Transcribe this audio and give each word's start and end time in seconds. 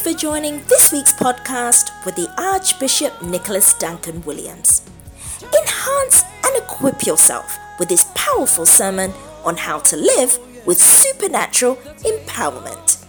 for 0.00 0.12
joining 0.14 0.64
this 0.64 0.92
week's 0.92 1.12
podcast 1.12 1.90
with 2.06 2.16
the 2.16 2.32
Archbishop 2.40 3.20
Nicholas 3.20 3.74
Duncan 3.74 4.22
Williams. 4.22 4.80
Enhance 5.42 6.24
and 6.42 6.56
equip 6.56 7.04
yourself 7.04 7.58
with 7.78 7.90
this 7.90 8.10
powerful 8.14 8.64
sermon 8.64 9.12
on 9.44 9.58
how 9.58 9.78
to 9.80 9.98
live 9.98 10.38
with 10.64 10.80
supernatural 10.80 11.76
empowerment. 11.76 13.04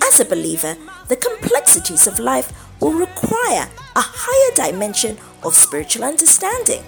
As 0.00 0.20
a 0.20 0.24
believer, 0.24 0.76
the 1.08 1.16
complexities 1.16 2.06
of 2.06 2.20
life 2.20 2.52
will 2.80 2.92
require 2.92 3.68
a 3.96 4.00
higher 4.00 4.70
dimension 4.70 5.18
of 5.42 5.52
spiritual 5.52 6.04
understanding. 6.04 6.84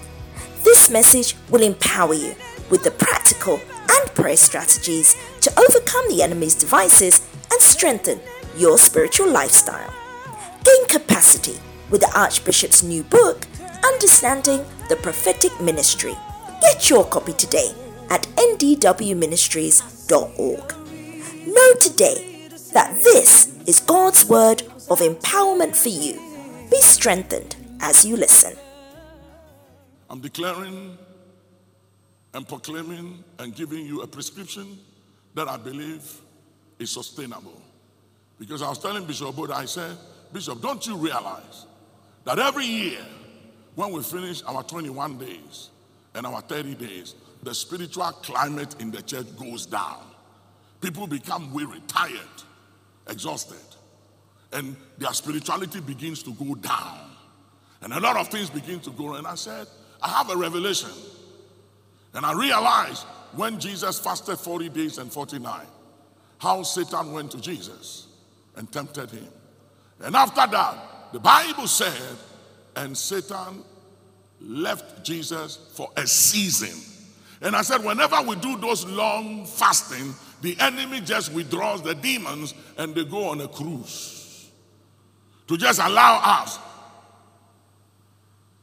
This 0.62 0.88
message 0.88 1.34
will 1.51 1.62
empower 1.65 2.15
you 2.15 2.37
with 2.70 2.84
the 2.84 2.93
practical 2.93 3.61
and 3.91 4.15
prayer 4.15 4.37
strategies 4.37 5.16
to 5.41 5.51
overcome 5.59 6.09
the 6.09 6.23
enemy's 6.23 6.55
devices 6.55 7.27
and 7.51 7.61
strengthen 7.61 8.20
your 8.59 8.79
spiritual 8.79 9.30
lifestyle. 9.30 9.93
Gain 10.65 10.87
capacity 10.89 11.59
with 11.91 12.01
the 12.01 12.11
Archbishop's 12.19 12.83
new 12.83 13.03
book, 13.05 13.47
Understanding 13.85 14.65
the 14.89 14.97
Prophetic 14.97 15.61
Ministry. 15.61 16.16
Get 16.61 16.91
your 16.91 17.05
copy 17.05 17.35
today 17.35 17.71
at 18.11 18.23
ndwministries.org. 18.37 20.75
Know 21.47 21.75
today 21.80 22.49
that 22.73 22.99
this 23.05 23.55
is 23.66 23.79
God's 23.80 24.25
word 24.29 24.63
of 24.91 24.99
empowerment 25.01 25.77
for 25.77 25.91
you. 25.91 26.15
Be 26.71 26.80
strengthened 26.80 27.55
as 27.80 28.05
you 28.05 28.16
listen. 28.16 28.57
I'm 30.11 30.21
declaring 30.21 30.99
and 32.35 32.47
proclaiming 32.49 33.25
and 33.38 33.55
giving 33.55 33.87
you 33.87 34.02
a 34.02 34.07
prescription 34.07 34.79
that 35.35 35.49
I 35.49 35.57
believe 35.57 36.21
is 36.79 36.91
sustainable. 36.91 37.63
Because 38.39 38.63
I 38.63 38.69
was 38.69 38.79
telling 38.79 39.05
Bishop 39.05 39.35
Boda, 39.35 39.53
I 39.53 39.65
said, 39.65 39.97
Bishop, 40.33 40.61
don't 40.61 40.87
you 40.87 40.97
realize 40.97 41.67
that 42.25 42.39
every 42.39 42.67
year 42.67 43.01
when 43.75 43.93
we 43.93 44.03
finish 44.03 44.43
our 44.45 44.63
21 44.63 45.19
days 45.19 45.71
and 46.15 46.27
our 46.27 46.41
30 46.43 46.75
days, 46.75 47.15
the 47.43 47.55
spiritual 47.55 48.11
climate 48.23 48.77
in 48.81 48.91
the 48.91 49.03
church 49.03 49.27
goes 49.37 49.66
down. 49.66 50.03
People 50.81 51.07
become 51.07 51.53
weary, 51.53 51.81
tired, 51.87 52.19
exhausted, 53.09 53.57
and 54.53 54.77
their 54.99 55.13
spirituality 55.13 55.81
begins 55.81 56.23
to 56.23 56.33
go 56.33 56.55
down. 56.55 57.11
And 57.83 57.93
a 57.93 58.01
lot 58.01 58.16
of 58.16 58.29
things 58.29 58.51
begin 58.51 58.81
to 58.81 58.91
go. 58.91 59.15
And 59.15 59.27
I 59.27 59.35
said, 59.35 59.66
I 60.03 60.09
have 60.09 60.31
a 60.31 60.37
revelation. 60.37 60.91
And 62.15 62.25
I 62.25 62.33
realized 62.33 63.05
when 63.35 63.61
Jesus 63.61 63.99
fasted 64.00 64.39
40 64.39 64.69
days 64.71 64.99
and 64.99 65.12
49, 65.12 65.66
how 66.39 66.62
Satan 66.62 67.12
went 67.12 67.31
to 67.33 67.41
Jesus 67.41 68.07
and 68.59 68.70
tempted 68.70 69.10
him. 69.10 69.28
And 70.00 70.14
after 70.14 70.47
that, 70.47 71.12
the 71.12 71.20
Bible 71.20 71.66
said, 71.66 72.16
and 72.76 72.97
Satan 72.97 73.62
left 74.41 75.04
Jesus 75.04 75.59
for 75.75 75.91
a 75.97 76.06
season. 76.06 76.78
And 77.41 77.54
I 77.56 77.62
said, 77.62 77.84
whenever 77.84 78.20
we 78.22 78.36
do 78.36 78.59
those 78.59 78.84
long 78.84 79.47
fasting, 79.47 80.14
the 80.42 80.56
enemy 80.60 81.00
just 81.00 81.32
withdraws 81.32 81.82
the 81.82 81.94
demons 81.94 82.53
and 82.76 82.94
they 82.94 83.04
go 83.04 83.28
on 83.28 83.41
a 83.41 83.48
cruise 83.48 84.50
to 85.47 85.56
just 85.56 85.81
allow 85.81 86.20
us 86.42 86.59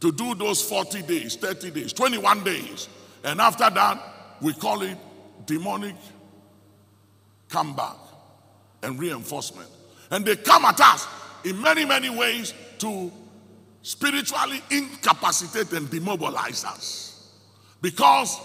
to 0.01 0.11
do 0.11 0.35
those 0.35 0.61
40 0.61 1.01
days, 1.03 1.35
30 1.35 1.71
days, 1.71 1.93
21 1.93 2.43
days. 2.43 2.89
And 3.23 3.41
after 3.41 3.69
that, 3.69 4.37
we 4.41 4.53
call 4.53 4.81
it 4.83 4.97
demonic 5.45 5.95
comeback 7.49 7.95
and 8.83 8.99
reinforcement. 8.99 9.69
And 10.11 10.25
they 10.25 10.35
come 10.35 10.65
at 10.65 10.79
us 10.79 11.07
in 11.43 11.61
many, 11.61 11.85
many 11.85 12.09
ways 12.09 12.53
to 12.79 13.11
spiritually 13.81 14.61
incapacitate 14.71 15.71
and 15.73 15.89
demobilize 15.89 16.65
us. 16.65 17.31
Because 17.81 18.39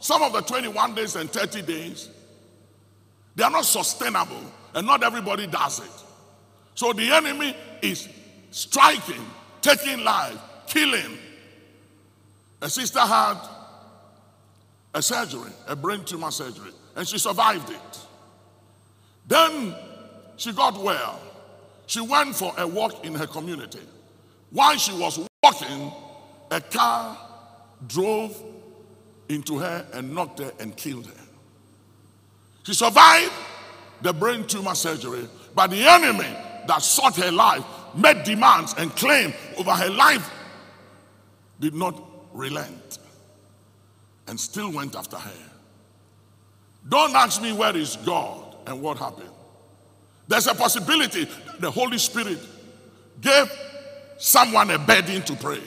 some 0.00 0.22
of 0.22 0.32
the 0.32 0.40
21 0.40 0.94
days 0.94 1.16
and 1.16 1.30
30 1.30 1.62
days, 1.62 2.08
they 3.36 3.44
are 3.44 3.50
not 3.50 3.64
sustainable, 3.64 4.42
and 4.74 4.86
not 4.86 5.02
everybody 5.02 5.46
does 5.46 5.78
it. 5.78 6.04
So 6.74 6.92
the 6.92 7.12
enemy 7.12 7.56
is 7.82 8.08
striking, 8.50 9.24
taking 9.60 10.02
life, 10.02 10.38
killing. 10.66 11.18
A 12.62 12.68
sister 12.68 13.00
had 13.00 13.36
a 14.92 15.02
surgery, 15.02 15.52
a 15.68 15.76
brain 15.76 16.04
tumor 16.04 16.30
surgery, 16.30 16.72
and 16.96 17.06
she 17.06 17.18
survived 17.18 17.70
it. 17.70 17.98
Then 19.26 19.74
she 20.40 20.52
got 20.52 20.82
well. 20.82 21.20
She 21.86 22.00
went 22.00 22.34
for 22.34 22.54
a 22.56 22.66
walk 22.66 23.04
in 23.04 23.14
her 23.14 23.26
community. 23.26 23.80
While 24.48 24.78
she 24.78 24.90
was 24.92 25.20
walking, 25.42 25.92
a 26.50 26.62
car 26.62 27.18
drove 27.86 28.42
into 29.28 29.58
her 29.58 29.86
and 29.92 30.14
knocked 30.14 30.38
her 30.38 30.50
and 30.58 30.74
killed 30.74 31.04
her. 31.04 31.24
She 32.62 32.72
survived 32.72 33.32
the 34.00 34.14
brain 34.14 34.46
tumor 34.46 34.74
surgery, 34.74 35.28
but 35.54 35.66
the 35.68 35.86
enemy 35.86 36.34
that 36.66 36.80
sought 36.80 37.16
her 37.16 37.30
life, 37.30 37.64
made 37.94 38.24
demands, 38.24 38.74
and 38.78 38.96
claimed 38.96 39.34
over 39.58 39.72
her 39.72 39.90
life 39.90 40.30
did 41.60 41.74
not 41.74 42.02
relent 42.32 42.98
and 44.26 44.40
still 44.40 44.72
went 44.72 44.96
after 44.96 45.18
her. 45.18 45.50
Don't 46.88 47.14
ask 47.14 47.42
me 47.42 47.52
where 47.52 47.76
is 47.76 47.96
God 48.06 48.56
and 48.66 48.80
what 48.80 48.96
happened. 48.96 49.29
There's 50.30 50.46
a 50.46 50.54
possibility 50.54 51.26
the 51.58 51.72
Holy 51.72 51.98
Spirit 51.98 52.38
gave 53.20 53.52
someone 54.16 54.70
a 54.70 54.78
burden 54.78 55.22
to 55.22 55.34
pray. 55.34 55.60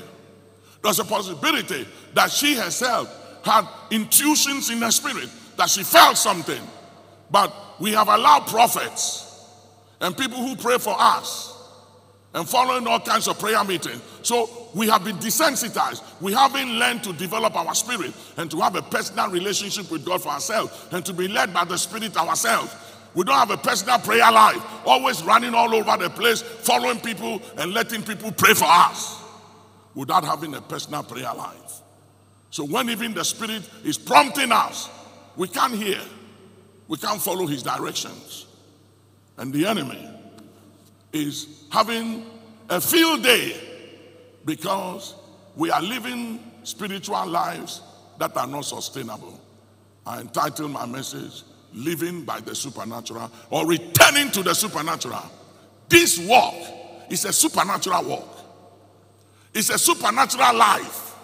There's 0.82 1.00
a 1.00 1.04
possibility 1.04 1.86
that 2.14 2.32
she 2.32 2.56
herself 2.56 3.10
had 3.44 3.68
intuitions 3.92 4.70
in 4.70 4.82
her 4.82 4.92
spirit 4.92 5.28
that 5.58 5.70
she 5.70 5.84
felt 5.84 6.16
something. 6.16 6.62
But 7.30 7.54
we 7.82 7.92
have 7.92 8.08
allowed 8.08 8.48
prophets 8.48 9.50
and 10.00 10.16
people 10.18 10.38
who 10.38 10.56
pray 10.56 10.78
for 10.78 10.96
us 10.98 11.54
and 12.34 12.48
following 12.48 12.88
all 12.88 13.02
kinds 13.02 13.28
of 13.28 13.38
prayer 13.38 13.64
meetings. 13.66 14.02
So 14.22 14.50
we 14.74 14.88
have 14.88 15.04
been 15.04 15.18
desensitized. 15.18 16.02
We 16.22 16.32
haven't 16.32 16.70
learned 16.80 17.04
to 17.04 17.14
develop 17.14 17.56
our 17.56 17.76
spirit 17.76 18.14
and 18.38 18.50
to 18.50 18.62
have 18.62 18.76
a 18.76 18.82
personal 18.82 19.30
relationship 19.30 19.92
with 19.92 20.06
God 20.06 20.24
for 20.24 20.30
ourselves 20.30 20.88
and 20.92 21.06
to 21.06 21.14
be 21.14 21.28
led 21.28 21.54
by 21.54 21.66
the 21.66 21.78
Spirit 21.78 22.16
ourselves. 22.16 22.74
We 23.16 23.24
don't 23.24 23.36
have 23.36 23.52
a 23.52 23.58
personal 23.58 24.00
prayer 24.00 24.32
life, 24.32 24.62
always 24.86 25.24
running 25.24 25.54
all 25.54 25.74
over 25.74 25.98
the 25.98 26.10
place, 26.10 26.42
following 26.42 27.00
people 27.00 27.42
and 27.58 27.74
letting 27.74 28.04
people 28.04 28.32
pray 28.32 28.54
for 28.54 28.68
us 28.68 29.22
without 29.94 30.24
having 30.24 30.56
a 30.56 30.62
personal 30.62 31.04
prayer 31.04 31.34
life. 31.34 31.82
So 32.50 32.66
when 32.66 32.90
even 32.90 33.14
the 33.14 33.24
Spirit 33.24 33.68
is 33.84 33.98
prompting 33.98 34.52
us, 34.52 34.90
we 35.36 35.48
can't 35.48 35.74
hear, 35.74 36.02
we 36.88 36.98
can't 36.98 37.22
follow 37.22 37.48
His 37.48 37.64
directions. 37.64 38.48
And 39.38 39.54
the 39.54 39.66
enemy 39.66 40.10
is 41.12 41.66
having 41.72 42.26
a 42.70 42.80
field 42.82 43.24
day 43.24 43.56
because 44.46 45.16
we 45.56 45.72
are 45.72 45.82
living 45.82 46.40
spiritual 46.64 47.26
lives 47.28 47.82
that 48.18 48.36
are 48.38 48.48
not 48.48 48.66
sustainable. 48.66 49.40
I 50.06 50.22
entitled 50.22 50.72
my 50.72 50.86
message, 50.86 51.44
Living 51.74 52.24
by 52.24 52.40
the 52.40 52.56
Supernatural 52.56 53.32
or 53.50 53.68
Returning 53.68 54.30
to 54.32 54.44
the 54.44 54.54
Supernatural. 54.54 55.24
This 55.90 56.20
walk 56.20 56.56
is 57.10 57.26
a 57.26 57.34
supernatural 57.34 58.04
walk, 58.06 58.38
it's 59.54 59.70
a 59.70 59.78
supernatural 59.78 60.56
life. 60.56 61.16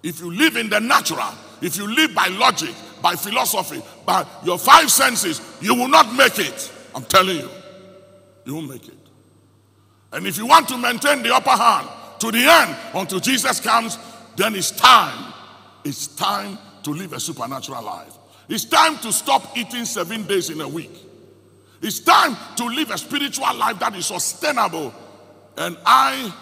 If 0.00 0.20
you 0.20 0.32
live 0.32 0.56
in 0.56 0.70
the 0.70 0.78
natural, 0.78 1.34
if 1.60 1.76
you 1.76 1.92
live 1.92 2.14
by 2.14 2.28
logic, 2.28 2.72
by 3.02 3.16
philosophy, 3.16 3.82
by 4.06 4.24
your 4.44 4.58
five 4.58 4.90
senses, 4.90 5.40
you 5.60 5.74
will 5.74 5.88
not 5.88 6.14
make 6.14 6.38
it. 6.38 6.72
I'm 6.94 7.02
telling 7.04 7.38
you, 7.38 7.48
you 8.44 8.54
won't 8.54 8.70
make 8.70 8.86
it. 8.86 8.94
And 10.12 10.26
if 10.26 10.38
you 10.38 10.46
want 10.46 10.68
to 10.68 10.78
maintain 10.78 11.22
the 11.22 11.34
upper 11.34 11.50
hand 11.50 11.88
to 12.20 12.30
the 12.30 12.38
end 12.38 12.76
until 12.94 13.20
Jesus 13.20 13.60
comes, 13.60 13.98
then 14.36 14.54
it's 14.54 14.70
time. 14.70 15.32
It's 15.84 16.06
time 16.06 16.58
to 16.84 16.90
live 16.90 17.12
a 17.12 17.20
supernatural 17.20 17.82
life. 17.82 18.17
It's 18.48 18.64
time 18.64 18.96
to 18.98 19.12
stop 19.12 19.56
eating 19.56 19.84
seven 19.84 20.24
days 20.24 20.48
in 20.48 20.60
a 20.60 20.68
week. 20.68 20.92
It's 21.82 22.00
time 22.00 22.36
to 22.56 22.64
live 22.64 22.90
a 22.90 22.98
spiritual 22.98 23.54
life 23.54 23.78
that 23.78 23.94
is 23.94 24.06
sustainable. 24.06 24.92
And 25.56 25.76
I 25.84 26.34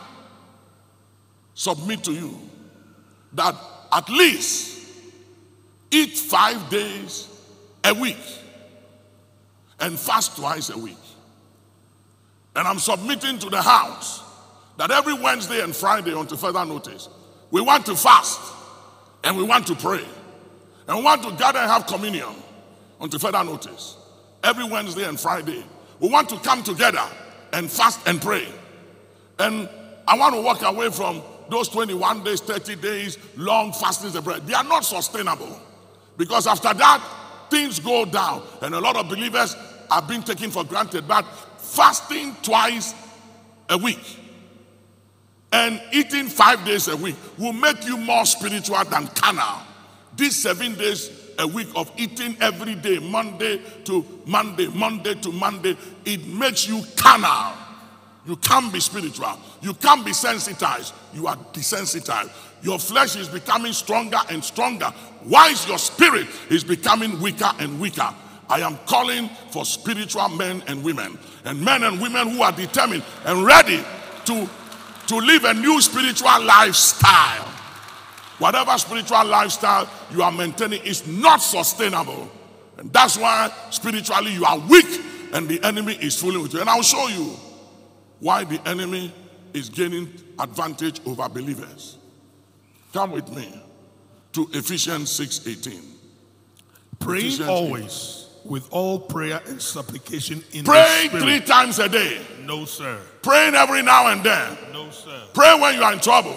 submit 1.54 2.04
to 2.04 2.12
you 2.12 2.38
that 3.32 3.54
at 3.92 4.08
least 4.08 4.88
eat 5.90 6.16
five 6.16 6.70
days 6.70 7.28
a 7.84 7.92
week 7.92 8.16
and 9.80 9.98
fast 9.98 10.36
twice 10.36 10.70
a 10.70 10.78
week. 10.78 10.96
And 12.54 12.66
I'm 12.66 12.78
submitting 12.78 13.38
to 13.40 13.50
the 13.50 13.60
house 13.60 14.22
that 14.78 14.90
every 14.90 15.14
Wednesday 15.14 15.60
and 15.60 15.74
Friday, 15.74 16.18
until 16.18 16.36
further 16.36 16.64
notice, 16.64 17.08
we 17.50 17.60
want 17.60 17.84
to 17.86 17.96
fast 17.96 18.40
and 19.24 19.36
we 19.36 19.42
want 19.42 19.66
to 19.66 19.74
pray 19.74 20.04
and 20.88 21.04
want 21.04 21.22
to 21.22 21.30
gather 21.32 21.58
and 21.58 21.70
have 21.70 21.86
communion 21.86 22.34
until 23.00 23.18
further 23.18 23.42
notice. 23.44 23.96
Every 24.42 24.64
Wednesday 24.64 25.04
and 25.04 25.18
Friday, 25.18 25.64
we 26.00 26.08
want 26.08 26.28
to 26.28 26.38
come 26.38 26.62
together 26.62 27.02
and 27.52 27.70
fast 27.70 28.06
and 28.06 28.20
pray. 28.20 28.46
And 29.38 29.68
I 30.06 30.16
want 30.16 30.34
to 30.34 30.40
walk 30.40 30.62
away 30.62 30.90
from 30.90 31.22
those 31.50 31.68
21 31.68 32.24
days, 32.24 32.40
30 32.40 32.76
days, 32.76 33.18
long 33.36 33.72
fastings 33.72 34.14
and 34.14 34.24
prayer. 34.24 34.40
They 34.40 34.54
are 34.54 34.64
not 34.64 34.84
sustainable. 34.84 35.60
Because 36.16 36.46
after 36.46 36.72
that, 36.72 37.02
things 37.50 37.80
go 37.80 38.04
down. 38.04 38.42
And 38.62 38.74
a 38.74 38.80
lot 38.80 38.96
of 38.96 39.08
believers 39.08 39.56
are 39.90 40.02
being 40.02 40.22
taken 40.22 40.50
for 40.50 40.64
granted. 40.64 41.06
But 41.06 41.22
fasting 41.58 42.36
twice 42.42 42.94
a 43.68 43.76
week 43.76 44.20
and 45.52 45.80
eating 45.92 46.26
five 46.26 46.64
days 46.64 46.88
a 46.88 46.96
week 46.96 47.16
will 47.38 47.52
make 47.52 47.84
you 47.86 47.96
more 47.96 48.24
spiritual 48.26 48.82
than 48.84 49.06
carnal. 49.08 49.65
These 50.16 50.36
seven 50.36 50.74
days 50.74 51.10
a 51.38 51.46
week 51.46 51.68
of 51.76 51.92
eating 51.96 52.36
every 52.40 52.74
day, 52.74 52.98
Monday 52.98 53.60
to 53.84 54.04
Monday, 54.24 54.68
Monday 54.68 55.14
to 55.14 55.30
Monday, 55.32 55.76
it 56.04 56.26
makes 56.26 56.66
you 56.66 56.82
carnal. 56.96 57.56
You 58.26 58.36
can't 58.36 58.72
be 58.72 58.80
spiritual. 58.80 59.38
You 59.60 59.74
can't 59.74 60.04
be 60.04 60.12
sensitized. 60.12 60.94
You 61.14 61.26
are 61.26 61.36
desensitized. 61.52 62.30
Your 62.62 62.78
flesh 62.78 63.14
is 63.16 63.28
becoming 63.28 63.72
stronger 63.72 64.18
and 64.30 64.42
stronger, 64.42 64.92
whilst 65.24 65.68
your 65.68 65.78
spirit 65.78 66.26
is 66.50 66.64
becoming 66.64 67.20
weaker 67.20 67.50
and 67.58 67.78
weaker. 67.78 68.08
I 68.48 68.60
am 68.60 68.78
calling 68.86 69.28
for 69.50 69.64
spiritual 69.64 70.28
men 70.30 70.62
and 70.66 70.82
women, 70.82 71.18
and 71.44 71.62
men 71.64 71.84
and 71.84 72.00
women 72.00 72.30
who 72.30 72.42
are 72.42 72.52
determined 72.52 73.04
and 73.24 73.44
ready 73.44 73.84
to, 74.24 74.48
to 75.08 75.16
live 75.16 75.44
a 75.44 75.54
new 75.54 75.80
spiritual 75.80 76.42
lifestyle. 76.44 77.52
Whatever 78.38 78.76
spiritual 78.78 79.24
lifestyle 79.24 79.88
you 80.12 80.22
are 80.22 80.32
maintaining 80.32 80.82
is 80.84 81.06
not 81.06 81.38
sustainable. 81.38 82.30
And 82.78 82.92
that's 82.92 83.16
why 83.16 83.50
spiritually 83.70 84.32
you 84.32 84.44
are 84.44 84.58
weak 84.58 85.00
and 85.32 85.48
the 85.48 85.62
enemy 85.64 85.94
is 85.94 86.20
fooling 86.20 86.42
with 86.42 86.52
you. 86.52 86.60
And 86.60 86.68
I'll 86.68 86.82
show 86.82 87.08
you 87.08 87.34
why 88.20 88.44
the 88.44 88.60
enemy 88.68 89.12
is 89.54 89.70
gaining 89.70 90.12
advantage 90.38 91.00
over 91.06 91.28
believers. 91.28 91.96
Come 92.92 93.12
with 93.12 93.34
me 93.34 93.62
to 94.32 94.48
Ephesians 94.52 95.10
6:18. 95.10 95.80
Praying 96.98 97.26
Ephesians 97.26 97.48
always 97.48 98.26
with 98.44 98.68
all 98.70 98.98
prayer 98.98 99.40
and 99.46 99.60
supplication 99.60 100.44
in 100.52 100.64
Pray 100.64 101.08
three 101.10 101.40
times 101.40 101.78
a 101.78 101.88
day. 101.88 102.20
No, 102.44 102.64
sir. 102.64 102.98
Praying 103.22 103.54
every 103.54 103.82
now 103.82 104.06
and 104.08 104.22
then. 104.22 104.56
No, 104.72 104.90
sir. 104.90 105.22
Pray 105.34 105.58
when 105.60 105.74
you 105.74 105.82
are 105.82 105.92
in 105.92 106.00
trouble. 106.00 106.34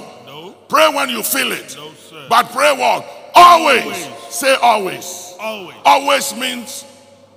Pray 0.69 0.87
when 0.93 1.09
you 1.09 1.23
feel 1.23 1.51
it. 1.51 1.75
No. 1.75 1.91
But 2.29 2.51
pray 2.51 2.71
what? 2.77 3.05
Always. 3.35 3.83
Always. 3.83 4.07
Say 4.29 4.55
always. 4.55 5.35
Always. 5.39 5.75
Always 5.83 6.35
means 6.35 6.85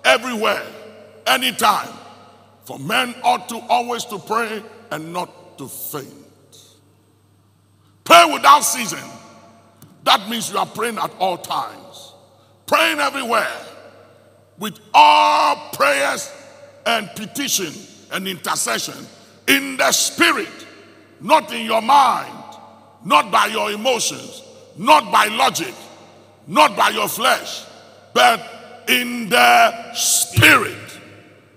everywhere, 0.05 0.63
anytime. 1.27 1.89
For 2.65 2.79
men 2.79 3.15
ought 3.25 3.49
to 3.49 3.59
always 3.69 4.05
to 4.07 4.19
pray 4.19 4.63
and 4.91 5.13
not 5.13 5.59
to 5.59 5.67
faint. 5.67 6.13
Pray 8.05 8.31
without 8.33 8.61
ceasing. 8.61 9.11
That 10.05 10.29
means 10.29 10.51
you 10.53 10.59
are 10.59 10.67
praying 10.67 10.99
at 10.99 11.13
all 11.19 11.39
times. 11.39 12.13
Praying 12.67 13.01
everywhere 13.01 13.57
with 14.59 14.79
all 14.93 15.71
prayers 15.73 16.31
and 16.85 17.09
petition 17.17 17.73
and 18.13 18.29
intercession 18.29 19.07
in 19.49 19.77
the 19.77 19.91
spirit, 19.93 20.67
not 21.21 21.53
in 21.53 21.65
your 21.65 21.83
mind, 21.83 22.42
not 23.05 23.31
by 23.31 23.47
your 23.47 23.71
emotions, 23.73 24.43
not 24.77 25.11
by 25.13 25.27
logic, 25.27 25.75
not 26.47 26.77
by 26.77 26.91
your 26.91 27.09
flesh, 27.09 27.65
but 28.15 28.85
in 28.89 29.29
the 29.29 29.95
spirit. 29.95 30.77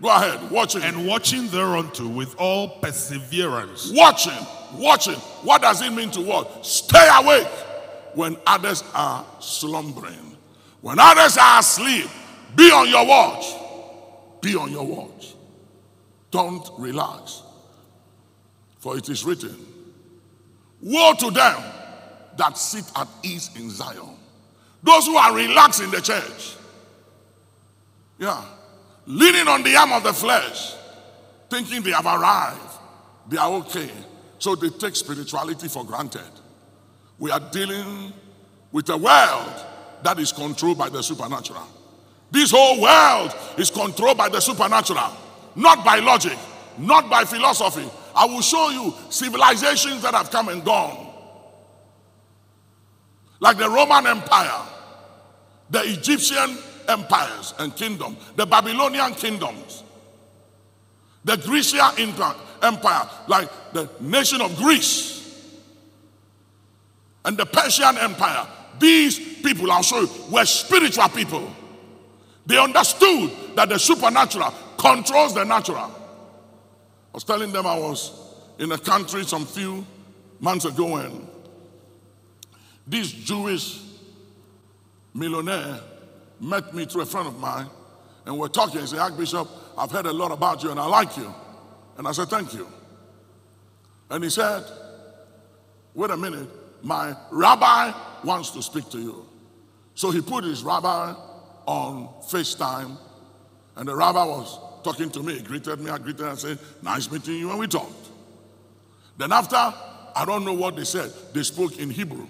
Go 0.01 0.09
ahead, 0.09 0.51
watching. 0.51 0.83
And 0.83 1.07
watching 1.07 1.47
thereunto 1.47 2.07
with 2.07 2.35
all 2.37 2.79
perseverance. 2.79 3.91
watching, 3.95 4.45
watching. 4.73 5.15
What 5.43 5.61
does 5.61 5.81
it 5.81 5.91
mean 5.91 6.11
to 6.11 6.21
watch? 6.21 6.47
Stay 6.67 7.07
awake 7.21 7.47
when 8.13 8.37
others 8.45 8.83
are 8.93 9.25
slumbering. 9.39 10.37
When 10.81 10.99
others 10.99 11.37
are 11.37 11.59
asleep, 11.59 12.09
be 12.55 12.71
on 12.71 12.87
your 12.89 13.05
watch. 13.05 13.45
Be 14.41 14.55
on 14.55 14.71
your 14.71 14.85
watch. 14.85 15.33
Don't 16.29 16.67
relax. 16.77 17.41
For 18.79 18.97
it 18.97 19.09
is 19.09 19.23
written, 19.23 19.55
Woe 20.85 21.13
to 21.17 21.31
them 21.31 21.63
that 22.37 22.55
sit 22.59 22.85
at 22.95 23.07
ease 23.23 23.49
in 23.55 23.71
Zion. 23.71 24.17
Those 24.83 25.07
who 25.07 25.17
are 25.17 25.35
relaxed 25.35 25.81
in 25.81 25.89
the 25.89 25.99
church. 25.99 26.57
Yeah. 28.19 28.45
Leaning 29.07 29.47
on 29.47 29.63
the 29.63 29.75
arm 29.75 29.93
of 29.93 30.03
the 30.03 30.13
flesh, 30.13 30.75
thinking 31.49 31.81
they 31.81 31.89
have 31.89 32.05
arrived, 32.05 32.77
they 33.27 33.37
are 33.37 33.51
okay. 33.53 33.89
So 34.37 34.55
they 34.55 34.69
take 34.69 34.95
spirituality 34.95 35.69
for 35.69 35.83
granted. 35.83 36.21
We 37.17 37.31
are 37.31 37.39
dealing 37.39 38.13
with 38.71 38.87
a 38.89 38.97
world 38.97 39.65
that 40.03 40.19
is 40.19 40.31
controlled 40.31 40.77
by 40.77 40.89
the 40.89 41.01
supernatural. 41.01 41.67
This 42.29 42.51
whole 42.51 42.79
world 42.79 43.33
is 43.57 43.71
controlled 43.71 44.19
by 44.19 44.29
the 44.29 44.39
supernatural, 44.39 45.13
not 45.55 45.83
by 45.83 45.97
logic, 45.97 46.37
not 46.77 47.09
by 47.09 47.25
philosophy. 47.25 47.89
I 48.15 48.25
will 48.25 48.41
show 48.41 48.69
you 48.69 48.93
civilizations 49.09 50.01
that 50.03 50.13
have 50.13 50.31
come 50.31 50.49
and 50.49 50.63
gone, 50.63 51.13
like 53.39 53.57
the 53.57 53.69
Roman 53.69 54.07
Empire, 54.07 54.61
the 55.69 55.81
Egyptian 55.83 56.57
empires 56.87 57.53
and 57.59 57.75
kingdom, 57.75 58.15
the 58.35 58.45
Babylonian 58.45 59.13
kingdoms, 59.15 59.83
the 61.23 61.37
Grecian 61.37 61.91
empire, 62.61 63.09
like 63.27 63.49
the 63.73 63.89
nation 63.99 64.41
of 64.41 64.55
Greece, 64.57 65.15
and 67.25 67.37
the 67.37 67.45
Persian 67.45 67.97
empire. 67.97 68.47
These 68.79 69.41
people, 69.41 69.71
I'll 69.71 69.81
show 69.81 70.01
you, 70.01 70.09
were 70.31 70.45
spiritual 70.45 71.09
people. 71.09 71.51
They 72.45 72.57
understood 72.57 73.31
that 73.55 73.69
the 73.69 73.79
supernatural 73.79 74.53
controls 74.77 75.33
the 75.33 75.43
natural. 75.43 75.91
Was 77.15 77.23
telling 77.23 77.53
them 77.53 77.65
I 77.65 77.79
was 77.79 78.11
in 78.59 78.73
a 78.73 78.77
country 78.77 79.23
some 79.23 79.45
few 79.45 79.85
months 80.41 80.65
ago 80.65 80.97
and 80.97 81.25
this 82.85 83.09
Jewish 83.09 83.81
millionaire 85.13 85.79
met 86.41 86.75
me 86.75 86.83
through 86.83 87.03
a 87.03 87.05
friend 87.05 87.25
of 87.29 87.39
mine 87.39 87.67
and 88.25 88.37
we're 88.37 88.49
talking. 88.49 88.81
He 88.81 88.87
said, 88.87 88.99
Archbishop, 88.99 89.47
I've 89.77 89.91
heard 89.91 90.07
a 90.07 90.11
lot 90.11 90.33
about 90.33 90.61
you 90.61 90.71
and 90.71 90.77
I 90.79 90.87
like 90.87 91.15
you. 91.15 91.33
And 91.97 92.05
I 92.05 92.11
said, 92.11 92.27
Thank 92.27 92.53
you. 92.53 92.67
And 94.09 94.21
he 94.21 94.29
said, 94.29 94.65
Wait 95.93 96.11
a 96.11 96.17
minute, 96.17 96.49
my 96.83 97.15
rabbi 97.31 97.93
wants 98.25 98.51
to 98.51 98.61
speak 98.61 98.89
to 98.89 98.99
you. 98.99 99.25
So 99.93 100.11
he 100.11 100.19
put 100.19 100.43
his 100.43 100.63
rabbi 100.63 101.15
on 101.65 102.09
FaceTime, 102.23 102.97
and 103.77 103.87
the 103.87 103.95
rabbi 103.95 104.25
was 104.25 104.59
talking 104.85 105.09
to 105.09 105.21
me. 105.21 105.33
He 105.33 105.41
greeted 105.41 105.79
me, 105.79 105.89
I 105.89 105.97
greeted 105.97 106.25
and 106.25 106.39
said, 106.39 106.59
Nice 106.81 107.11
meeting 107.11 107.35
you, 107.35 107.49
and 107.49 107.59
we 107.59 107.67
talked. 107.67 108.09
Then 109.17 109.31
after, 109.31 109.55
I 109.57 110.23
don't 110.25 110.45
know 110.45 110.53
what 110.53 110.75
they 110.75 110.85
said, 110.85 111.11
they 111.33 111.43
spoke 111.43 111.77
in 111.79 111.89
Hebrew. 111.89 112.27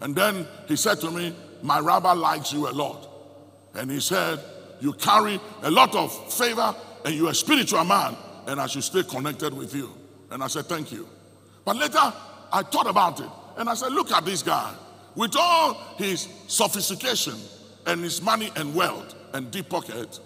And 0.00 0.16
then 0.16 0.46
he 0.66 0.76
said 0.76 0.98
to 1.00 1.10
me, 1.10 1.36
My 1.62 1.78
rabbi 1.78 2.12
likes 2.12 2.52
you 2.52 2.68
a 2.68 2.72
lot. 2.72 3.08
And 3.74 3.90
he 3.90 4.00
said, 4.00 4.40
You 4.80 4.94
carry 4.94 5.38
a 5.62 5.70
lot 5.70 5.94
of 5.94 6.32
favor 6.32 6.74
and 7.04 7.14
you're 7.14 7.30
a 7.30 7.34
spiritual 7.34 7.84
man, 7.84 8.16
and 8.46 8.60
I 8.60 8.66
should 8.66 8.84
stay 8.84 9.02
connected 9.02 9.52
with 9.54 9.74
you. 9.74 9.92
And 10.30 10.42
I 10.42 10.46
said, 10.46 10.64
Thank 10.66 10.90
you. 10.90 11.06
But 11.64 11.76
later, 11.76 12.12
I 12.52 12.62
thought 12.62 12.88
about 12.88 13.20
it. 13.20 13.30
And 13.58 13.68
I 13.68 13.74
said, 13.74 13.92
Look 13.92 14.10
at 14.10 14.24
this 14.24 14.42
guy. 14.42 14.74
With 15.14 15.36
all 15.36 15.74
his 15.98 16.26
sophistication 16.46 17.34
and 17.86 18.02
his 18.02 18.22
money 18.22 18.50
and 18.56 18.74
wealth 18.74 19.14
and 19.34 19.50
deep 19.50 19.68
pocket, 19.68 20.18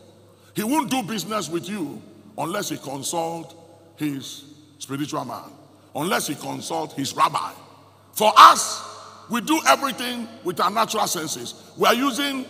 he 0.57 0.65
won't 0.65 0.91
do 0.91 1.03
business 1.03 1.51
with 1.51 1.69
you 1.69 2.03
unless 2.39 2.71
he 2.71 2.79
consult 2.79 3.55
his 3.97 4.45
spiritual 4.79 5.27
man, 5.27 5.51
unless 5.95 6.27
he 6.27 6.35
consult 6.35 6.95
his 6.95 7.15
rabbi. 7.15 7.53
For 8.13 8.33
us, 8.35 8.83
we 9.31 9.43
do 9.43 9.61
everything 9.69 10.27
with 10.45 10.59
our 10.61 10.71
natural 10.71 11.07
senses. 11.09 11.73
We 11.77 11.87
are 11.87 11.95
using 11.95 12.47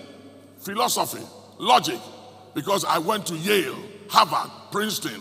philosophy, 0.60 1.26
logic, 1.58 1.98
because 2.54 2.84
I 2.84 2.98
went 2.98 3.26
to 3.26 3.36
Yale, 3.36 3.76
Harvard, 4.08 4.52
Princeton, 4.70 5.20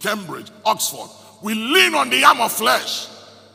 Cambridge, 0.00 0.50
Oxford. 0.64 1.10
We 1.40 1.54
lean 1.54 1.94
on 1.94 2.10
the 2.10 2.24
arm 2.24 2.40
of 2.40 2.50
flesh. 2.50 3.06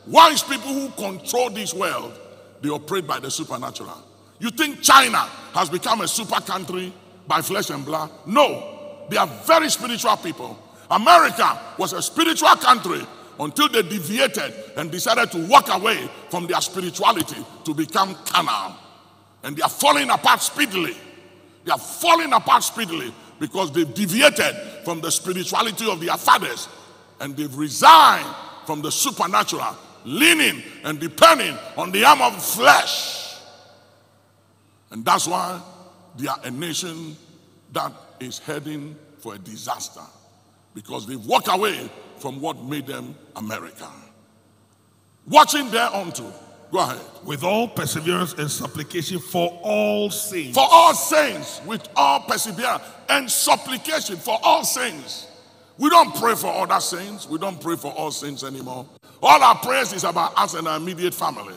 Wise 0.06 0.42
people 0.42 0.72
who 0.72 0.88
control 0.92 1.50
this 1.50 1.74
world, 1.74 2.18
they 2.62 2.70
operate 2.70 3.06
by 3.06 3.20
the 3.20 3.30
supernatural. 3.30 4.02
You 4.38 4.48
think 4.48 4.80
China 4.80 5.18
has 5.52 5.68
become 5.68 6.00
a 6.00 6.08
super 6.08 6.40
country 6.40 6.94
by 7.26 7.40
flesh 7.42 7.70
and 7.70 7.84
blood? 7.84 8.10
No, 8.26 9.06
they 9.08 9.16
are 9.16 9.26
very 9.26 9.68
spiritual 9.70 10.16
people. 10.16 10.58
America 10.90 11.58
was 11.78 11.92
a 11.92 12.02
spiritual 12.02 12.54
country 12.56 13.00
until 13.38 13.68
they 13.68 13.82
deviated 13.82 14.54
and 14.76 14.90
decided 14.90 15.30
to 15.32 15.46
walk 15.46 15.68
away 15.72 16.08
from 16.28 16.46
their 16.46 16.60
spirituality 16.60 17.36
to 17.64 17.74
become 17.74 18.14
carnal. 18.26 18.76
And 19.42 19.56
they 19.56 19.62
are 19.62 19.68
falling 19.68 20.10
apart 20.10 20.42
speedily. 20.42 20.96
They 21.64 21.72
are 21.72 21.78
falling 21.78 22.32
apart 22.32 22.62
speedily 22.62 23.12
because 23.38 23.72
they've 23.72 23.92
deviated 23.92 24.54
from 24.84 25.00
the 25.00 25.10
spirituality 25.10 25.90
of 25.90 26.00
their 26.00 26.16
fathers 26.16 26.68
and 27.20 27.36
they've 27.36 27.54
resigned 27.56 28.34
from 28.66 28.82
the 28.82 28.90
supernatural, 28.90 29.76
leaning 30.04 30.62
and 30.84 31.00
depending 31.00 31.56
on 31.76 31.90
the 31.90 32.04
arm 32.04 32.20
of 32.20 32.42
flesh. 32.44 33.36
And 34.90 35.04
that's 35.04 35.26
why 35.26 35.60
they 36.16 36.26
are 36.28 36.38
a 36.44 36.50
nation 36.50 37.16
that 37.72 37.92
is 38.20 38.38
heading 38.38 38.96
for 39.18 39.34
a 39.34 39.38
disaster 39.38 40.02
because 40.74 41.06
they've 41.06 41.24
walked 41.24 41.48
away 41.48 41.90
from 42.18 42.40
what 42.40 42.62
made 42.62 42.86
them 42.86 43.14
America. 43.36 43.88
Watching 45.26 45.70
thereunto, 45.70 46.32
go 46.72 46.80
ahead. 46.80 47.00
With 47.24 47.44
all 47.44 47.68
perseverance 47.68 48.34
and 48.34 48.50
supplication 48.50 49.18
for 49.18 49.58
all 49.62 50.10
saints. 50.10 50.56
For 50.56 50.66
all 50.68 50.94
saints, 50.94 51.60
with 51.66 51.88
all 51.96 52.20
perseverance 52.20 52.82
and 53.08 53.30
supplication 53.30 54.16
for 54.16 54.38
all 54.42 54.64
saints. 54.64 55.26
We 55.78 55.88
don't 55.88 56.14
pray 56.16 56.34
for 56.34 56.48
other 56.48 56.80
saints. 56.80 57.28
We 57.28 57.38
don't 57.38 57.60
pray 57.60 57.76
for 57.76 57.92
all 57.92 58.10
saints 58.10 58.44
anymore. 58.44 58.86
All 59.22 59.42
our 59.42 59.56
prayers 59.56 59.92
is 59.92 60.04
about 60.04 60.36
us 60.36 60.54
and 60.54 60.68
our 60.68 60.76
immediate 60.76 61.14
family. 61.14 61.54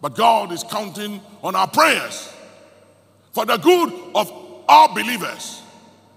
But 0.00 0.16
God 0.16 0.50
is 0.50 0.64
counting 0.64 1.20
on 1.42 1.54
our 1.54 1.68
prayers 1.68 2.32
for 3.32 3.44
the 3.46 3.56
good 3.56 3.92
of 4.14 4.30
all 4.68 4.94
believers, 4.94 5.62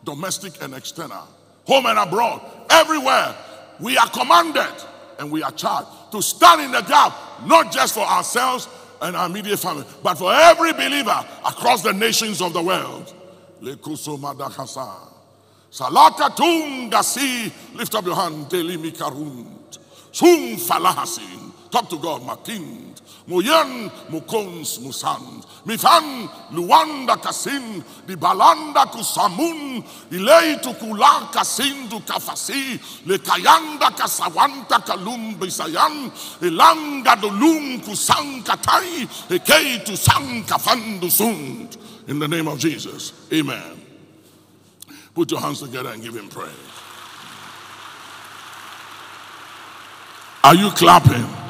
domestic 0.03 0.61
and 0.61 0.73
external, 0.73 1.27
home 1.65 1.85
and 1.87 1.97
abroad, 1.97 2.41
everywhere. 2.69 3.35
We 3.79 3.97
are 3.97 4.09
commanded 4.09 4.73
and 5.19 5.31
we 5.31 5.43
are 5.43 5.51
charged 5.51 5.87
to 6.11 6.21
stand 6.21 6.61
in 6.61 6.71
the 6.71 6.81
gap, 6.81 7.13
not 7.45 7.71
just 7.71 7.93
for 7.93 8.01
ourselves 8.01 8.67
and 9.01 9.15
our 9.15 9.27
immediate 9.27 9.57
family, 9.57 9.85
but 10.03 10.15
for 10.15 10.33
every 10.33 10.73
believer 10.73 11.25
across 11.45 11.81
the 11.81 11.93
nations 11.93 12.41
of 12.41 12.53
the 12.53 12.61
world. 12.61 13.13
Lift 13.61 13.87
up 17.95 18.05
your 18.05 18.15
hand. 18.15 18.49
Talk 21.71 21.89
to 21.89 21.97
God. 21.97 22.21
Moyen 23.27 23.89
mukons 24.09 24.79
musand. 24.81 25.45
Mifan 25.65 26.29
luanda 26.51 27.17
kasin. 27.17 27.83
Di 28.05 28.15
balanda 28.15 28.85
kusamun. 28.85 29.83
Ilei 30.11 30.61
tukula 30.61 31.31
kasin 31.33 31.89
du 31.89 31.99
kafasi. 32.01 32.79
Le 33.05 33.17
kayanda 33.17 33.89
kasawanta 33.97 34.85
kalum 34.85 35.35
bisayan. 35.39 36.11
Ilanga 36.41 37.15
dolum 37.15 37.81
kusang 37.81 38.43
katai. 38.43 39.07
Ekei 39.29 39.83
tu 39.83 39.95
sang 39.97 40.43
kafandu 40.43 41.09
sund. 41.09 41.77
In 42.07 42.19
the 42.19 42.27
name 42.27 42.47
of 42.47 42.59
Jesus. 42.59 43.13
Amen. 43.33 43.81
Put 45.15 45.31
your 45.31 45.39
hands 45.39 45.61
together 45.61 45.89
and 45.89 46.03
give 46.03 46.13
him 46.13 46.29
praise. 46.29 46.51
Are 50.43 50.53
you 50.53 50.69
clapping? 50.69 51.44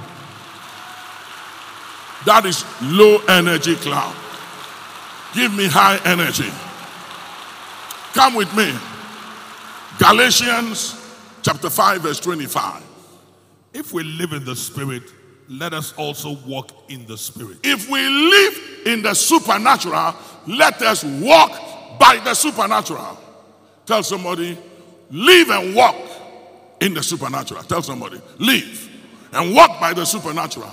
That 2.25 2.46
is 2.46 2.65
low 2.82 3.20
energy 3.27 3.75
cloud. 3.75 4.15
Give 5.34 5.53
me 5.53 5.67
high 5.67 6.00
energy. 6.05 6.51
Come 8.13 8.36
with 8.36 8.53
me. 8.55 8.74
Galatians 10.00 11.01
chapter 11.41 11.70
5, 11.70 12.01
verse 12.01 12.20
25. 12.20 12.84
If 13.74 13.94
we 13.94 14.03
live 14.03 14.34
in 14.34 14.46
the 14.46 14.55
Spirit, 14.55 15.03
let 15.48 15.74
us 15.74 15.94
also 15.94 16.38
walk 16.48 16.72
in 16.89 17.05
the 17.05 17.17
Spirit. 17.17 17.58
If 17.63 17.89
we 17.89 18.08
live 18.08 18.88
in 18.88 19.01
the 19.01 19.13
supernatural, 19.13 20.15
let 20.48 20.82
us 20.82 21.03
walk 21.03 22.00
by 22.00 22.20
the 22.24 22.34
supernatural. 22.34 23.20
Tell 23.86 24.01
somebody, 24.01 24.58
live 25.12 25.50
and 25.50 25.75
walk 25.75 25.96
in 26.82 26.94
the 26.94 27.03
supernatural. 27.03 27.63
Tell 27.63 27.82
somebody, 27.82 28.22
live 28.39 28.89
and 29.34 29.53
walk 29.53 29.79
by 29.79 29.94
the 29.94 30.05
supernatural. 30.05 30.72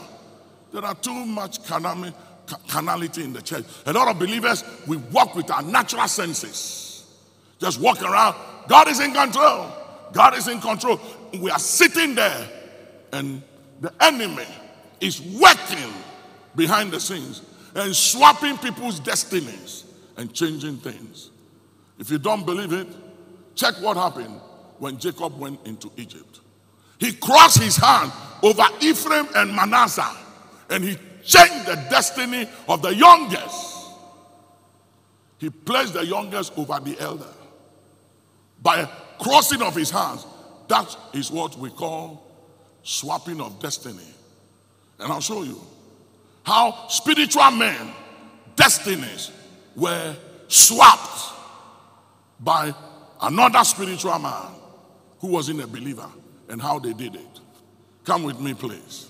There 0.72 0.84
are 0.84 0.94
too 0.94 1.26
much 1.26 1.58
carnality 1.64 3.24
in 3.24 3.32
the 3.32 3.42
church. 3.42 3.64
A 3.86 3.92
lot 3.92 4.08
of 4.08 4.18
believers, 4.18 4.64
we 4.86 4.96
walk 4.96 5.34
with 5.34 5.50
our 5.50 5.62
natural 5.62 6.08
senses. 6.08 7.06
Just 7.58 7.80
walk 7.80 8.02
around. 8.02 8.36
God 8.68 8.88
is 8.88 9.00
in 9.00 9.12
control. 9.12 9.70
God 10.12 10.36
is 10.36 10.48
in 10.48 10.60
control. 10.60 11.00
We 11.38 11.50
are 11.50 11.58
sitting 11.58 12.14
there, 12.14 12.48
and 13.12 13.42
the 13.80 13.92
enemy 14.00 14.46
is 15.00 15.20
working 15.20 15.92
behind 16.54 16.90
the 16.90 17.00
scenes 17.00 17.42
and 17.74 17.94
swapping 17.94 18.58
people's 18.58 19.00
destinies 19.00 19.84
and 20.16 20.32
changing 20.34 20.78
things. 20.78 21.30
If 21.98 22.10
you 22.10 22.18
don't 22.18 22.44
believe 22.44 22.72
it, 22.72 22.88
check 23.54 23.74
what 23.80 23.96
happened 23.96 24.40
when 24.78 24.98
Jacob 24.98 25.38
went 25.38 25.66
into 25.66 25.90
Egypt. 25.96 26.40
He 26.98 27.12
crossed 27.12 27.62
his 27.62 27.76
hand 27.76 28.12
over 28.42 28.64
Ephraim 28.80 29.28
and 29.34 29.54
Manasseh, 29.54 30.16
and 30.72 30.82
he 30.82 30.96
changed 31.22 31.66
the 31.66 31.76
destiny 31.90 32.48
of 32.68 32.82
the 32.82 32.94
youngest. 32.94 33.76
He 35.38 35.50
placed 35.50 35.92
the 35.92 36.06
youngest 36.06 36.56
over 36.56 36.80
the 36.80 36.98
elder. 36.98 37.28
By 38.62 38.88
crossing 39.20 39.60
of 39.60 39.74
his 39.74 39.90
hands, 39.90 40.24
that 40.68 40.96
is 41.12 41.30
what 41.30 41.58
we 41.58 41.68
call 41.70 42.26
swapping 42.82 43.40
of 43.40 43.60
destiny. 43.60 44.06
And 44.98 45.12
I'll 45.12 45.20
show 45.20 45.42
you 45.42 45.60
how 46.44 46.86
spiritual 46.88 47.50
men, 47.50 47.92
destinies, 48.56 49.30
were 49.76 50.16
swapped 50.48 51.34
by 52.40 52.74
another 53.20 53.62
spiritual 53.64 54.18
man 54.18 54.48
who 55.20 55.28
wasn't 55.28 55.60
a 55.60 55.66
believer 55.66 56.08
and 56.48 56.62
how 56.62 56.78
they 56.78 56.92
did 56.92 57.14
it. 57.14 57.40
Come 58.04 58.24
with 58.24 58.40
me, 58.40 58.54
please, 58.54 59.08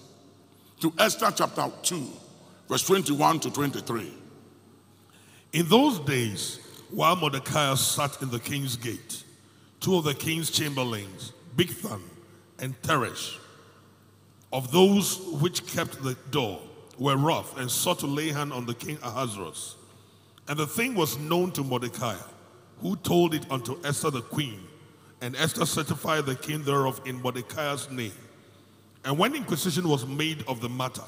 to 0.82 0.92
Esther 0.98 1.32
chapter 1.32 1.70
2, 1.84 2.08
verse 2.68 2.84
21 2.88 3.38
to 3.38 3.52
23. 3.52 4.12
In 5.52 5.68
those 5.68 6.00
days, 6.00 6.58
while 6.90 7.14
Mordecai 7.14 7.72
sat 7.76 8.20
in 8.20 8.30
the 8.30 8.40
king's 8.40 8.74
gate, 8.74 9.22
two 9.78 9.94
of 9.94 10.02
the 10.02 10.12
king's 10.12 10.50
chamberlains, 10.50 11.34
Bigthan 11.54 12.00
and 12.58 12.74
Teresh, 12.82 13.38
of 14.52 14.72
those 14.72 15.20
which 15.40 15.64
kept 15.68 16.02
the 16.02 16.16
door, 16.32 16.60
were 16.98 17.16
wroth 17.16 17.60
and 17.60 17.70
sought 17.70 18.00
to 18.00 18.08
lay 18.08 18.32
hand 18.32 18.52
on 18.52 18.66
the 18.66 18.74
king 18.74 18.98
Ahasuerus. 19.04 19.76
And 20.48 20.58
the 20.58 20.66
thing 20.66 20.96
was 20.96 21.16
known 21.16 21.52
to 21.52 21.62
Mordecai, 21.62 22.16
who 22.80 22.96
told 22.96 23.34
it 23.34 23.48
unto 23.52 23.78
Esther 23.84 24.10
the 24.10 24.22
queen. 24.22 24.58
And 25.20 25.36
Esther 25.36 25.64
certified 25.64 26.26
the 26.26 26.34
king 26.34 26.64
thereof 26.64 27.00
in 27.06 27.22
Mordecai's 27.22 27.88
name. 27.88 28.10
And 29.04 29.18
when 29.18 29.34
inquisition 29.34 29.88
was 29.88 30.06
made 30.06 30.44
of 30.46 30.60
the 30.60 30.68
matter, 30.68 31.02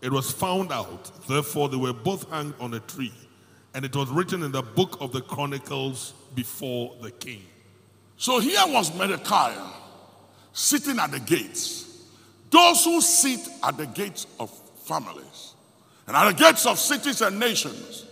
it 0.00 0.12
was 0.12 0.30
found 0.30 0.72
out. 0.72 1.10
Therefore, 1.26 1.68
they 1.68 1.76
were 1.76 1.92
both 1.92 2.28
hanged 2.30 2.54
on 2.60 2.74
a 2.74 2.80
tree. 2.80 3.12
And 3.74 3.84
it 3.84 3.94
was 3.94 4.08
written 4.10 4.42
in 4.42 4.52
the 4.52 4.62
book 4.62 4.98
of 5.00 5.12
the 5.12 5.20
Chronicles 5.20 6.14
before 6.34 6.96
the 7.00 7.10
king. 7.10 7.42
So 8.16 8.38
here 8.40 8.60
was 8.66 8.94
Mordecai 8.94 9.54
sitting 10.52 10.98
at 10.98 11.10
the 11.10 11.20
gates. 11.20 11.86
Those 12.50 12.84
who 12.84 13.00
sit 13.00 13.40
at 13.62 13.76
the 13.76 13.86
gates 13.86 14.26
of 14.38 14.50
families 14.84 15.54
and 16.06 16.16
at 16.16 16.36
the 16.36 16.44
gates 16.44 16.66
of 16.66 16.78
cities 16.78 17.20
and 17.20 17.38
nations 17.38 18.04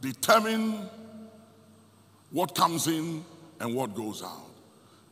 determine 0.00 0.88
what 2.30 2.54
comes 2.54 2.86
in 2.86 3.24
and 3.60 3.74
what 3.74 3.94
goes 3.94 4.22
out. 4.22 4.47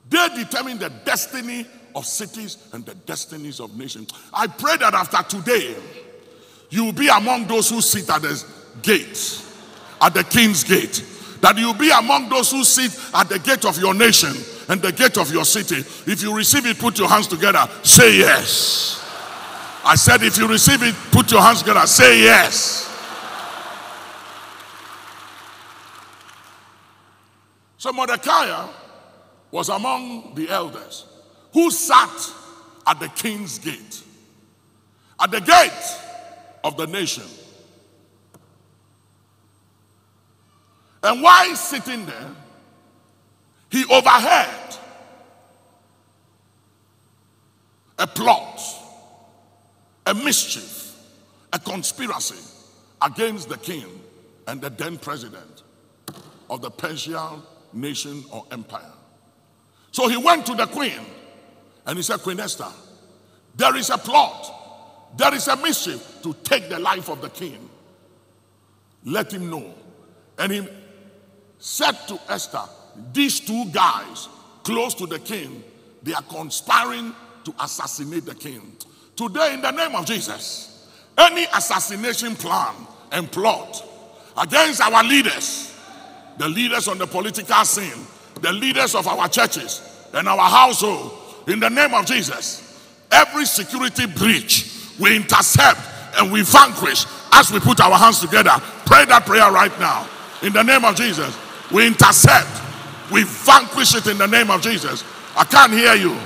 They 0.08 0.28
determine 0.36 0.78
the 0.78 0.90
destiny 1.04 1.66
of 1.94 2.06
cities 2.06 2.68
and 2.72 2.84
the 2.84 2.94
destinies 2.94 3.58
of 3.60 3.76
nations. 3.76 4.10
I 4.32 4.46
pray 4.46 4.76
that 4.76 4.94
after 4.94 5.36
today, 5.36 5.74
you 6.70 6.84
will 6.84 6.92
be 6.92 7.08
among 7.08 7.46
those 7.46 7.70
who 7.70 7.80
sit 7.80 8.08
at 8.10 8.22
the 8.22 8.44
gate, 8.82 9.42
at 10.00 10.14
the 10.14 10.24
king's 10.24 10.62
gate. 10.62 11.04
That 11.40 11.58
you 11.58 11.66
will 11.66 11.74
be 11.74 11.90
among 11.90 12.28
those 12.28 12.50
who 12.50 12.64
sit 12.64 12.92
at 13.14 13.28
the 13.28 13.38
gate 13.38 13.64
of 13.64 13.78
your 13.78 13.94
nation 13.94 14.32
and 14.68 14.80
the 14.82 14.92
gate 14.92 15.16
of 15.18 15.32
your 15.32 15.44
city. 15.44 15.76
If 16.10 16.22
you 16.22 16.34
receive 16.34 16.66
it, 16.66 16.78
put 16.78 16.98
your 16.98 17.08
hands 17.08 17.28
together. 17.28 17.68
Say 17.82 18.18
yes. 18.18 19.02
I 19.84 19.94
said, 19.94 20.22
if 20.22 20.36
you 20.36 20.48
receive 20.48 20.82
it, 20.82 20.94
put 21.12 21.30
your 21.30 21.40
hands 21.40 21.60
together. 21.60 21.86
Say 21.86 22.22
yes. 22.22 22.82
So 27.78 27.92
Mordecai 27.92 28.68
was 29.50 29.68
among 29.68 30.34
the 30.34 30.48
elders 30.48 31.06
who 31.52 31.70
sat 31.70 32.32
at 32.86 33.00
the 33.00 33.08
king's 33.08 33.58
gate, 33.58 34.02
at 35.20 35.30
the 35.30 35.40
gate 35.40 36.00
of 36.62 36.76
the 36.76 36.86
nation. 36.86 37.24
And 41.02 41.22
while 41.22 41.54
sitting 41.54 42.04
there, 42.06 42.30
he 43.70 43.84
overheard 43.84 44.76
a 47.98 48.06
plot, 48.06 48.60
a 50.06 50.14
mischief, 50.14 50.96
a 51.52 51.58
conspiracy 51.58 52.42
against 53.00 53.48
the 53.48 53.58
king 53.58 53.86
and 54.46 54.60
the 54.60 54.70
then 54.70 54.98
president 54.98 55.62
of 56.50 56.60
the 56.60 56.70
Persian 56.70 57.42
nation 57.72 58.24
or 58.30 58.44
empire. 58.50 58.92
So 59.96 60.08
he 60.08 60.18
went 60.18 60.44
to 60.44 60.54
the 60.54 60.66
queen 60.66 61.00
And 61.86 61.96
he 61.96 62.02
said, 62.02 62.20
Queen 62.20 62.38
Esther, 62.38 62.68
there 63.54 63.74
is 63.76 63.88
a 63.88 63.96
plot, 63.96 65.16
there 65.16 65.34
is 65.34 65.48
a 65.48 65.56
mischief 65.56 66.20
to 66.22 66.34
take 66.44 66.68
the 66.68 66.78
life 66.78 67.08
of 67.08 67.22
the 67.22 67.30
king. 67.30 67.70
Let 69.06 69.32
him 69.32 69.48
know. 69.48 69.72
And 70.38 70.52
he 70.52 70.68
said 71.58 71.92
to 72.08 72.20
Esther, 72.28 72.64
These 73.14 73.40
two 73.40 73.70
guys 73.72 74.28
close 74.64 74.92
to 74.96 75.06
the 75.06 75.18
king, 75.18 75.64
they 76.02 76.12
are 76.12 76.24
conspiring 76.24 77.14
to 77.44 77.54
assassinate 77.58 78.26
the 78.26 78.34
king. 78.34 78.76
Today, 79.16 79.54
in 79.54 79.62
the 79.62 79.70
name 79.70 79.94
of 79.94 80.04
Jesus, 80.04 80.90
any 81.16 81.44
assassination 81.44 82.36
plan 82.36 82.74
and 83.12 83.32
plot 83.32 83.82
against 84.36 84.82
our 84.82 85.02
leaders, 85.02 85.74
the 86.36 86.50
leaders 86.50 86.86
on 86.86 86.98
the 86.98 87.06
political 87.06 87.64
scene, 87.64 88.06
the 88.40 88.52
leaders 88.52 88.94
of 88.94 89.06
our 89.06 89.28
churches 89.28 90.08
and 90.12 90.28
our 90.28 90.48
household, 90.48 91.12
in 91.48 91.60
the 91.60 91.70
name 91.70 91.94
of 91.94 92.06
Jesus, 92.06 92.82
every 93.10 93.44
security 93.44 94.06
breach 94.06 94.72
we 94.98 95.16
intercept 95.16 95.80
and 96.18 96.32
we 96.32 96.42
vanquish 96.42 97.04
as 97.32 97.52
we 97.52 97.60
put 97.60 97.80
our 97.80 97.96
hands 97.96 98.20
together. 98.20 98.52
Pray 98.84 99.04
that 99.06 99.26
prayer 99.26 99.50
right 99.50 99.78
now. 99.78 100.08
In 100.42 100.52
the 100.52 100.62
name 100.62 100.84
of 100.84 100.96
Jesus, 100.96 101.36
we 101.72 101.86
intercept, 101.86 102.48
we 103.12 103.24
vanquish 103.24 103.94
it 103.94 104.06
in 104.06 104.18
the 104.18 104.26
name 104.26 104.50
of 104.50 104.62
Jesus. 104.62 105.04
I 105.36 105.44
can't 105.44 105.72
hear 105.72 105.94
you. 105.94 106.16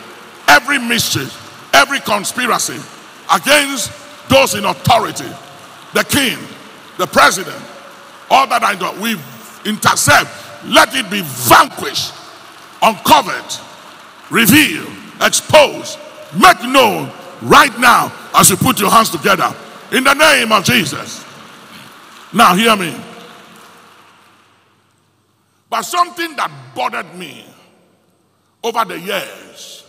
Every 0.48 0.78
mischief, 0.78 1.34
every 1.74 2.00
conspiracy 2.00 2.78
against 3.32 3.92
those 4.28 4.54
in 4.54 4.64
authority, 4.64 5.28
the 5.94 6.04
king, 6.04 6.38
the 6.98 7.06
president, 7.06 7.60
all 8.30 8.46
that 8.46 8.62
I 8.62 8.74
do, 8.74 9.00
we 9.02 9.16
intercept. 9.68 10.30
Let 10.64 10.94
it 10.94 11.10
be 11.10 11.22
vanquished, 11.22 12.12
uncovered, 12.82 13.44
revealed, 14.30 14.92
exposed, 15.20 15.98
make 16.34 16.62
known 16.62 17.10
right 17.42 17.76
now 17.78 18.12
as 18.34 18.50
you 18.50 18.56
put 18.56 18.78
your 18.78 18.90
hands 18.90 19.10
together 19.10 19.54
in 19.92 20.04
the 20.04 20.14
name 20.14 20.52
of 20.52 20.64
Jesus. 20.64 21.24
Now, 22.32 22.54
hear 22.54 22.76
me. 22.76 22.94
But 25.68 25.82
something 25.82 26.36
that 26.36 26.50
bothered 26.74 27.14
me 27.14 27.44
over 28.62 28.84
the 28.84 28.98
years 28.98 29.84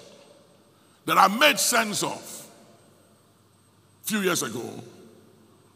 that 1.06 1.18
I 1.18 1.28
made 1.28 1.60
sense 1.60 2.04
of 2.04 2.48
a 4.04 4.08
few 4.08 4.20
years 4.20 4.44
ago 4.44 4.70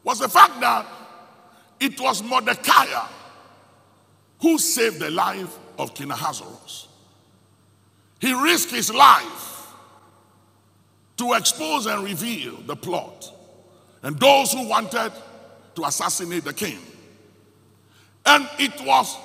was 0.03 0.19
the 0.19 0.29
fact 0.29 0.59
that 0.61 0.85
it 1.79 1.99
was 1.99 2.23
Mordecai 2.23 2.85
who 4.41 4.57
saved 4.57 4.99
the 4.99 5.09
life 5.09 5.57
of 5.77 5.93
King 5.93 6.11
Ahasuerus. 6.11 6.87
He 8.19 8.33
risked 8.33 8.71
his 8.71 8.93
life 8.93 9.67
to 11.17 11.33
expose 11.33 11.85
and 11.85 12.03
reveal 12.03 12.55
the 12.65 12.75
plot 12.75 13.31
and 14.03 14.19
those 14.19 14.51
who 14.51 14.67
wanted 14.67 15.11
to 15.75 15.83
assassinate 15.83 16.43
the 16.43 16.53
king. 16.53 16.79
And 18.25 18.47
it 18.59 18.73
was 18.85 19.17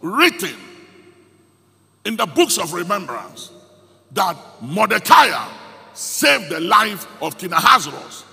written 0.00 0.56
in 2.04 2.16
the 2.16 2.26
books 2.26 2.58
of 2.58 2.72
remembrance 2.72 3.50
that 4.12 4.36
Mordecai 4.60 5.48
saved 5.92 6.48
the 6.48 6.60
life 6.60 7.06
of 7.20 7.36
King 7.36 7.52
Ahasuerus 7.52 8.24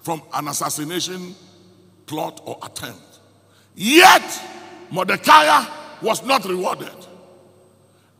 from 0.00 0.22
an 0.34 0.48
assassination 0.48 1.34
plot 2.06 2.40
or 2.44 2.58
attempt. 2.62 3.20
Yet, 3.74 4.22
Mordecai 4.90 5.64
was 6.02 6.24
not 6.24 6.44
rewarded. 6.44 6.88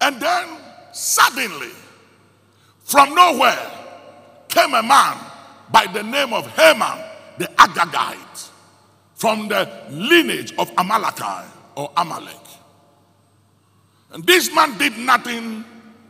And 0.01 0.21
then, 0.21 0.49
suddenly, 0.93 1.71
from 2.85 3.15
nowhere, 3.15 3.71
came 4.49 4.75
a 4.75 4.83
man 4.83 5.19
by 5.71 5.87
the 5.87 6.03
name 6.03 6.33
of 6.33 6.47
Haman 6.57 6.99
the 7.39 7.47
Agagite 7.47 8.51
from 9.15 9.49
the 9.49 9.69
lineage 9.91 10.53
of 10.59 10.71
or 11.77 11.91
Amalek. 11.97 12.37
And 14.13 14.25
this 14.27 14.55
man 14.55 14.77
did 14.77 14.99
nothing 14.99 15.65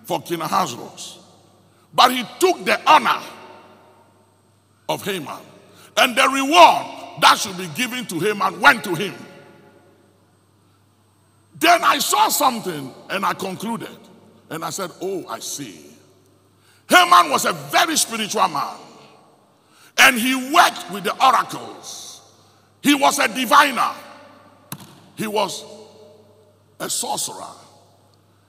for 0.05 0.20
King 0.23 0.40
Ahasuerus, 0.40 1.20
but 1.94 2.11
he 2.11 2.25
took 2.40 2.64
the 2.64 2.81
honor 2.90 3.23
of 4.88 5.05
Haman, 5.05 5.38
and 5.97 6.16
the 6.16 6.29
reward 6.29 7.20
that 7.20 7.38
should 7.38 7.57
be 7.57 7.68
given 7.77 8.05
to 8.07 8.18
Haman 8.18 8.61
went 8.61 8.83
to 8.85 8.94
him. 8.94 9.14
Then 11.59 11.85
I 11.85 11.99
saw 11.99 12.29
something 12.29 12.93
and 13.11 13.25
I 13.25 13.35
concluded, 13.35 13.97
and 14.51 14.65
I 14.65 14.71
said, 14.71 14.91
Oh, 15.01 15.27
I 15.29 15.38
see. 15.38 15.87
Haman 16.88 17.31
was 17.31 17.45
a 17.45 17.53
very 17.53 17.97
spiritual 17.97 18.49
man, 18.49 18.77
and 19.99 20.19
he 20.19 20.53
worked 20.53 20.91
with 20.91 21.05
the 21.05 21.25
oracles. 21.25 22.21
He 22.83 22.95
was 22.95 23.19
a 23.19 23.29
diviner, 23.29 23.93
he 25.17 25.27
was 25.27 25.65
a 26.81 26.91
sorcerer. 26.91 27.47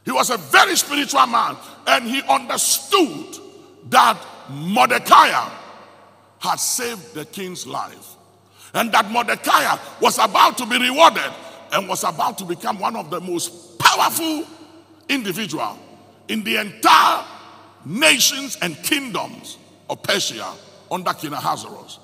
He 0.05 0.11
was 0.11 0.29
a 0.31 0.37
very 0.37 0.75
spiritual 0.75 1.25
man, 1.27 1.55
and 1.87 2.05
he 2.05 2.21
understood 2.23 3.37
that 3.89 4.17
Mordecai 4.49 5.49
had 6.39 6.59
saved 6.59 7.13
the 7.13 7.23
king's 7.23 7.65
life, 7.65 8.15
and 8.73 8.91
that 8.91 9.09
Mordecai 9.09 9.77
was 10.01 10.17
about 10.17 10.57
to 10.57 10.65
be 10.65 10.77
rewarded 10.77 11.31
and 11.73 11.87
was 11.87 12.03
about 12.03 12.37
to 12.37 12.45
become 12.45 12.79
one 12.79 12.95
of 12.95 13.09
the 13.09 13.19
most 13.19 13.77
powerful 13.79 14.45
individual 15.09 15.77
in 16.27 16.43
the 16.43 16.57
entire 16.57 17.25
nations 17.85 18.57
and 18.61 18.75
kingdoms 18.83 19.57
of 19.89 20.01
Persia 20.03 20.53
under 20.89 21.13
King 21.13 21.33
Ahasuerus. 21.33 21.99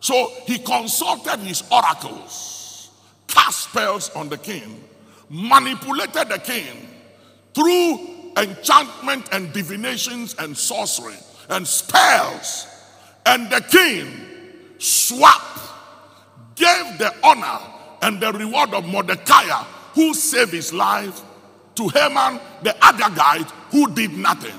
So 0.00 0.30
he 0.44 0.58
consulted 0.58 1.40
his 1.40 1.62
oracles, 1.72 2.90
cast 3.26 3.70
spells 3.70 4.10
on 4.10 4.28
the 4.28 4.38
king, 4.38 4.84
manipulated 5.30 6.28
the 6.28 6.38
king 6.38 6.88
through 7.54 8.32
enchantment 8.36 9.28
and 9.32 9.52
divinations 9.52 10.34
and 10.38 10.56
sorcery 10.56 11.16
and 11.48 11.66
spells. 11.66 12.66
And 13.26 13.50
the 13.50 13.62
king 13.62 14.12
swapped, 14.78 15.60
gave 16.56 16.98
the 16.98 17.12
honor 17.22 17.60
and 18.04 18.20
the 18.20 18.30
reward 18.32 18.74
of 18.74 18.86
Mordecai, 18.86 19.44
who 19.94 20.12
saved 20.12 20.52
his 20.52 20.72
life, 20.72 21.22
to 21.74 21.88
Haman 21.88 22.38
the 22.62 22.70
Agagite, 22.70 23.50
who 23.70 23.90
did 23.92 24.12
nothing. 24.12 24.54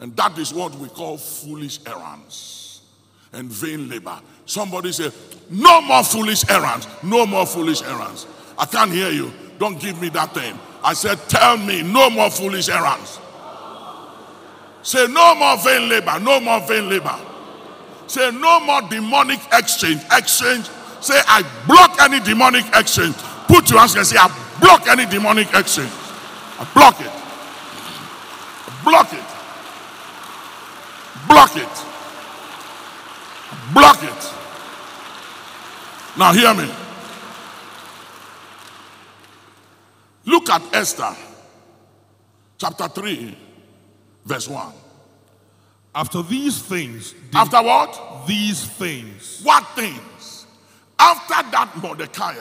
And 0.00 0.14
that 0.16 0.36
is 0.38 0.52
what 0.52 0.74
we 0.74 0.88
call 0.88 1.16
foolish 1.16 1.78
errands 1.86 2.82
and 3.32 3.48
vain 3.48 3.88
labor. 3.88 4.18
Somebody 4.44 4.90
say, 4.92 5.10
No 5.50 5.80
more 5.80 6.02
foolish 6.02 6.48
errands. 6.50 6.86
No 7.04 7.24
more 7.24 7.46
foolish 7.46 7.82
errands. 7.82 8.26
I 8.58 8.66
can't 8.66 8.90
hear 8.90 9.10
you. 9.10 9.32
Don't 9.58 9.78
give 9.80 10.00
me 10.02 10.08
that 10.10 10.34
thing. 10.34 10.58
I 10.82 10.94
said, 10.94 11.18
Tell 11.28 11.56
me, 11.56 11.82
no 11.82 12.10
more 12.10 12.30
foolish 12.30 12.68
errands. 12.68 13.20
Say, 14.82 15.06
No 15.06 15.34
more 15.36 15.56
vain 15.58 15.88
labor. 15.88 16.18
No 16.18 16.40
more 16.40 16.60
vain 16.66 16.90
labor. 16.90 17.18
Say, 18.08 18.32
No 18.32 18.58
more 18.60 18.82
demonic 18.82 19.40
exchange. 19.52 20.02
Exchange. 20.10 20.68
Say, 21.02 21.20
I 21.26 21.42
block 21.66 22.00
any 22.00 22.20
demonic 22.20 22.64
exchange. 22.74 23.16
Put 23.48 23.68
your 23.70 23.80
hands 23.80 23.94
and 23.96 24.06
say, 24.06 24.16
I 24.18 24.28
block 24.60 24.86
any 24.86 25.04
demonic 25.04 25.52
exchange. 25.52 25.90
I 26.58 26.64
block 26.72 27.00
it. 27.00 27.10
Block 28.84 29.12
it. 29.12 29.24
Block 31.28 31.56
it. 31.56 31.84
Block 33.74 34.02
it. 34.02 34.32
Now, 36.16 36.32
hear 36.32 36.54
me. 36.54 36.70
Look 40.24 40.48
at 40.50 40.62
Esther, 40.74 41.16
chapter 42.58 42.86
3, 42.86 43.36
verse 44.24 44.46
1. 44.46 44.72
After 45.94 46.22
these 46.22 46.62
things, 46.62 47.14
After 47.34 47.60
what? 47.60 48.24
these 48.28 48.64
things, 48.64 49.40
What 49.42 49.66
things? 49.74 49.98
After 51.02 51.50
that, 51.50 51.72
Mordecai 51.82 52.36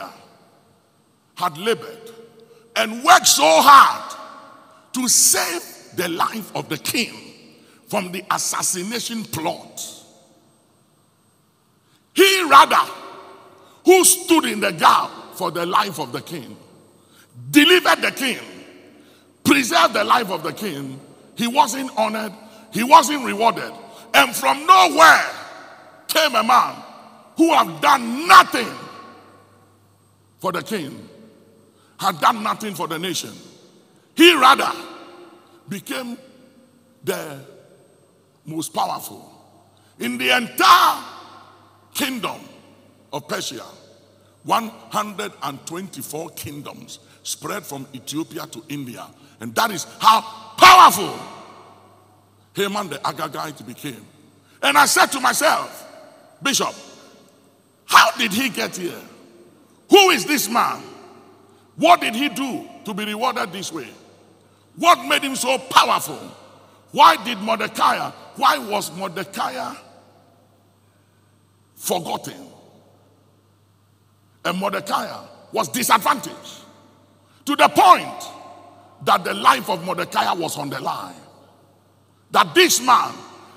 had 1.34 1.58
labored 1.58 2.12
and 2.76 3.04
worked 3.04 3.26
so 3.26 3.44
hard 3.44 4.16
to 4.94 5.08
save 5.08 5.96
the 5.96 6.08
life 6.10 6.56
of 6.56 6.70
the 6.70 6.78
king 6.78 7.12
from 7.88 8.12
the 8.12 8.24
assassination 8.30 9.24
plot. 9.24 9.82
He 12.14 12.44
rather, 12.44 12.92
who 13.84 14.06
stood 14.06 14.46
in 14.46 14.60
the 14.60 14.72
gap 14.72 15.10
for 15.34 15.50
the 15.50 15.66
life 15.66 16.00
of 16.00 16.12
the 16.12 16.22
king, 16.22 16.56
delivered 17.50 18.04
the 18.04 18.12
king, 18.12 18.38
preserved 19.44 19.96
the 19.96 20.04
life 20.04 20.30
of 20.30 20.44
the 20.44 20.54
king, 20.54 21.00
he 21.36 21.48
wasn't 21.48 21.90
honored, 21.98 22.34
he 22.72 22.84
wasn't 22.84 23.26
rewarded. 23.26 23.74
And 24.14 24.36
from 24.36 24.68
nowhere 24.68 25.26
came 26.08 26.36
a 26.36 26.44
man 26.44 26.76
who 27.38 27.54
have 27.54 27.82
done 27.82 28.28
nothing 28.28 28.68
for 30.40 30.52
the 30.52 30.62
king, 30.62 31.08
had 32.00 32.20
done 32.20 32.44
nothing 32.44 32.74
for 32.74 32.88
the 32.88 32.98
nation. 32.98 33.32
He 34.16 34.36
rather 34.36 34.72
became 35.70 36.18
the 37.04 37.40
most 38.46 38.74
powerful. 38.74 39.28
In 40.00 40.18
the 40.18 40.36
entire 40.36 41.04
kingdom 41.94 42.42
of 43.14 43.28
Persia, 43.28 43.64
124 44.44 46.30
kingdoms 46.32 47.00
spread 47.24 47.64
from 47.64 47.88
Ethiopia 47.94 48.48
to 48.48 48.64
India. 48.70 49.06
And 49.40 49.54
that 49.56 49.72
is 49.72 49.86
how 50.00 50.22
powerful 50.58 51.20
Haman 52.56 52.90
the 52.90 52.98
Agagite 52.98 53.66
became. 53.66 54.06
And 54.62 54.78
I 54.78 54.86
said 54.86 55.08
to 55.08 55.20
myself, 55.20 55.88
Bishop, 56.42 56.74
how 57.92 58.10
did 58.12 58.32
he 58.32 58.48
get 58.48 58.78
here? 58.78 59.02
Who 59.90 60.12
is 60.12 60.26
this 60.26 60.50
man? 60.50 60.82
What 61.76 62.00
did 62.00 62.16
he 62.16 62.30
do 62.30 62.66
to 62.86 62.94
be 62.94 63.04
rewarded 63.04 63.52
this 63.52 63.74
way? 63.74 63.90
What 64.78 65.06
made 65.10 65.22
him 65.22 65.36
so 65.36 65.58
powerful? 65.58 66.18
Why 66.94 67.22
did 67.26 67.40
Mordecai, 67.40 68.10
why 68.38 68.58
was 68.60 68.96
Mordecai 68.96 69.76
forgotten? 71.76 72.48
And 74.46 74.58
Mordecai 74.58 75.26
was 75.52 75.68
disadvantaged 75.68 76.64
to 77.44 77.56
the 77.58 77.68
point 77.68 78.24
that 79.04 79.26
the 79.26 79.34
life 79.34 79.70
of 79.70 79.84
Mordecai 79.84 80.32
was 80.32 80.58
on 80.58 80.70
the 80.70 80.80
line. 80.80 81.14
That 82.32 82.56
this 82.56 82.80
man, 82.80 83.14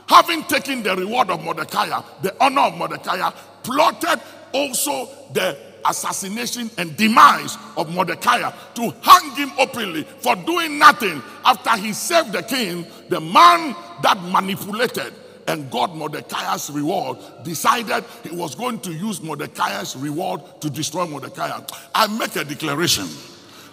having 0.09 0.43
taken 0.43 0.83
the 0.83 0.97
reward 0.97 1.31
of 1.31 1.45
Mordecai, 1.45 2.03
the 2.21 2.35
honor 2.43 2.63
of 2.63 2.77
Mordecai, 2.77 3.31
plotted 3.65 4.21
also 4.53 5.09
the 5.33 5.57
assassination 5.87 6.71
and 6.79 6.97
demise 6.97 7.59
of 7.77 7.93
Mordecai 7.93 8.51
to 8.75 8.91
hang 9.03 9.31
him 9.33 9.53
openly 9.59 10.05
for 10.05 10.35
doing 10.37 10.79
nothing 10.79 11.23
after 11.45 11.71
he 11.77 11.93
saved 11.93 12.33
the 12.33 12.43
king, 12.43 12.87
the 13.09 13.21
man 13.21 13.75
that 14.03 14.19
manipulated 14.31 15.13
and 15.47 15.71
got 15.71 15.95
Mordecai's 15.95 16.71
reward, 16.71 17.19
decided 17.43 18.03
he 18.23 18.35
was 18.35 18.55
going 18.55 18.81
to 18.81 18.93
use 18.93 19.21
Mordecai's 19.21 19.95
reward 19.95 20.41
to 20.61 20.71
destroy 20.71 21.07
Mordecai. 21.07 21.61
I 21.95 22.07
make 22.19 22.37
a 22.37 22.45
declaration. 22.45 23.07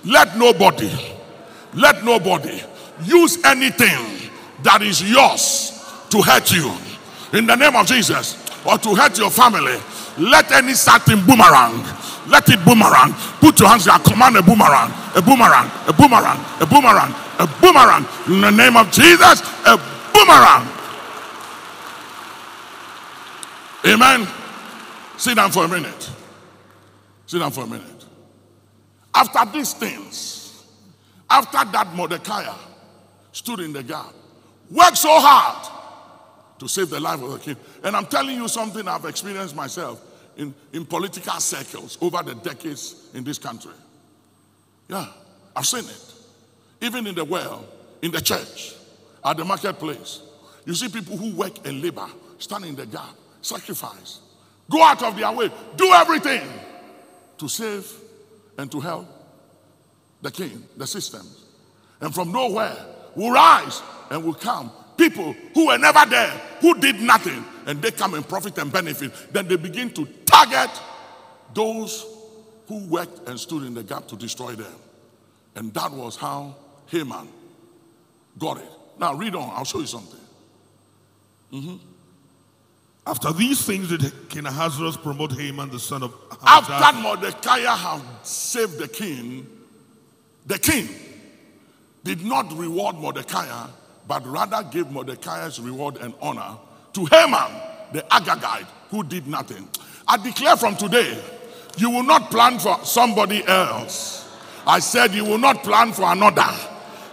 Let 0.04 0.38
nobody, 0.38 0.92
let 1.74 2.04
nobody 2.04 2.62
use 3.06 3.42
anything 3.46 4.30
that 4.64 4.82
is 4.82 5.02
yours 5.10 5.72
to 6.10 6.22
hurt 6.22 6.52
you 6.52 6.76
in 7.34 7.46
the 7.46 7.56
name 7.56 7.76
of 7.76 7.86
Jesus 7.88 8.51
or 8.65 8.78
to 8.78 8.95
hurt 8.95 9.17
your 9.17 9.30
family. 9.30 9.78
Let 10.17 10.52
any 10.52 10.74
certain 10.74 11.26
boomerang, 11.26 11.84
let 12.28 12.47
it 12.50 12.63
boomerang. 12.65 13.13
Put 13.39 13.60
your 13.60 13.69
hands 13.69 13.86
there, 13.86 13.97
command 14.00 14.38
a 14.38 14.41
boomerang, 14.41 14.91
a 15.15 15.21
boomerang, 15.21 15.71
a 15.88 15.93
boomerang, 15.93 16.39
a 16.60 16.65
boomerang, 16.65 17.13
a 17.39 17.47
boomerang. 17.62 18.06
In 18.28 18.41
the 18.41 18.52
name 18.52 18.78
of 18.78 18.91
Jesus, 18.91 19.41
a 19.65 19.78
boomerang. 20.13 20.67
Amen. 23.86 24.28
Sit 25.17 25.36
down 25.36 25.52
for 25.52 25.65
a 25.65 25.67
minute. 25.67 26.10
Sit 27.26 27.39
down 27.39 27.52
for 27.52 27.63
a 27.63 27.67
minute. 27.67 28.06
After 29.13 29.52
these 29.52 29.74
things, 29.74 30.63
after 31.30 31.71
that 31.71 31.93
Mordecai 31.95 32.54
stood 33.32 33.60
in 33.62 33.74
the 33.74 33.84
gap, 33.84 34.13
worked 34.69 34.97
so 34.97 35.10
hard 35.12 35.81
to 36.62 36.67
save 36.67 36.91
the 36.91 37.00
life 37.00 37.19
of 37.24 37.32
the 37.32 37.39
king. 37.39 37.56
And 37.84 37.95
I'm 37.95 38.06
telling 38.06 38.36
you 38.36 38.47
something 38.47 38.88
I've 38.88 39.06
experienced 39.06 39.56
myself 39.56 40.00
in, 40.38 40.54
in 40.71 40.86
political 40.86 41.39
circles 41.39 41.97
over 42.00 42.21
the 42.21 42.36
decades 42.36 43.10
in 43.15 43.24
this 43.24 43.39
country. 43.39 43.71
Yeah, 44.88 45.08
I've 45.56 45.65
seen 45.65 45.86
it. 45.86 46.13
Even 46.82 47.08
in 47.08 47.15
the 47.15 47.26
world, 47.26 47.67
in 48.04 48.12
the 48.12 48.21
church, 48.21 48.76
at 49.26 49.38
the 49.38 49.43
marketplace. 49.43 50.21
You 50.63 50.76
see 50.76 50.88
people 50.88 51.17
who 51.17 51.36
work 51.36 51.65
and 51.65 51.82
labor, 51.82 52.08
stand 52.38 52.65
in 52.65 52.76
the 52.76 52.86
gap, 52.86 53.15
sacrifice, 53.41 54.19
go 54.69 54.84
out 54.84 55.02
of 55.02 55.17
their 55.17 55.32
way, 55.32 55.50
do 55.76 55.91
everything 55.93 56.47
to 57.39 57.47
save 57.50 57.91
and 58.60 58.71
to 58.71 58.80
help 58.80 59.08
the 60.21 60.30
king, 60.30 60.63
the 60.78 60.86
systems. 60.86 61.43
And 62.00 62.13
from 62.13 62.32
nowhere 62.32 62.78
will 63.15 63.32
rise 63.32 63.82
and 64.12 64.24
will 64.24 64.36
come 64.36 64.71
people 65.02 65.36
who 65.56 65.68
were 65.68 65.78
never 65.78 66.06
there, 66.06 66.30
who 66.60 66.80
did 66.80 67.02
nothing, 67.02 67.44
and 67.66 67.82
they 67.82 67.92
come 67.92 68.14
and 68.14 68.28
profit 68.28 68.58
and 68.60 68.72
benefit. 68.72 69.12
Then 69.34 69.48
they 69.48 69.56
begin 69.56 69.90
to 69.92 70.06
target 70.26 70.70
those 71.54 72.06
who 72.68 72.86
worked 72.88 73.28
and 73.28 73.40
stood 73.40 73.64
in 73.64 73.74
the 73.74 73.84
gap 73.84 74.08
to 74.10 74.16
destroy 74.16 74.54
them. 74.54 74.76
And 75.56 75.74
that 75.74 75.92
was 75.92 76.16
how 76.16 76.56
Haman 76.88 77.28
got 78.38 78.58
it. 78.58 78.72
Now 79.00 79.16
read 79.16 79.36
on, 79.36 79.50
I'll 79.56 79.66
show 79.66 79.80
you 79.80 79.88
something. 79.88 80.20
Mm-hmm. 81.52 81.76
After 83.08 83.34
these 83.34 83.66
things 83.66 83.90
did 83.90 84.30
King 84.30 84.46
Ahasuerus 84.46 84.96
promote 84.96 85.34
Haman 85.34 85.70
the 85.70 85.80
son 85.80 86.04
of 86.04 86.14
After 86.46 87.02
Mordecai 87.02 87.60
had 87.60 88.02
saved 88.24 88.78
the 88.78 88.88
king, 88.88 89.48
the 90.46 90.60
king 90.60 90.88
did 92.04 92.24
not 92.24 92.56
reward 92.56 92.96
Mordecai, 92.98 93.68
but 94.12 94.28
rather 94.28 94.62
gave 94.63 94.91
Mordecai's 94.91 95.58
reward 95.62 95.95
and 96.02 96.13
honor 96.21 96.58
to 96.91 97.06
Haman, 97.06 97.50
the 97.93 98.02
Agagite, 98.12 98.67
who 98.89 99.04
did 99.04 99.26
nothing. 99.26 99.65
I 100.06 100.17
declare 100.17 100.58
from 100.58 100.76
today, 100.76 101.17
you 101.78 101.89
will 101.89 102.04
not 102.04 102.30
plan 102.30 102.60
for 102.60 102.78
somebody 102.84 103.41
else. 103.47 104.30
I 104.67 104.80
said 104.80 105.13
you 105.13 105.24
will 105.24 105.38
not 105.38 105.63
plan 105.63 105.93
for 105.93 106.12
another. 106.12 106.45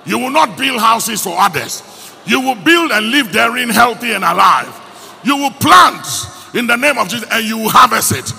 You 0.06 0.18
will 0.18 0.32
not 0.32 0.58
build 0.58 0.80
houses 0.80 1.22
for 1.22 1.36
others. 1.38 1.84
You 2.26 2.40
will 2.40 2.56
build 2.56 2.90
and 2.90 3.12
live 3.12 3.32
therein 3.32 3.68
healthy 3.68 4.10
and 4.10 4.24
alive. 4.24 5.20
You 5.22 5.36
will 5.36 5.52
plant 5.52 6.04
in 6.52 6.66
the 6.66 6.74
name 6.74 6.98
of 6.98 7.08
Jesus 7.08 7.28
and 7.30 7.46
you 7.46 7.58
will 7.58 7.70
harvest 7.70 8.10
it. 8.10 8.32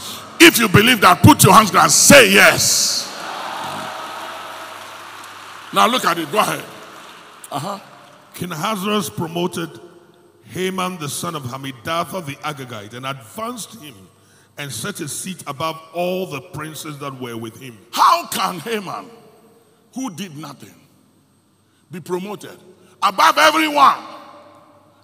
If 0.45 0.59
you 0.59 0.67
believe 0.67 0.99
that, 0.99 1.23
put 1.23 1.45
your 1.45 1.53
hands 1.53 1.71
down 1.71 1.83
and 1.83 1.91
say 1.93 2.29
yes. 2.33 3.07
Now 5.73 5.87
look 5.87 6.03
at 6.03 6.17
it. 6.19 6.29
Go 6.29 6.39
ahead. 6.39 6.65
Uh-huh. 7.49 7.79
King 8.33 8.51
Ahasuerus 8.51 9.09
promoted 9.09 9.69
Haman 10.45 10.97
the 10.97 11.09
son 11.09 11.35
of 11.35 11.43
Hammedatha 11.43 12.25
the 12.25 12.35
Agagite 12.37 12.93
and 12.93 13.05
advanced 13.05 13.81
him 13.81 13.95
and 14.57 14.71
set 14.71 14.97
his 14.97 15.17
seat 15.17 15.43
above 15.47 15.79
all 15.93 16.25
the 16.25 16.41
princes 16.41 16.97
that 16.99 17.19
were 17.19 17.37
with 17.37 17.59
him. 17.59 17.77
How 17.91 18.27
can 18.27 18.59
Haman, 18.59 19.09
who 19.93 20.09
did 20.09 20.35
nothing, 20.35 20.75
be 21.91 21.99
promoted 21.99 22.57
above 23.01 23.37
everyone? 23.37 24.03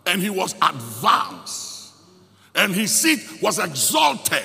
And 0.08 0.22
he 0.22 0.30
was 0.30 0.54
advanced, 0.62 1.94
and 2.54 2.74
his 2.74 2.94
seat 2.94 3.42
was 3.42 3.58
exalted 3.58 4.44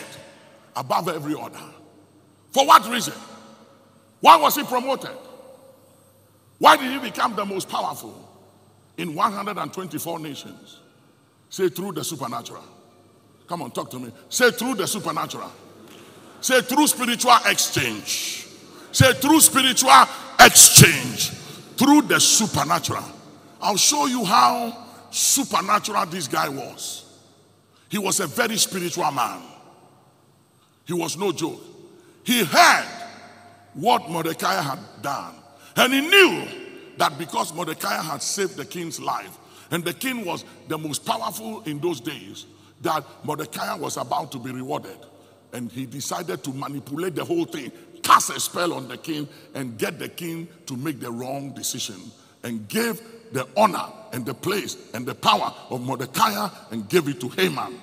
above 0.75 1.09
every 1.09 1.35
other. 1.39 1.61
For 2.51 2.67
what 2.67 2.89
reason? 2.89 3.15
Why 4.21 4.37
was 4.37 4.57
he 4.57 4.65
promoted? 4.65 5.17
Why 6.59 6.77
did 6.77 6.91
he 6.93 6.99
become 7.11 7.35
the 7.37 7.45
most 7.45 7.69
powerful 7.69 8.30
in 9.01 9.15
124 9.15 10.19
nations? 10.19 10.81
Say 11.49 11.71
through 11.71 11.93
the 11.93 12.05
supernatural. 12.05 12.63
Come 13.47 13.63
on, 13.63 13.71
talk 13.71 13.91
to 13.93 13.99
me. 13.99 14.13
Say 14.29 14.51
through 14.51 14.75
the 14.75 14.87
supernatural. 14.87 15.51
Say 16.43 16.61
through 16.61 16.87
spiritual 16.87 17.37
exchange. 17.47 18.47
Say 18.93 19.13
through 19.15 19.41
spiritual 19.41 20.05
exchange. 20.39 21.31
Through 21.77 22.03
the 22.03 22.21
supernatural. 22.21 23.05
I'll 23.61 23.79
show 23.79 24.05
you 24.05 24.23
how 24.25 24.87
supernatural 25.11 26.05
this 26.07 26.29
guy 26.29 26.51
was. 26.51 27.07
He 27.89 27.97
was 27.97 28.21
a 28.21 28.27
very 28.27 28.59
spiritual 28.59 29.11
man. 29.11 29.41
He 30.85 30.93
was 30.93 31.17
no 31.17 31.33
joke. 31.33 31.61
He 32.23 32.45
heard 32.45 32.87
what 33.73 34.11
Mordecai 34.11 34.61
had 34.61 34.79
done. 35.01 35.35
And 35.77 35.93
he 35.93 36.01
knew 36.03 36.60
that 37.01 37.17
because 37.17 37.55
Mordecai 37.55 38.03
had 38.03 38.23
saved 38.23 38.57
the 38.57 38.65
king's 38.67 39.01
life, 39.01 39.39
and 39.71 39.83
the 39.83 39.95
king 39.95 40.23
was 40.23 40.45
the 40.69 40.77
most 40.77 41.07
powerful 41.07 41.63
in 41.63 41.81
those 41.81 41.99
days, 41.99 42.45
that 42.83 43.03
Mordecai 43.25 43.75
was 43.75 43.97
about 43.97 44.31
to 44.33 44.39
be 44.39 44.53
rewarded. 44.53 44.99
And 45.55 45.73
he 45.73 45.87
decided 45.87 46.45
to 46.45 46.51
manipulate 46.53 47.15
the 47.15 47.25
whole 47.25 47.47
thing, 47.47 47.73
cast 48.03 48.29
a 48.29 48.39
spell 48.39 48.75
on 48.75 48.87
the 48.87 48.99
king, 48.99 49.27
and 49.55 49.79
get 49.79 49.99
the 49.99 50.11
king 50.11 50.47
to 50.67 50.77
make 50.77 51.01
the 51.01 51.11
wrong 51.11 51.55
decision, 51.55 51.97
and 52.43 52.69
gave 52.69 53.01
the 53.33 53.49
honor 53.57 53.87
and 54.13 54.27
the 54.27 54.35
place 54.35 54.77
and 54.93 55.07
the 55.07 55.15
power 55.15 55.55
of 55.71 55.81
Mordecai 55.81 56.51
and 56.71 56.87
gave 56.87 57.09
it 57.09 57.19
to 57.23 57.31
Haman. 57.31 57.81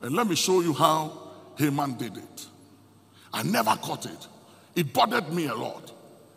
And 0.00 0.14
let 0.14 0.26
me 0.26 0.36
show 0.36 0.62
you 0.62 0.72
how 0.72 1.12
Haman 1.56 1.98
did 1.98 2.16
it. 2.16 2.46
I 3.30 3.42
never 3.42 3.76
caught 3.76 4.06
it. 4.06 4.26
It 4.74 4.94
bothered 4.94 5.30
me 5.34 5.48
a 5.48 5.54
lot. 5.54 5.93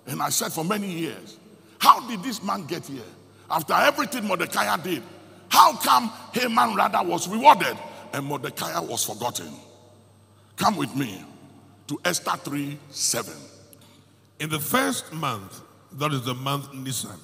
And 0.07 0.21
I 0.21 0.29
said 0.29 0.53
for 0.53 0.63
many 0.63 0.87
years, 0.89 1.37
how 1.79 2.07
did 2.07 2.23
this 2.23 2.41
man 2.41 2.65
get 2.65 2.85
here? 2.85 3.01
After 3.49 3.73
everything 3.73 4.25
Mordecai 4.25 4.75
did, 4.77 5.03
how 5.49 5.75
come 5.77 6.11
Haman 6.33 6.75
rather 6.75 7.07
was 7.07 7.27
rewarded 7.27 7.77
and 8.13 8.25
Mordecai 8.25 8.79
was 8.79 9.03
forgotten? 9.05 9.51
Come 10.55 10.75
with 10.77 10.95
me 10.95 11.23
to 11.87 11.99
Esther 12.03 12.31
3 12.37 12.77
7. 12.89 13.33
In 14.39 14.49
the 14.49 14.59
first 14.59 15.13
month, 15.13 15.61
that 15.93 16.11
is 16.11 16.23
the 16.23 16.33
month 16.33 16.73
Nisan, 16.73 17.19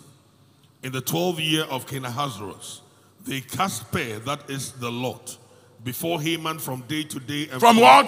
in 0.83 0.91
the 0.91 1.01
twelfth 1.01 1.39
year 1.39 1.63
of 1.65 1.87
King 1.87 2.05
Ahasuerus, 2.05 2.81
they 3.25 3.39
cast 3.41 3.89
Pur, 3.91 4.19
that 4.19 4.49
is 4.49 4.73
the 4.73 4.91
lot, 4.91 5.37
before 5.83 6.21
Haman 6.21 6.59
from 6.59 6.81
day 6.87 7.03
to 7.03 7.19
day. 7.19 7.47
And 7.51 7.59
From 7.59 7.77
what? 7.79 8.07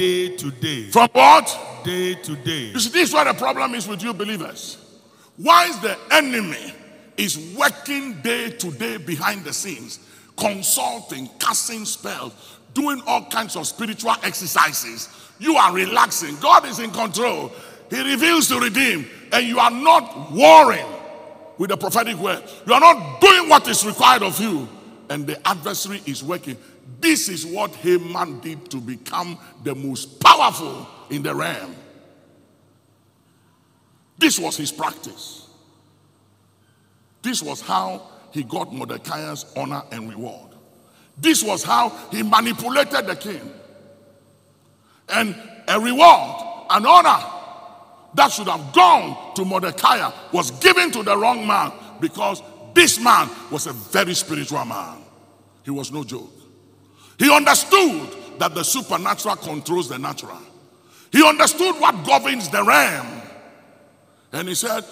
Day 0.00 0.34
to 0.34 0.50
day. 0.50 0.84
From 0.84 1.10
what? 1.12 1.84
day 1.84 2.14
to 2.14 2.36
day. 2.36 2.70
You 2.72 2.80
see, 2.80 2.88
this 2.88 3.08
is 3.08 3.14
what 3.14 3.24
the 3.24 3.34
problem 3.34 3.74
is 3.74 3.86
with 3.86 4.02
you 4.02 4.14
believers. 4.14 4.78
Why 5.36 5.66
is 5.66 5.78
the 5.80 5.98
enemy 6.10 6.72
is 7.18 7.54
working 7.54 8.20
day 8.22 8.48
to 8.50 8.70
day 8.70 8.96
behind 8.96 9.44
the 9.44 9.52
scenes, 9.52 10.00
consulting, 10.38 11.28
casting 11.38 11.84
spells, 11.84 12.32
doing 12.72 13.02
all 13.06 13.26
kinds 13.26 13.56
of 13.56 13.66
spiritual 13.66 14.14
exercises. 14.22 15.10
You 15.38 15.56
are 15.56 15.72
relaxing. 15.74 16.36
God 16.36 16.64
is 16.64 16.78
in 16.78 16.92
control. 16.92 17.52
He 17.90 18.02
reveals 18.02 18.48
to 18.48 18.58
redeem, 18.58 19.06
and 19.32 19.46
you 19.46 19.58
are 19.58 19.70
not 19.70 20.32
warring 20.32 20.86
with 21.58 21.68
the 21.68 21.76
prophetic 21.76 22.16
word. 22.16 22.42
You 22.66 22.72
are 22.72 22.80
not 22.80 23.20
doing 23.20 23.50
what 23.50 23.68
is 23.68 23.84
required 23.84 24.22
of 24.22 24.40
you, 24.40 24.66
and 25.10 25.26
the 25.26 25.46
adversary 25.46 26.00
is 26.06 26.24
working. 26.24 26.56
This 26.98 27.28
is 27.28 27.46
what 27.46 27.74
Haman 27.76 28.40
did 28.40 28.70
to 28.70 28.78
become 28.78 29.38
the 29.62 29.74
most 29.74 30.20
powerful 30.20 30.86
in 31.10 31.22
the 31.22 31.34
realm. 31.34 31.74
This 34.18 34.38
was 34.38 34.56
his 34.56 34.72
practice. 34.72 35.48
This 37.22 37.42
was 37.42 37.60
how 37.60 38.02
he 38.32 38.42
got 38.42 38.72
Mordecai's 38.72 39.46
honor 39.56 39.82
and 39.92 40.08
reward. 40.08 40.50
This 41.16 41.42
was 41.42 41.62
how 41.62 41.90
he 42.10 42.22
manipulated 42.22 43.06
the 43.06 43.16
king. 43.16 43.52
And 45.08 45.34
a 45.68 45.78
reward, 45.78 46.66
an 46.70 46.86
honor 46.86 47.24
that 48.14 48.32
should 48.32 48.48
have 48.48 48.72
gone 48.72 49.34
to 49.34 49.44
Mordecai 49.44 50.10
was 50.32 50.50
given 50.52 50.90
to 50.92 51.02
the 51.02 51.16
wrong 51.16 51.46
man 51.46 51.72
because 52.00 52.42
this 52.74 53.00
man 53.00 53.28
was 53.50 53.66
a 53.66 53.72
very 53.72 54.14
spiritual 54.14 54.64
man. 54.64 54.98
He 55.64 55.70
was 55.70 55.92
no 55.92 56.04
joke. 56.04 56.39
He 57.20 57.30
understood 57.30 58.08
that 58.38 58.54
the 58.54 58.62
supernatural 58.62 59.36
controls 59.36 59.90
the 59.90 59.98
natural. 59.98 60.38
He 61.12 61.22
understood 61.22 61.78
what 61.78 62.06
governs 62.06 62.48
the 62.48 62.64
realm. 62.64 63.20
And 64.32 64.48
he 64.48 64.54
said, 64.54 64.86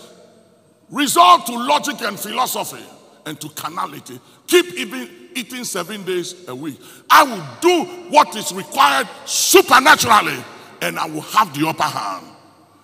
resort 0.91 1.47
to 1.47 1.57
logic 1.57 2.03
and 2.03 2.21
philosophy 2.21 2.85
and 3.25 3.41
to 3.41 3.49
carnality. 3.49 4.21
Keep 4.47 4.75
even 4.75 5.09
eating 5.35 5.65
seven 5.65 6.05
days 6.05 6.47
a 6.49 6.55
week. 6.55 6.79
I 7.09 7.23
will 7.23 7.47
do 7.63 7.91
what 8.11 8.37
is 8.37 8.53
required 8.53 9.09
supernaturally 9.25 10.37
and 10.83 10.99
I 10.99 11.07
will 11.07 11.23
have 11.23 11.59
the 11.59 11.67
upper 11.67 11.83
hand. 11.85 12.27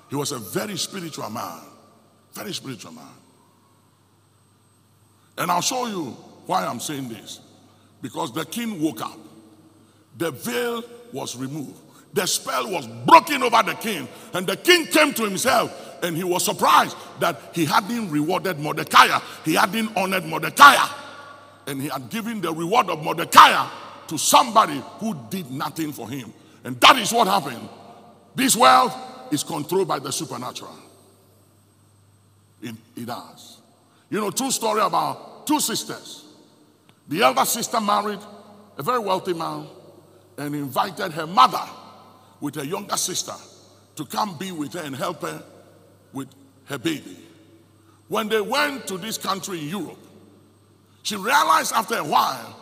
He 0.09 0.17
was 0.17 0.33
a 0.33 0.39
very 0.39 0.79
spiritual 0.79 1.29
man. 1.29 1.61
Very 2.33 2.55
spiritual 2.55 2.93
man. 2.93 3.05
And 5.37 5.51
I'll 5.51 5.61
show 5.61 5.87
you 5.87 6.17
why 6.47 6.65
I'm 6.65 6.81
saying 6.81 7.11
this. 7.11 7.41
Because 8.01 8.33
the 8.33 8.47
king 8.47 8.81
woke 8.81 9.03
up, 9.03 9.19
the 10.17 10.31
veil 10.31 10.83
was 11.13 11.37
removed, 11.37 11.79
the 12.13 12.27
spell 12.27 12.71
was 12.71 12.87
broken 13.07 13.43
over 13.43 13.63
the 13.63 13.75
king, 13.75 14.09
and 14.33 14.47
the 14.47 14.57
king 14.57 14.87
came 14.87 15.13
to 15.15 15.25
himself 15.25 15.85
and 16.05 16.17
he 16.17 16.23
was 16.23 16.45
surprised 16.45 16.97
that 17.19 17.41
he 17.55 17.65
hadn't 17.65 18.11
rewarded 18.11 18.59
Mordecai, 18.59 19.19
he 19.45 19.55
hadn't 19.55 19.97
honored 19.97 20.25
Mordecai, 20.27 20.77
and 21.67 21.81
he 21.81 21.89
had 21.89 22.11
given 22.11 22.41
the 22.41 22.53
reward 22.53 22.91
of 22.91 23.03
Mordecai 23.03 23.69
to 24.09 24.19
somebody 24.19 24.83
who 24.99 25.17
did 25.31 25.51
nothing 25.51 25.93
for 25.93 26.09
him. 26.09 26.33
And 26.63 26.79
that 26.81 26.99
is 26.99 27.13
what 27.13 27.27
happened. 27.27 27.69
This 28.35 28.55
world 28.55 28.93
is 29.31 29.43
controlled 29.43 29.89
by 29.89 29.99
the 29.99 30.13
supernatural. 30.13 30.77
It, 32.63 32.75
it 32.97 33.07
does. 33.07 33.59
You 34.11 34.21
know, 34.21 34.31
true 34.31 34.51
story 34.51 34.83
about 34.83 35.47
two 35.47 35.61
sisters. 35.61 36.25
The 37.09 37.23
elder 37.23 37.45
sister 37.45 37.81
married 37.81 38.21
a 38.77 38.83
very 38.83 38.99
wealthy 38.99 39.33
man 39.33 39.67
and 40.39 40.55
invited 40.55 41.13
her 41.13 41.27
mother 41.27 41.63
with 42.41 42.55
her 42.57 42.65
younger 42.65 42.97
sister 42.97 43.35
to 43.97 44.05
come 44.05 44.37
be 44.37 44.53
with 44.53 44.73
her 44.73 44.81
and 44.81 44.95
help 44.95 45.23
her 45.23 45.43
with 46.13 46.29
her 46.67 46.79
baby. 46.79 47.17
When 48.09 48.29
they 48.29 48.41
went 48.41 48.87
to 48.89 48.99
this 48.99 49.19
country 49.19 49.61
in 49.61 49.69
Europe, 49.69 49.99
she 51.03 51.17
realized 51.17 51.73
after 51.73 51.97
a 51.97 52.05
while 52.05 52.57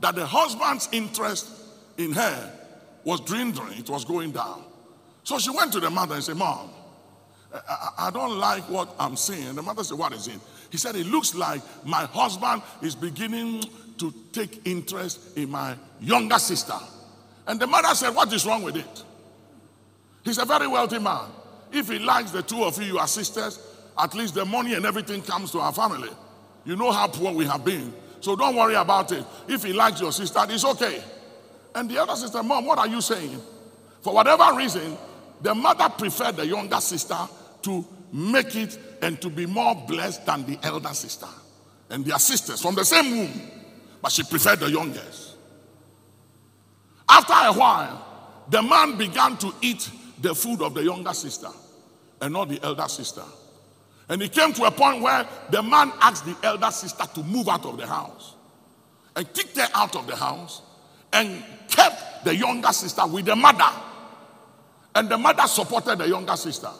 that 0.00 0.14
the 0.14 0.26
husband's 0.26 0.88
interest 0.92 1.50
in 1.98 2.12
her 2.12 2.52
was 3.04 3.20
dwindling, 3.20 3.78
it 3.78 3.88
was 3.88 4.04
going 4.04 4.32
down. 4.32 4.64
So 5.24 5.38
she 5.38 5.50
went 5.50 5.72
to 5.72 5.80
the 5.80 5.90
mother 5.90 6.14
and 6.14 6.24
said, 6.24 6.36
Mom, 6.36 6.70
I, 7.52 7.90
I 7.98 8.10
don't 8.10 8.38
like 8.38 8.62
what 8.68 8.94
I'm 8.98 9.16
seeing. 9.16 9.54
The 9.54 9.62
mother 9.62 9.84
said, 9.84 9.98
What 9.98 10.12
is 10.12 10.28
it? 10.28 10.38
He 10.70 10.78
said, 10.78 10.96
It 10.96 11.06
looks 11.06 11.34
like 11.34 11.62
my 11.84 12.04
husband 12.06 12.62
is 12.82 12.94
beginning 12.94 13.64
to 13.98 14.14
take 14.32 14.66
interest 14.66 15.36
in 15.36 15.50
my 15.50 15.76
younger 16.00 16.38
sister. 16.38 16.78
And 17.46 17.58
the 17.58 17.66
mother 17.66 17.94
said, 17.94 18.10
What 18.10 18.32
is 18.32 18.44
wrong 18.46 18.62
with 18.62 18.76
it? 18.76 19.04
He's 20.24 20.38
a 20.38 20.44
very 20.44 20.66
wealthy 20.66 20.98
man. 20.98 21.30
If 21.72 21.88
he 21.88 21.98
likes 21.98 22.30
the 22.30 22.42
two 22.42 22.64
of 22.64 22.78
you, 22.78 22.84
you 22.84 22.98
are 22.98 23.06
sisters, 23.06 23.58
at 23.98 24.14
least 24.14 24.34
the 24.34 24.44
money 24.44 24.74
and 24.74 24.84
everything 24.84 25.22
comes 25.22 25.50
to 25.52 25.60
our 25.60 25.72
family. 25.72 26.10
You 26.64 26.76
know 26.76 26.90
how 26.92 27.06
poor 27.08 27.32
we 27.32 27.46
have 27.46 27.64
been. 27.64 27.92
So 28.20 28.36
don't 28.36 28.54
worry 28.54 28.74
about 28.74 29.12
it. 29.12 29.24
If 29.48 29.64
he 29.64 29.72
likes 29.72 30.00
your 30.00 30.12
sister, 30.12 30.40
it's 30.48 30.64
okay. 30.64 31.02
And 31.74 31.88
the 31.88 31.98
other 31.98 32.16
sister, 32.16 32.42
Mom, 32.42 32.66
what 32.66 32.78
are 32.78 32.88
you 32.88 33.00
saying? 33.00 33.40
For 34.02 34.12
whatever 34.12 34.54
reason, 34.56 34.96
the 35.40 35.54
mother 35.54 35.88
preferred 35.88 36.36
the 36.36 36.46
younger 36.46 36.80
sister 36.80 37.16
to 37.62 37.86
make 38.12 38.56
it 38.56 38.78
and 39.00 39.20
to 39.22 39.30
be 39.30 39.46
more 39.46 39.74
blessed 39.74 40.26
than 40.26 40.44
the 40.44 40.58
elder 40.62 40.92
sister. 40.92 41.28
And 41.88 42.04
they 42.04 42.12
are 42.12 42.18
sisters 42.18 42.60
from 42.60 42.74
the 42.74 42.84
same 42.84 43.10
womb, 43.10 43.50
but 44.02 44.12
she 44.12 44.22
preferred 44.22 44.60
the 44.60 44.70
youngest. 44.70 45.29
After 47.30 47.48
a 47.48 47.60
while, 47.60 48.06
the 48.48 48.62
man 48.62 48.96
began 48.96 49.36
to 49.38 49.54
eat 49.60 49.88
the 50.20 50.34
food 50.34 50.62
of 50.62 50.74
the 50.74 50.82
younger 50.82 51.12
sister 51.14 51.48
and 52.20 52.32
not 52.32 52.48
the 52.48 52.60
elder 52.62 52.88
sister. 52.88 53.22
And 54.08 54.20
it 54.22 54.32
came 54.32 54.52
to 54.54 54.64
a 54.64 54.70
point 54.70 55.00
where 55.02 55.26
the 55.50 55.62
man 55.62 55.92
asked 56.00 56.24
the 56.24 56.36
elder 56.42 56.70
sister 56.70 57.04
to 57.14 57.22
move 57.22 57.48
out 57.48 57.64
of 57.64 57.78
the 57.78 57.86
house 57.86 58.34
and 59.14 59.32
kicked 59.32 59.56
her 59.56 59.68
out 59.74 59.94
of 59.94 60.06
the 60.06 60.16
house 60.16 60.62
and 61.12 61.44
kept 61.68 62.24
the 62.24 62.34
younger 62.34 62.72
sister 62.72 63.06
with 63.06 63.24
the 63.26 63.36
mother. 63.36 63.70
And 64.94 65.08
the 65.08 65.16
mother 65.16 65.46
supported 65.46 65.98
the 65.98 66.08
younger 66.08 66.36
sister. 66.36 66.70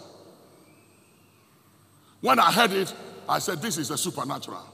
When 2.21 2.39
I 2.39 2.51
heard 2.51 2.73
it, 2.73 2.93
I 3.29 3.39
said, 3.39 3.63
This 3.63 3.79
is 3.79 3.91
a 3.91 3.97
supernatural. 3.97 4.65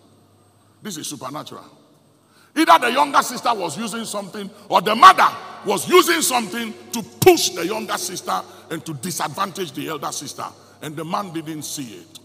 This 0.83 0.97
is 0.97 1.07
supernatural. 1.07 1.65
Either 2.57 2.79
the 2.79 2.93
younger 2.93 3.21
sister 3.23 3.53
was 3.53 3.77
using 3.77 4.07
something 4.07 4.51
or 4.71 4.81
the 4.81 4.95
mother 4.95 5.29
was 5.67 5.89
using 5.89 6.23
something 6.23 6.73
to 6.93 7.03
push 7.03 7.51
the 7.51 7.67
younger 7.67 7.99
sister 7.99 8.41
and 8.71 8.87
to 8.87 8.95
disadvantage 8.95 9.73
the 9.73 9.89
elder 9.89 10.13
sister. 10.13 10.47
And 10.81 10.97
the 10.97 11.05
man 11.05 11.33
didn't 11.33 11.63
see 11.63 11.97
it. 11.97 12.19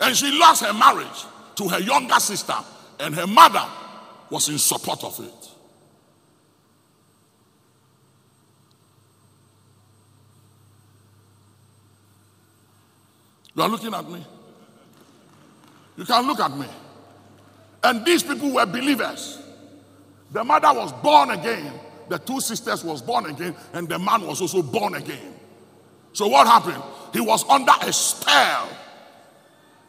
And 0.00 0.16
she 0.16 0.38
lost 0.38 0.64
her 0.64 0.72
marriage 0.72 1.24
to 1.56 1.68
her 1.68 1.80
younger 1.80 2.20
sister, 2.20 2.54
and 3.00 3.14
her 3.14 3.26
mother 3.26 3.64
was 4.30 4.48
in 4.48 4.58
support 4.58 5.02
of 5.02 5.18
it. 5.20 5.50
You 13.54 13.62
are 13.62 13.68
looking 13.68 13.94
at 13.94 14.08
me. 14.08 14.24
You 15.96 16.04
can 16.04 16.26
look 16.26 16.40
at 16.40 16.56
me. 16.56 16.66
And 17.82 18.04
these 18.04 18.22
people 18.22 18.52
were 18.52 18.66
believers. 18.66 19.45
The 20.32 20.44
mother 20.44 20.72
was 20.72 20.92
born 20.92 21.30
again. 21.30 21.72
The 22.08 22.18
two 22.18 22.40
sisters 22.40 22.84
was 22.84 23.02
born 23.02 23.26
again, 23.26 23.54
and 23.72 23.88
the 23.88 23.98
man 23.98 24.26
was 24.26 24.40
also 24.40 24.62
born 24.62 24.94
again. 24.94 25.34
So 26.12 26.28
what 26.28 26.46
happened? 26.46 26.82
He 27.12 27.20
was 27.20 27.44
under 27.48 27.72
a 27.82 27.92
spell. 27.92 28.68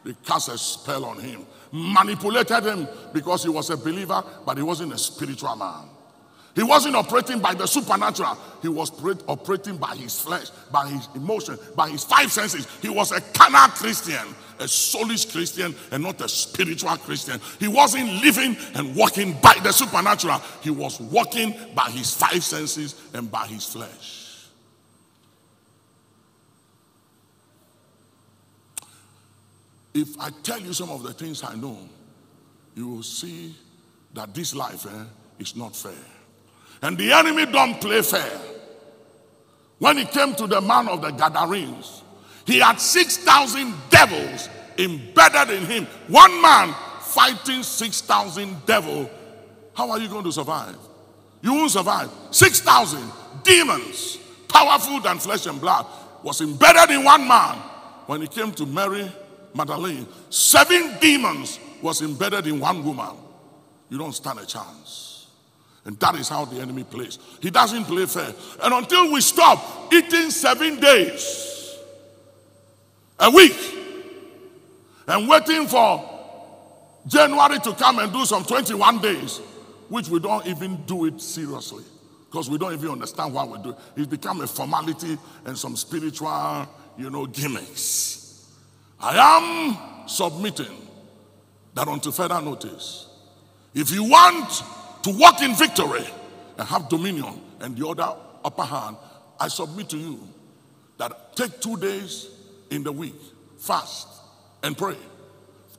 They 0.04 0.14
cast 0.24 0.48
a 0.48 0.58
spell 0.58 1.04
on 1.04 1.18
him, 1.20 1.46
manipulated 1.72 2.64
him 2.64 2.88
because 3.12 3.42
he 3.42 3.48
was 3.48 3.70
a 3.70 3.76
believer, 3.76 4.22
but 4.44 4.56
he 4.56 4.62
wasn't 4.62 4.92
a 4.92 4.98
spiritual 4.98 5.54
man. 5.56 5.88
He 6.54 6.62
wasn't 6.62 6.96
operating 6.96 7.38
by 7.38 7.54
the 7.54 7.66
supernatural. 7.66 8.36
He 8.62 8.68
was 8.68 8.90
operating 9.28 9.76
by 9.76 9.94
his 9.94 10.20
flesh, 10.20 10.50
by 10.72 10.88
his 10.88 11.08
emotion, 11.14 11.56
by 11.76 11.88
his 11.88 12.02
five 12.02 12.32
senses. 12.32 12.66
He 12.82 12.88
was 12.88 13.12
a 13.12 13.20
carnal 13.20 13.68
Christian, 13.68 14.34
a 14.60 14.64
soulish 14.64 15.30
Christian, 15.32 15.74
and 15.90 16.02
not 16.02 16.20
a 16.20 16.28
spiritual 16.28 16.96
Christian. 16.96 17.40
He 17.58 17.68
wasn't 17.68 18.10
living 18.22 18.56
and 18.74 18.94
walking 18.94 19.38
by 19.40 19.54
the 19.62 19.72
supernatural. 19.72 20.40
He 20.62 20.70
was 20.70 21.00
walking 21.00 21.54
by 21.74 21.90
his 21.90 22.14
five 22.14 22.42
senses 22.42 22.94
and 23.14 23.30
by 23.30 23.46
his 23.46 23.64
flesh. 23.66 24.46
If 29.94 30.18
I 30.20 30.30
tell 30.42 30.60
you 30.60 30.72
some 30.72 30.90
of 30.90 31.02
the 31.02 31.12
things 31.12 31.42
I 31.42 31.54
know, 31.54 31.78
you 32.74 32.88
will 32.88 33.02
see 33.02 33.56
that 34.14 34.34
this 34.34 34.54
life 34.54 34.86
eh, 34.86 35.04
is 35.38 35.56
not 35.56 35.74
fair. 35.74 35.92
And 36.82 36.96
the 36.96 37.12
enemy 37.12 37.46
don't 37.46 37.80
play 37.80 38.02
fair. 38.02 38.40
When 39.78 39.96
he 39.96 40.04
came 40.04 40.34
to 40.36 40.46
the 40.46 40.60
man 40.60 40.88
of 40.88 41.02
the 41.02 41.10
Gadarenes, 41.10 42.02
he 42.48 42.60
had 42.60 42.80
6,000 42.80 43.74
devils 43.90 44.48
embedded 44.78 45.54
in 45.54 45.66
him. 45.66 45.84
One 46.06 46.40
man 46.40 46.74
fighting 47.00 47.62
6,000 47.62 48.64
devil. 48.64 49.10
How 49.74 49.90
are 49.90 49.98
you 49.98 50.08
going 50.08 50.24
to 50.24 50.32
survive? 50.32 50.74
You 51.42 51.52
won't 51.52 51.72
survive. 51.72 52.10
6,000 52.30 53.12
demons, 53.44 54.16
powerful 54.48 54.98
than 55.00 55.18
flesh 55.18 55.44
and 55.44 55.60
blood, 55.60 55.84
was 56.22 56.40
embedded 56.40 56.96
in 56.96 57.04
one 57.04 57.28
man. 57.28 57.56
When 58.06 58.22
he 58.22 58.26
came 58.28 58.50
to 58.52 58.64
Mary 58.64 59.12
Magdalene, 59.54 60.06
seven 60.30 60.96
demons 61.02 61.60
was 61.82 62.00
embedded 62.00 62.46
in 62.46 62.60
one 62.60 62.82
woman. 62.82 63.14
You 63.90 63.98
don't 63.98 64.14
stand 64.14 64.38
a 64.38 64.46
chance. 64.46 65.26
And 65.84 66.00
that 66.00 66.14
is 66.14 66.30
how 66.30 66.46
the 66.46 66.62
enemy 66.62 66.84
plays. 66.84 67.18
He 67.42 67.50
doesn't 67.50 67.84
play 67.84 68.06
fair. 68.06 68.32
And 68.62 68.72
until 68.72 69.12
we 69.12 69.20
stop 69.20 69.92
eating 69.92 70.30
seven 70.30 70.80
days, 70.80 71.47
a 73.18 73.30
week, 73.30 73.56
and 75.06 75.28
waiting 75.28 75.66
for 75.66 76.18
January 77.06 77.58
to 77.60 77.72
come 77.72 77.98
and 77.98 78.12
do 78.12 78.24
some 78.24 78.44
21 78.44 79.00
days, 79.00 79.38
which 79.88 80.08
we 80.08 80.20
don't 80.20 80.46
even 80.46 80.76
do 80.84 81.06
it 81.06 81.20
seriously 81.20 81.84
because 82.30 82.50
we 82.50 82.58
don't 82.58 82.74
even 82.74 82.90
understand 82.90 83.32
why 83.32 83.44
we 83.44 83.58
do 83.62 83.70
it. 83.70 83.76
It's 83.96 84.06
become 84.06 84.42
a 84.42 84.46
formality 84.46 85.16
and 85.46 85.56
some 85.56 85.76
spiritual, 85.76 86.68
you 86.98 87.08
know, 87.08 87.26
gimmicks. 87.26 88.46
I 89.00 89.16
am 89.16 90.08
submitting 90.08 90.86
that 91.74 91.88
unto 91.88 92.10
further 92.10 92.40
notice, 92.42 93.06
if 93.74 93.90
you 93.90 94.04
want 94.04 94.62
to 95.04 95.10
walk 95.10 95.40
in 95.40 95.54
victory 95.54 96.04
and 96.58 96.68
have 96.68 96.88
dominion 96.88 97.40
and 97.60 97.76
the 97.76 97.86
other 97.88 98.14
upper 98.44 98.64
hand, 98.64 98.96
I 99.40 99.48
submit 99.48 99.88
to 99.90 99.96
you 99.96 100.28
that 100.98 101.34
take 101.36 101.60
two 101.60 101.76
days 101.76 102.28
in 102.70 102.82
the 102.82 102.92
week, 102.92 103.14
fast 103.58 104.08
and 104.62 104.76
pray 104.76 104.96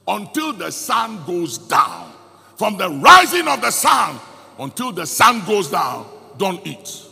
until 0.07 0.53
the 0.53 0.71
sun 0.71 1.23
goes 1.25 1.57
down. 1.57 2.13
From 2.57 2.75
the 2.77 2.89
rising 2.89 3.47
of 3.47 3.61
the 3.61 3.71
sun 3.71 4.19
until 4.59 4.91
the 4.91 5.05
sun 5.05 5.45
goes 5.45 5.69
down, 5.69 6.05
don't 6.37 6.65
eat. 6.67 7.05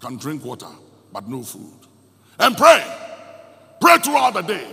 Can 0.00 0.16
drink 0.16 0.44
water, 0.44 0.68
but 1.12 1.26
no 1.28 1.42
food. 1.42 1.72
And 2.38 2.56
pray. 2.56 2.84
Pray 3.80 3.96
throughout 3.98 4.34
the 4.34 4.42
day. 4.42 4.66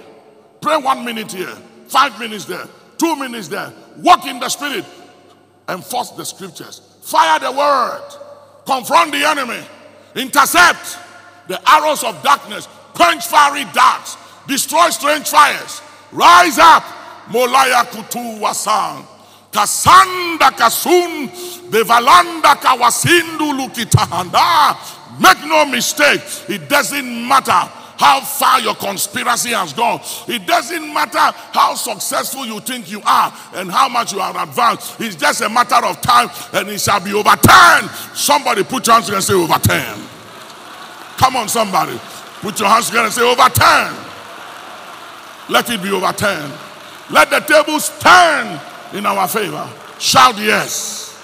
Pray 0.62 0.78
one 0.78 1.06
minute 1.06 1.32
here, 1.32 1.56
five 1.88 2.18
minutes 2.20 2.46
there, 2.46 2.68
two 2.98 3.16
minutes 3.16 3.48
there. 3.48 3.72
Walk 3.98 4.26
in 4.26 4.40
the 4.40 4.50
spirit. 4.50 4.86
Enforce 5.70 6.12
the 6.12 6.26
scriptures. 6.26 6.82
Fire 7.04 7.40
the 7.40 7.52
word. 7.52 8.04
Confront 8.66 9.12
the 9.14 9.26
enemy. 9.26 9.62
Intercept 10.16 10.98
the 11.48 11.60
arrows 11.70 12.04
of 12.04 12.22
darkness. 12.22 12.68
Quench 12.94 13.26
fiery 13.26 13.66
darts. 13.74 14.18
Destroy 14.48 14.90
strange 14.90 15.30
fires. 15.30 15.82
Rise 16.12 16.60
up. 16.60 16.84
Molaya 17.30 17.86
kutu 17.86 18.40
wasan. 18.40 19.06
Kasanda 19.52 20.52
kasun. 20.52 21.30
Devalanda 21.70 22.56
kawasindu 22.56 23.54
lukitahanda. 23.54 24.78
Make 25.20 25.46
no 25.46 25.66
mistake. 25.66 26.22
It 26.50 26.68
doesn't 26.70 27.28
matter 27.28 27.70
how 27.96 28.20
far 28.22 28.60
your 28.60 28.76
conspiracy 28.76 29.52
has 29.52 29.72
gone. 29.72 30.02
It 30.28 30.46
doesn't 30.46 30.94
matter 30.94 31.20
how 31.54 31.76
successful 31.76 32.46
you 32.46 32.60
think 32.60 32.92
you 32.92 33.02
are 33.06 33.32
and 33.54 33.72
how 33.72 33.88
much 33.88 34.12
you 34.12 34.20
are 34.20 34.44
advanced. 34.44 35.00
It's 35.00 35.16
just 35.16 35.42
a 35.42 35.50
matter 35.50 35.86
of 35.86 36.02
time 36.02 36.30
and 36.54 36.70
it 36.70 36.82
shall 36.82 37.00
be 37.00 37.14
overturned. 37.14 37.90
Somebody 38.14 38.64
put 38.64 38.88
your 38.88 38.96
hands 38.96 39.06
together 39.06 39.18
and 39.18 39.24
say 39.24 39.34
overturned. 39.34 40.10
Come 41.18 41.36
on, 41.38 41.48
somebody. 41.48 41.98
Put 42.42 42.60
your 42.60 42.68
hands 42.68 42.88
together 42.88 43.06
and 43.06 43.14
say 43.14 43.22
overturned. 43.22 44.13
Let 45.50 45.70
it 45.70 45.82
be 45.82 45.92
overturned. 45.92 46.54
Let 47.10 47.30
the 47.30 47.40
tables 47.40 47.92
turn 48.00 48.60
in 48.94 49.06
our 49.06 49.28
favor. 49.28 49.70
Shout 50.00 50.38
yes. 50.38 51.20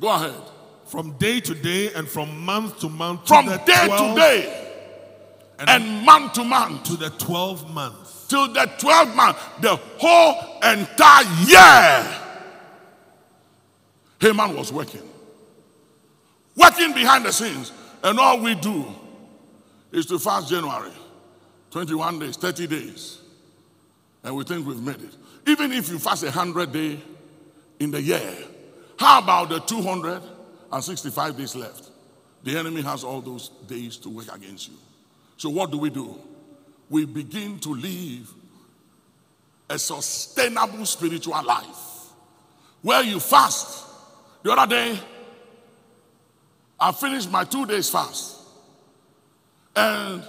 Go 0.00 0.08
ahead. 0.08 0.34
From 0.86 1.12
day 1.18 1.40
to 1.40 1.54
day 1.54 1.92
and 1.94 2.08
from 2.08 2.44
month 2.44 2.78
to 2.80 2.88
month 2.88 3.26
From 3.26 3.46
the 3.46 3.56
day 3.58 3.86
12 3.86 4.14
to 4.14 4.20
day 4.20 4.66
and, 5.58 5.68
and 5.70 6.04
month 6.04 6.34
to 6.34 6.44
month 6.44 6.84
to 6.84 6.96
the 6.96 7.10
12 7.10 7.72
months. 7.72 8.26
till 8.28 8.48
the 8.52 8.70
12 8.78 9.16
month, 9.16 9.38
the 9.60 9.76
whole 9.98 10.58
entire 10.62 11.24
year. 11.46 12.20
Haman 14.20 14.56
was 14.56 14.72
working, 14.72 15.02
working 16.56 16.92
behind 16.92 17.24
the 17.24 17.32
scenes, 17.32 17.72
and 18.02 18.18
all 18.18 18.40
we 18.40 18.54
do 18.54 18.84
is 19.96 20.04
to 20.04 20.18
fast 20.18 20.50
January, 20.50 20.92
21 21.70 22.18
days, 22.18 22.36
30 22.36 22.66
days, 22.66 23.18
and 24.22 24.36
we 24.36 24.44
think 24.44 24.66
we've 24.66 24.80
made 24.80 25.00
it. 25.00 25.16
Even 25.46 25.72
if 25.72 25.88
you 25.88 25.98
fast 25.98 26.22
a 26.22 26.26
100 26.26 26.70
day 26.70 27.00
in 27.80 27.90
the 27.90 28.02
year, 28.02 28.36
how 28.98 29.20
about 29.22 29.48
the 29.48 29.58
265 29.60 31.38
days 31.38 31.56
left? 31.56 31.90
The 32.44 32.58
enemy 32.58 32.82
has 32.82 33.04
all 33.04 33.22
those 33.22 33.48
days 33.66 33.96
to 33.98 34.10
work 34.10 34.32
against 34.34 34.68
you. 34.68 34.74
So, 35.38 35.48
what 35.48 35.70
do 35.70 35.78
we 35.78 35.88
do? 35.88 36.18
We 36.90 37.06
begin 37.06 37.58
to 37.60 37.70
live 37.70 38.32
a 39.70 39.78
sustainable 39.78 40.84
spiritual 40.84 41.42
life 41.42 42.10
where 42.82 43.02
you 43.02 43.18
fast. 43.18 43.84
The 44.42 44.52
other 44.52 44.68
day, 44.68 44.98
I 46.78 46.92
finished 46.92 47.30
my 47.30 47.44
two 47.44 47.64
days 47.64 47.88
fast 47.88 48.35
and 49.76 50.22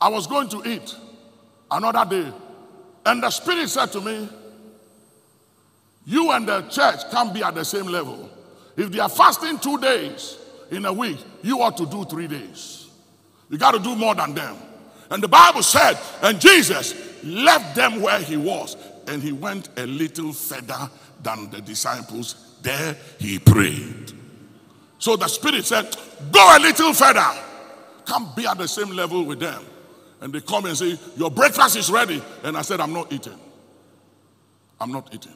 I 0.00 0.08
was 0.08 0.26
going 0.26 0.48
to 0.50 0.62
eat 0.64 0.94
another 1.70 2.08
day. 2.08 2.32
And 3.04 3.22
the 3.22 3.30
Spirit 3.30 3.68
said 3.68 3.86
to 3.92 4.00
me, 4.00 4.28
You 6.04 6.30
and 6.30 6.48
the 6.48 6.62
church 6.62 7.10
can't 7.10 7.34
be 7.34 7.42
at 7.42 7.54
the 7.54 7.64
same 7.64 7.86
level. 7.86 8.30
If 8.76 8.92
they 8.92 9.00
are 9.00 9.08
fasting 9.08 9.58
two 9.58 9.78
days 9.78 10.38
in 10.70 10.84
a 10.84 10.92
week, 10.92 11.18
you 11.42 11.60
ought 11.60 11.76
to 11.78 11.86
do 11.86 12.04
three 12.04 12.28
days. 12.28 12.88
You 13.50 13.58
got 13.58 13.72
to 13.72 13.78
do 13.78 13.96
more 13.96 14.14
than 14.14 14.34
them. 14.34 14.56
And 15.10 15.22
the 15.22 15.28
Bible 15.28 15.62
said, 15.62 15.98
and 16.22 16.40
Jesus 16.40 16.94
left 17.24 17.74
them 17.74 18.00
where 18.00 18.20
he 18.20 18.36
was, 18.36 18.76
and 19.06 19.22
he 19.22 19.32
went 19.32 19.68
a 19.76 19.86
little 19.86 20.32
further 20.32 20.90
than 21.22 21.50
the 21.50 21.60
disciples. 21.60 22.58
There 22.62 22.96
he 23.18 23.38
prayed. 23.38 24.12
So 24.98 25.16
the 25.16 25.28
Spirit 25.28 25.64
said, 25.64 25.96
Go 26.32 26.56
a 26.56 26.58
little 26.58 26.92
further. 26.92 27.45
Come 28.06 28.32
be 28.36 28.46
at 28.46 28.56
the 28.56 28.68
same 28.68 28.90
level 28.90 29.24
with 29.24 29.40
them. 29.40 29.62
And 30.20 30.32
they 30.32 30.40
come 30.40 30.64
and 30.64 30.76
say, 30.76 30.98
Your 31.16 31.30
breakfast 31.30 31.76
is 31.76 31.90
ready. 31.90 32.22
And 32.42 32.56
I 32.56 32.62
said, 32.62 32.80
I'm 32.80 32.92
not 32.92 33.12
eating. 33.12 33.38
I'm 34.80 34.92
not 34.92 35.12
eating. 35.14 35.34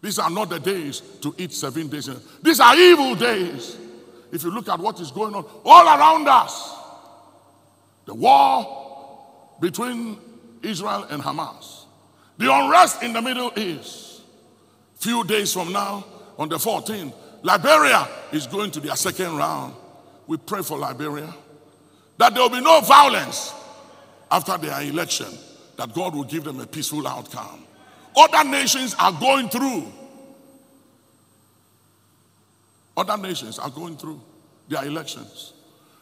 These 0.00 0.18
are 0.18 0.30
not 0.30 0.48
the 0.50 0.60
days 0.60 1.00
to 1.22 1.34
eat 1.38 1.52
seven 1.52 1.88
days. 1.88 2.08
These 2.42 2.60
are 2.60 2.76
evil 2.76 3.14
days. 3.14 3.76
If 4.30 4.42
you 4.44 4.50
look 4.50 4.68
at 4.68 4.78
what 4.78 5.00
is 5.00 5.10
going 5.10 5.34
on 5.34 5.44
all 5.64 5.86
around 5.86 6.28
us, 6.28 6.74
the 8.04 8.14
war 8.14 9.56
between 9.60 10.18
Israel 10.62 11.04
and 11.10 11.22
Hamas, 11.22 11.84
the 12.36 12.52
unrest 12.52 13.02
in 13.02 13.12
the 13.12 13.22
Middle 13.22 13.52
East. 13.58 14.22
Few 14.96 15.24
days 15.24 15.52
from 15.52 15.72
now, 15.72 16.04
on 16.38 16.48
the 16.48 16.56
14th, 16.56 17.12
Liberia 17.42 18.08
is 18.32 18.46
going 18.46 18.70
to 18.72 18.80
their 18.80 18.96
second 18.96 19.36
round. 19.36 19.74
We 20.28 20.36
pray 20.36 20.62
for 20.62 20.78
Liberia 20.78 21.34
that 22.18 22.34
there 22.34 22.42
will 22.42 22.50
be 22.50 22.60
no 22.60 22.80
violence 22.82 23.54
after 24.30 24.58
their 24.58 24.82
election, 24.82 25.26
that 25.76 25.94
God 25.94 26.14
will 26.14 26.24
give 26.24 26.44
them 26.44 26.60
a 26.60 26.66
peaceful 26.66 27.08
outcome. 27.08 27.64
Other 28.14 28.48
nations 28.48 28.94
are 28.98 29.12
going 29.12 29.48
through. 29.48 29.90
Other 32.96 33.16
nations 33.16 33.58
are 33.58 33.70
going 33.70 33.96
through 33.96 34.20
their 34.68 34.84
elections. 34.84 35.54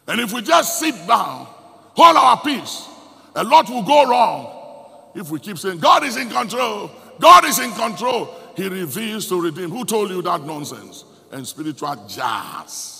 And 0.08 0.20
if 0.20 0.32
we 0.32 0.42
just 0.42 0.80
sit 0.80 0.94
down, 1.06 1.46
hold 1.94 2.16
our 2.16 2.40
peace, 2.40 2.88
a 3.36 3.44
lot 3.44 3.68
will 3.68 3.82
go 3.82 4.08
wrong. 4.10 5.12
If 5.14 5.30
we 5.30 5.38
keep 5.38 5.58
saying, 5.58 5.78
God 5.78 6.02
is 6.02 6.16
in 6.16 6.30
control, 6.30 6.90
God 7.20 7.44
is 7.44 7.60
in 7.60 7.70
control, 7.72 8.34
He 8.56 8.68
reveals 8.68 9.28
to 9.28 9.40
redeem. 9.40 9.70
Who 9.70 9.84
told 9.84 10.10
you 10.10 10.20
that 10.22 10.42
nonsense? 10.42 11.04
And 11.30 11.46
spiritual 11.46 12.06
jazz. 12.08 12.95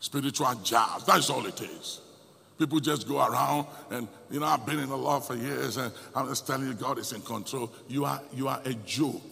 Spiritual 0.00 0.54
jazz. 0.62 1.04
That's 1.04 1.30
all 1.30 1.44
it 1.46 1.60
is. 1.60 2.00
People 2.58 2.80
just 2.80 3.06
go 3.06 3.18
around 3.26 3.66
and 3.90 4.08
you 4.30 4.40
know 4.40 4.46
I've 4.46 4.64
been 4.64 4.78
in 4.78 4.88
the 4.88 4.96
law 4.96 5.20
for 5.20 5.36
years 5.36 5.76
and 5.76 5.92
I'm 6.14 6.28
just 6.28 6.46
telling 6.46 6.66
you 6.66 6.74
God 6.74 6.98
is 6.98 7.12
in 7.12 7.20
control. 7.20 7.70
You 7.88 8.06
are 8.06 8.20
you 8.34 8.48
are 8.48 8.60
a 8.64 8.72
joke. 8.72 9.22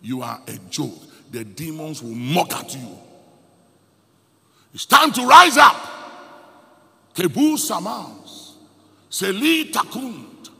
You 0.00 0.22
are 0.22 0.40
a 0.46 0.58
joke. 0.70 1.00
The 1.30 1.44
demons 1.44 2.02
will 2.02 2.14
mock 2.14 2.52
at 2.54 2.74
you. 2.74 2.98
It's 4.72 4.86
time 4.86 5.12
to 5.12 5.26
rise 5.26 5.56
up. 5.56 5.76
Kebu 7.14 7.56
Samans. 7.56 8.54
Seli 9.10 9.70
Takund. 9.70 10.50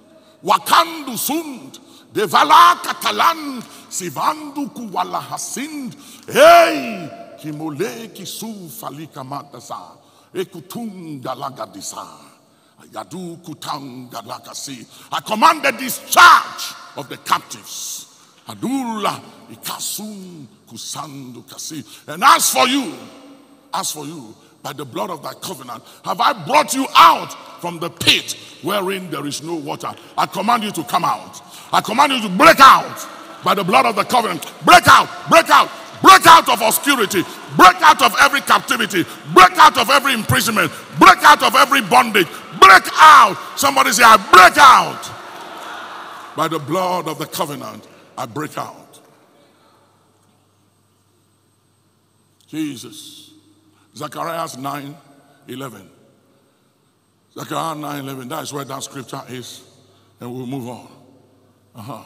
Wakandu 0.45 1.17
Sund. 1.17 1.79
Devala 2.13 2.77
Katalan. 2.77 3.61
Sivandu 3.89 4.73
Kuwala 4.73 5.21
Hasind. 5.21 5.95
Hey! 6.31 7.24
Kimole 7.45 8.09
Kisu 8.09 8.71
Falika 8.71 9.23
Matasa. 9.23 9.99
Ekutunda 10.35 11.35
Lagadisa. 11.35 12.07
Yadu 12.91 13.37
kutangalakasi. 13.43 14.87
I 15.13 15.21
command 15.21 15.63
the 15.63 15.73
discharge 15.73 16.75
of 16.97 17.09
the 17.09 17.19
captives. 17.19 18.07
Adula 18.49 19.21
ikasum 19.53 20.47
kusandu 20.67 21.47
kasi. 21.49 21.85
And 22.09 22.25
as 22.25 22.51
for 22.51 22.67
you, 22.67 22.95
as 23.73 23.93
for 23.93 24.07
you, 24.07 24.35
by 24.63 24.73
the 24.73 24.85
blood 24.85 25.11
of 25.11 25.23
thy 25.23 25.35
covenant, 25.35 25.83
have 26.05 26.21
I 26.21 26.33
brought 26.47 26.75
you 26.75 26.87
out 26.97 27.61
from 27.61 27.79
the 27.79 27.91
pit 27.91 28.33
wherein 28.63 29.11
there 29.11 29.27
is 29.27 29.43
no 29.43 29.55
water. 29.55 29.93
I 30.17 30.27
command 30.27 30.65
you 30.65 30.73
to 30.73 30.85
come 30.85 31.05
out. 31.05 31.41
I 31.73 31.81
command 31.81 32.13
you 32.13 32.23
to 32.23 32.29
break 32.31 32.59
out 32.61 33.07
by 33.45 33.55
the 33.55 33.65
blood 33.65 33.87
of 33.87 33.97
the 33.97 34.05
covenant. 34.05 34.43
Break 34.65 34.89
out, 34.89 35.09
break 35.29 35.49
out, 35.51 35.69
break 36.05 36.27
out 36.27 36.49
of 36.51 36.61
obscurity, 36.61 37.23
break 37.57 37.81
out 37.81 38.03
of 38.03 38.15
every 38.21 38.43
captivity, 38.43 39.05
break 39.33 39.57
out 39.57 39.79
of 39.79 39.89
every 39.89 40.13
imprisonment, 40.13 40.71
break 40.99 41.23
out 41.25 41.43
of 41.43 41.55
every 41.55 41.81
bondage, 41.81 42.29
break 42.61 42.85
out. 43.01 43.37
Somebody 43.57 43.93
say, 43.93 44.03
I 44.05 44.17
break 44.31 44.59
out. 44.59 46.37
By 46.37 46.49
the 46.49 46.59
blood 46.59 47.09
of 47.09 47.19
the 47.19 47.27
covenant, 47.27 47.89
I 48.19 48.27
break 48.27 48.59
out. 48.59 49.01
Jesus. 52.49 53.33
Zechariah 53.97 54.49
9 54.59 54.97
11. 55.49 55.91
Zechariah 57.33 57.75
9 57.77 58.01
11. 58.01 58.29
That 58.29 58.43
is 58.43 58.53
where 58.53 58.65
that 58.65 58.83
scripture 58.83 59.23
is. 59.29 59.63
And 60.21 60.33
we'll 60.33 60.47
move 60.47 60.69
on. 60.69 60.89
Uh-huh. 61.75 62.03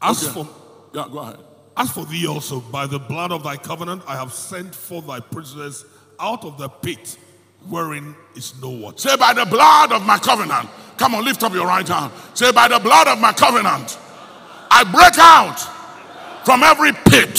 As 0.00 0.24
Okay. 0.24 0.32
for 0.32 0.48
Yeah, 0.94 1.06
go 1.10 1.18
ahead. 1.18 1.38
As 1.78 1.92
for 1.92 2.04
thee 2.04 2.26
also, 2.26 2.58
by 2.58 2.88
the 2.88 2.98
blood 2.98 3.30
of 3.30 3.44
thy 3.44 3.56
covenant, 3.56 4.02
I 4.08 4.16
have 4.16 4.32
sent 4.32 4.74
forth 4.74 5.06
thy 5.06 5.20
prisoners 5.20 5.84
out 6.18 6.44
of 6.44 6.58
the 6.58 6.68
pit 6.68 7.16
wherein 7.68 8.16
is 8.34 8.60
no 8.60 8.70
water. 8.70 8.98
Say, 8.98 9.16
by 9.16 9.32
the 9.32 9.46
blood 9.46 9.92
of 9.92 10.04
my 10.04 10.18
covenant. 10.18 10.68
Come 10.96 11.14
on, 11.14 11.24
lift 11.24 11.44
up 11.44 11.52
your 11.52 11.66
right 11.66 11.86
hand. 11.86 12.12
Say, 12.34 12.50
by 12.50 12.66
the 12.66 12.80
blood 12.80 13.06
of 13.06 13.20
my 13.20 13.32
covenant, 13.32 13.96
I 14.70 14.82
break 14.82 15.18
out 15.18 15.60
from 16.44 16.64
every 16.64 16.90
pit. 16.92 17.38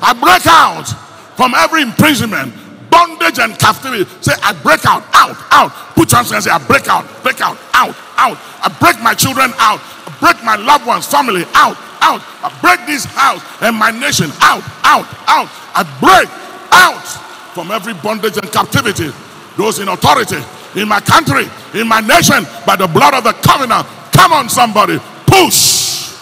I 0.00 0.14
break 0.14 0.46
out 0.46 0.88
from 1.36 1.52
every 1.54 1.82
imprisonment, 1.82 2.54
bondage, 2.88 3.38
and 3.38 3.58
captivity. 3.58 4.08
Say, 4.22 4.32
I 4.42 4.54
break 4.62 4.86
out, 4.86 5.04
out, 5.12 5.36
out. 5.50 5.70
Put 5.94 6.12
your 6.12 6.22
hands 6.22 6.32
and 6.32 6.42
say, 6.42 6.50
I 6.50 6.64
break 6.66 6.88
out, 6.88 7.04
break 7.22 7.42
out, 7.42 7.58
out, 7.74 7.94
out. 8.16 8.38
I 8.64 8.74
break 8.80 9.02
my 9.02 9.12
children 9.12 9.52
out. 9.58 9.80
I 10.08 10.16
break 10.18 10.42
my 10.44 10.56
loved 10.56 10.86
ones, 10.86 11.06
family 11.06 11.44
out, 11.52 11.76
out. 12.00 12.20
I 12.42 12.50
break 12.60 12.86
this 12.86 13.04
house 13.04 13.42
and 13.60 13.76
my 13.76 13.90
nation 13.90 14.30
out, 14.40 14.62
out, 14.82 15.06
out. 15.26 15.48
I 15.74 15.82
break 16.00 16.28
out 16.72 17.06
from 17.54 17.70
every 17.70 17.94
bondage 17.94 18.36
and 18.36 18.50
captivity. 18.52 19.10
Those 19.56 19.78
in 19.78 19.88
authority 19.88 20.42
in 20.76 20.88
my 20.88 21.00
country, 21.00 21.46
in 21.78 21.88
my 21.88 22.00
nation, 22.00 22.44
by 22.66 22.76
the 22.76 22.86
blood 22.86 23.14
of 23.14 23.24
the 23.24 23.32
covenant. 23.32 23.86
Come 24.12 24.32
on, 24.32 24.48
somebody, 24.48 24.98
push. 25.26 26.12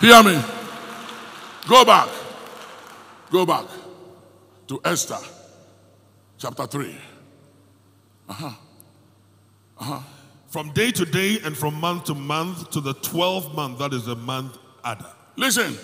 Hear 0.00 0.22
me. 0.22 0.40
Go 1.68 1.84
back. 1.84 2.08
Go 3.30 3.46
back 3.46 3.64
to 4.68 4.80
Esther 4.84 5.18
chapter 6.38 6.66
3. 6.66 6.96
Uh-huh. 8.28 8.50
Uh-huh. 9.78 10.00
From 10.52 10.70
day 10.72 10.90
to 10.92 11.06
day 11.06 11.38
and 11.44 11.56
from 11.56 11.80
month 11.80 12.04
to 12.04 12.14
month 12.14 12.72
to 12.72 12.82
the 12.82 12.92
12th 12.92 13.54
month, 13.54 13.78
that 13.78 13.94
is 13.94 14.04
the 14.04 14.14
month 14.14 14.58
Adar. 14.84 15.10
Listen, 15.34 15.74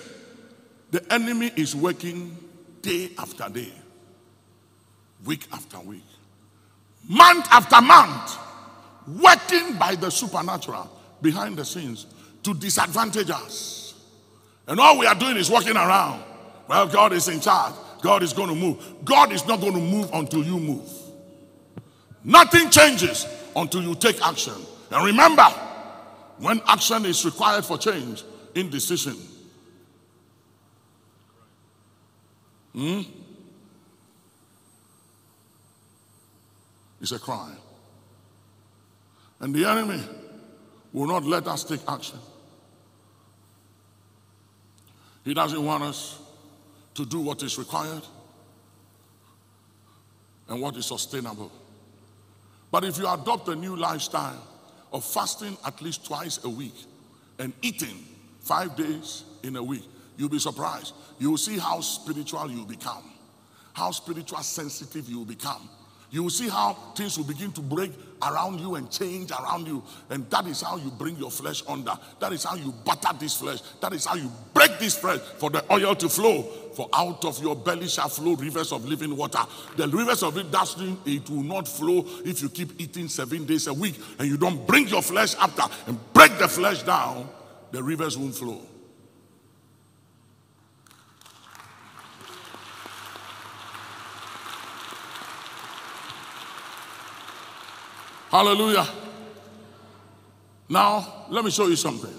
the 0.91 1.11
enemy 1.11 1.51
is 1.57 1.75
working 1.75 2.37
day 2.83 3.09
after 3.17 3.49
day, 3.49 3.73
week 5.25 5.47
after 5.55 5.81
week, 5.81 6.05
month 7.09 7.47
after 7.51 7.81
month, 7.81 8.37
working 9.23 9.79
by 9.79 9.95
the 9.95 10.11
supernatural 10.11 10.91
behind 11.23 11.57
the 11.57 11.65
scenes 11.65 12.05
to 12.43 12.53
disadvantage 12.53 13.31
us. 13.31 13.95
And 14.67 14.79
all 14.79 14.99
we 14.99 15.07
are 15.07 15.15
doing 15.15 15.39
is 15.39 15.49
walking 15.49 15.77
around. 15.79 16.23
Well, 16.69 16.89
God 16.89 17.15
is 17.15 17.27
in 17.29 17.41
charge. 17.41 17.73
God 18.03 18.23
is 18.23 18.35
going 18.35 18.51
to 18.51 18.55
move. 18.55 18.85
God 19.03 19.33
is 19.33 19.47
not 19.47 19.63
going 19.63 19.73
to 19.73 19.81
move 19.81 20.11
until 20.13 20.45
you 20.45 20.61
move. 20.61 20.87
Nothing 22.23 22.69
changes 22.69 23.25
until 23.59 23.83
you 23.83 23.95
take 23.95 24.25
action. 24.25 24.55
And 24.91 25.05
remember, 25.05 25.45
when 26.39 26.61
action 26.67 27.05
is 27.05 27.25
required 27.25 27.65
for 27.65 27.77
change, 27.77 28.23
indecision. 28.55 29.17
Hmm? 32.73 33.01
It's 37.01 37.13
a 37.13 37.19
crime. 37.19 37.57
And 39.41 39.55
the 39.55 39.65
enemy 39.65 40.03
will 40.93 41.07
not 41.07 41.25
let 41.25 41.47
us 41.47 41.65
take 41.65 41.81
action. 41.89 42.19
He 45.25 45.35
doesn't 45.35 45.65
want 45.65 45.83
us 45.83 46.21
to 46.95 47.05
do 47.05 47.21
what 47.21 47.43
is 47.43 47.59
required 47.59 48.03
and 50.49 50.61
what 50.63 50.77
is 50.77 50.87
sustainable. 50.87 51.53
But 52.71 52.85
if 52.85 52.99
you 52.99 53.09
adopt 53.09 53.49
a 53.49 53.57
new 53.57 53.77
lifestyle 53.77 54.47
of 54.93 55.05
fasting 55.05 55.57
at 55.65 55.81
least 55.81 56.07
twice 56.07 56.43
a 56.45 56.49
week 56.49 56.75
and 57.39 57.53
eating 57.63 58.05
five 58.41 58.77
days 58.77 59.25
in 59.43 59.57
a 59.57 59.63
week, 59.63 59.85
you'll 60.17 60.29
be 60.29 60.39
surprised. 60.39 60.95
You 61.19 61.31
will 61.31 61.39
see 61.39 61.59
how 61.59 61.81
spiritual 61.81 62.51
you 62.51 62.65
become, 62.65 63.05
how 63.73 63.91
spiritual 63.91 64.41
sensitive 64.41 65.09
you 65.09 65.25
become. 65.25 65.69
You 66.11 66.23
will 66.23 66.31
see 66.31 66.49
how 66.49 66.75
things 66.95 67.17
will 67.19 67.27
begin 67.27 67.53
to 67.53 67.61
break 67.61 67.93
around 68.23 68.61
you 68.61 68.75
and 68.75 68.91
change 68.91 69.31
around 69.31 69.67
you. 69.67 69.83
And 70.11 70.29
that 70.31 70.47
is 70.47 70.63
how 70.63 70.77
you 70.77 70.91
bring 70.91 71.17
your 71.17 71.31
flesh 71.31 71.63
under. 71.69 71.93
That 72.21 72.33
is 72.33 72.45
how 72.45 72.57
you 72.57 72.73
butter 72.85 73.17
this 73.19 73.37
flesh. 73.37 73.61
That 73.81 73.93
is 73.93 74.05
how 74.07 74.17
you 74.17 74.31
break 74.55 74.79
this 74.79 74.97
flesh 74.97 75.21
for 75.39 75.51
the 75.51 75.65
oil 75.73 75.95
to 75.97 76.09
flow. 76.09 76.43
For 76.75 76.89
out 76.93 77.25
of 77.25 77.43
your 77.43 77.57
belly 77.57 77.89
shall 77.89 78.09
flow 78.09 78.35
rivers 78.35 78.73
of 78.73 78.85
living 78.85 79.17
water. 79.17 79.41
The 79.77 79.89
rivers 79.89 80.23
of 80.23 80.39
it, 80.39 80.51
that 80.53 80.69
stream, 80.69 80.99
it 81.05 81.29
will 81.29 81.43
not 81.43 81.67
flow 81.67 82.05
if 82.25 82.41
you 82.43 82.49
keep 82.49 82.81
eating 82.81 83.09
seven 83.09 83.47
days 83.47 83.67
a 83.67 83.75
week 83.75 83.97
and 84.19 84.29
you 84.29 84.37
don't 84.37 84.67
bring 84.67 84.87
your 84.89 85.03
flesh 85.03 85.35
after 85.37 85.63
and 85.87 85.99
break 86.13 86.39
the 86.39 86.49
flesh 86.49 86.83
down. 86.83 87.29
The 87.73 87.83
rivers 87.83 88.17
won't 88.17 88.35
flow. 88.35 88.61
Hallelujah. 98.31 98.87
Now, 100.69 101.25
let 101.31 101.45
me 101.45 101.51
show 101.51 101.67
you 101.67 101.77
something. 101.77 102.15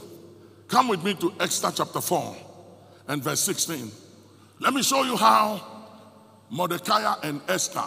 Come 0.67 0.87
with 0.87 1.03
me 1.03 1.13
to 1.15 1.33
Esther 1.39 1.71
chapter 1.75 2.01
4 2.01 2.35
and 3.07 3.23
verse 3.23 3.41
16. 3.41 3.91
Let 4.59 4.73
me 4.73 4.81
show 4.81 5.03
you 5.03 5.15
how 5.15 5.61
Mordecai 6.49 7.15
and 7.23 7.41
Esther 7.47 7.85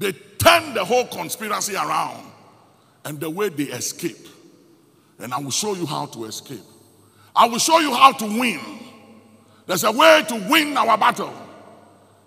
they 0.00 0.12
turned 0.12 0.74
the 0.74 0.82
whole 0.82 1.06
conspiracy 1.08 1.74
around 1.74 2.26
and 3.04 3.20
the 3.20 3.28
way 3.28 3.50
they 3.50 3.64
escape. 3.64 4.26
And 5.18 5.34
I 5.34 5.38
will 5.38 5.50
show 5.50 5.74
you 5.74 5.84
how 5.84 6.06
to 6.06 6.24
escape. 6.24 6.64
I 7.36 7.46
will 7.46 7.58
show 7.58 7.80
you 7.80 7.92
how 7.92 8.12
to 8.12 8.24
win. 8.24 8.60
There's 9.66 9.84
a 9.84 9.92
way 9.92 10.24
to 10.26 10.46
win 10.48 10.74
our 10.78 10.96
battle. 10.96 11.34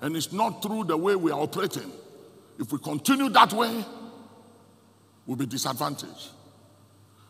And 0.01 0.15
it's 0.15 0.31
not 0.31 0.61
through 0.61 0.83
the 0.83 0.95
way 0.95 1.15
we 1.15 1.31
are 1.31 1.39
operating. 1.39 1.91
If 2.59 2.71
we 2.71 2.77
continue 2.77 3.27
that 3.29 3.51
way, 3.53 3.83
we'll 5.25 5.37
be 5.37 5.45
disadvantaged. 5.45 6.29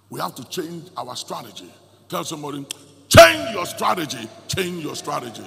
We 0.10 0.20
have 0.20 0.36
to 0.36 0.48
change 0.50 0.90
our 0.96 1.16
strategy. 1.16 1.72
Tell 2.10 2.24
somebody, 2.24 2.66
change 3.10 3.54
your 3.54 3.66
strategy, 3.66 4.28
change 4.48 4.84
your 4.84 4.96
strategy. 4.96 5.46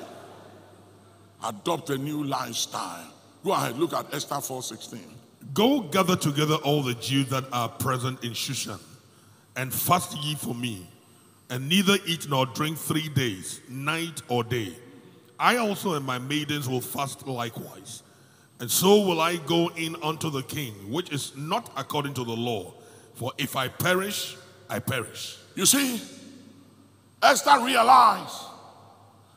Adopt 1.44 1.90
a 1.90 1.98
new 1.98 2.24
lifestyle. 2.24 3.12
Go 3.44 3.52
ahead, 3.52 3.78
look 3.78 3.92
at 3.92 4.12
Esther 4.12 4.40
4:16. 4.40 4.98
Go 5.54 5.80
gather 5.80 6.16
together 6.16 6.56
all 6.56 6.82
the 6.82 6.94
Jews 6.94 7.28
that 7.28 7.44
are 7.52 7.68
present 7.68 8.24
in 8.24 8.32
Shushan, 8.32 8.80
and 9.54 9.72
fast 9.72 10.16
ye 10.18 10.34
for 10.34 10.54
me, 10.54 10.88
and 11.48 11.68
neither 11.68 11.98
eat 12.06 12.28
nor 12.28 12.46
drink 12.46 12.78
three 12.78 13.08
days, 13.08 13.60
night 13.68 14.22
or 14.28 14.42
day. 14.42 14.76
I 15.38 15.58
also 15.58 15.94
and 15.94 16.04
my 16.04 16.18
maidens 16.18 16.68
will 16.68 16.80
fast 16.80 17.26
likewise. 17.26 18.02
And 18.58 18.70
so 18.70 19.06
will 19.06 19.20
I 19.20 19.36
go 19.36 19.70
in 19.76 19.96
unto 20.02 20.30
the 20.30 20.42
king, 20.42 20.72
which 20.90 21.12
is 21.12 21.36
not 21.36 21.70
according 21.76 22.14
to 22.14 22.24
the 22.24 22.32
law. 22.32 22.72
For 23.14 23.32
if 23.38 23.56
I 23.56 23.68
perish, 23.68 24.36
I 24.68 24.78
perish. 24.78 25.38
You 25.54 25.66
see, 25.66 26.00
Esther 27.22 27.64
realized 27.64 28.36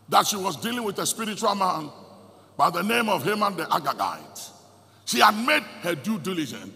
that 0.09 0.27
she 0.27 0.37
was 0.37 0.55
dealing 0.57 0.83
with 0.83 0.99
a 0.99 1.05
spiritual 1.05 1.55
man 1.55 1.89
by 2.57 2.69
the 2.69 2.81
name 2.81 3.09
of 3.09 3.23
Haman 3.23 3.55
the 3.55 3.63
Agagite. 3.65 4.51
She 5.05 5.19
had 5.19 5.35
made 5.45 5.63
her 5.81 5.95
due 5.95 6.19
diligence 6.19 6.71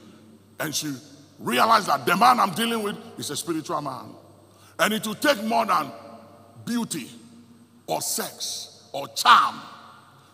and 0.60 0.74
she 0.74 0.94
realized 1.40 1.88
that 1.88 2.06
the 2.06 2.16
man 2.16 2.40
I'm 2.40 2.52
dealing 2.54 2.84
with 2.84 2.98
is 3.18 3.30
a 3.30 3.36
spiritual 3.36 3.82
man. 3.82 4.14
And 4.80 4.94
it 4.94 5.06
will 5.06 5.16
take 5.16 5.44
more 5.44 5.66
than 5.66 5.92
beauty 6.66 7.10
or 7.86 8.02
sex 8.02 8.88
or 8.92 9.08
charm 9.10 9.60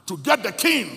to 0.05 0.17
get 0.17 0.43
the 0.43 0.51
king 0.51 0.87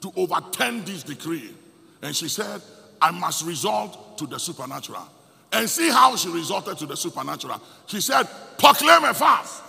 to 0.00 0.12
overturn 0.16 0.84
this 0.84 1.02
decree. 1.02 1.54
And 2.02 2.14
she 2.14 2.28
said, 2.28 2.60
I 3.00 3.10
must 3.10 3.44
resort 3.44 4.18
to 4.18 4.26
the 4.26 4.38
supernatural. 4.38 5.06
And 5.52 5.68
see 5.68 5.90
how 5.90 6.16
she 6.16 6.28
resorted 6.28 6.78
to 6.78 6.86
the 6.86 6.96
supernatural. 6.96 7.60
She 7.86 8.00
said, 8.00 8.24
proclaim 8.58 9.04
a 9.04 9.14
fast 9.14 9.62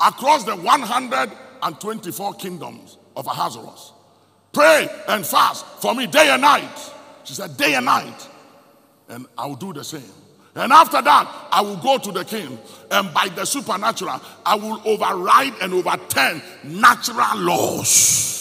across 0.00 0.44
the 0.44 0.56
124 0.56 2.34
kingdoms 2.34 2.96
of 3.14 3.26
Ahasuerus. 3.26 3.92
Pray 4.52 4.88
and 5.08 5.26
fast 5.26 5.64
for 5.80 5.94
me 5.94 6.06
day 6.06 6.30
and 6.30 6.42
night. 6.42 6.92
She 7.24 7.34
said, 7.34 7.56
day 7.56 7.74
and 7.74 7.86
night. 7.86 8.28
And 9.08 9.26
I 9.36 9.46
will 9.46 9.56
do 9.56 9.72
the 9.72 9.84
same. 9.84 10.02
And 10.54 10.72
after 10.72 11.00
that, 11.00 11.48
I 11.50 11.62
will 11.62 11.76
go 11.76 11.96
to 11.96 12.12
the 12.12 12.24
king, 12.24 12.58
and 12.90 13.14
by 13.14 13.28
the 13.34 13.46
supernatural, 13.46 14.20
I 14.44 14.54
will 14.54 14.82
override 14.84 15.54
and 15.62 15.72
overturn 15.72 16.42
natural 16.62 17.38
laws. 17.38 18.31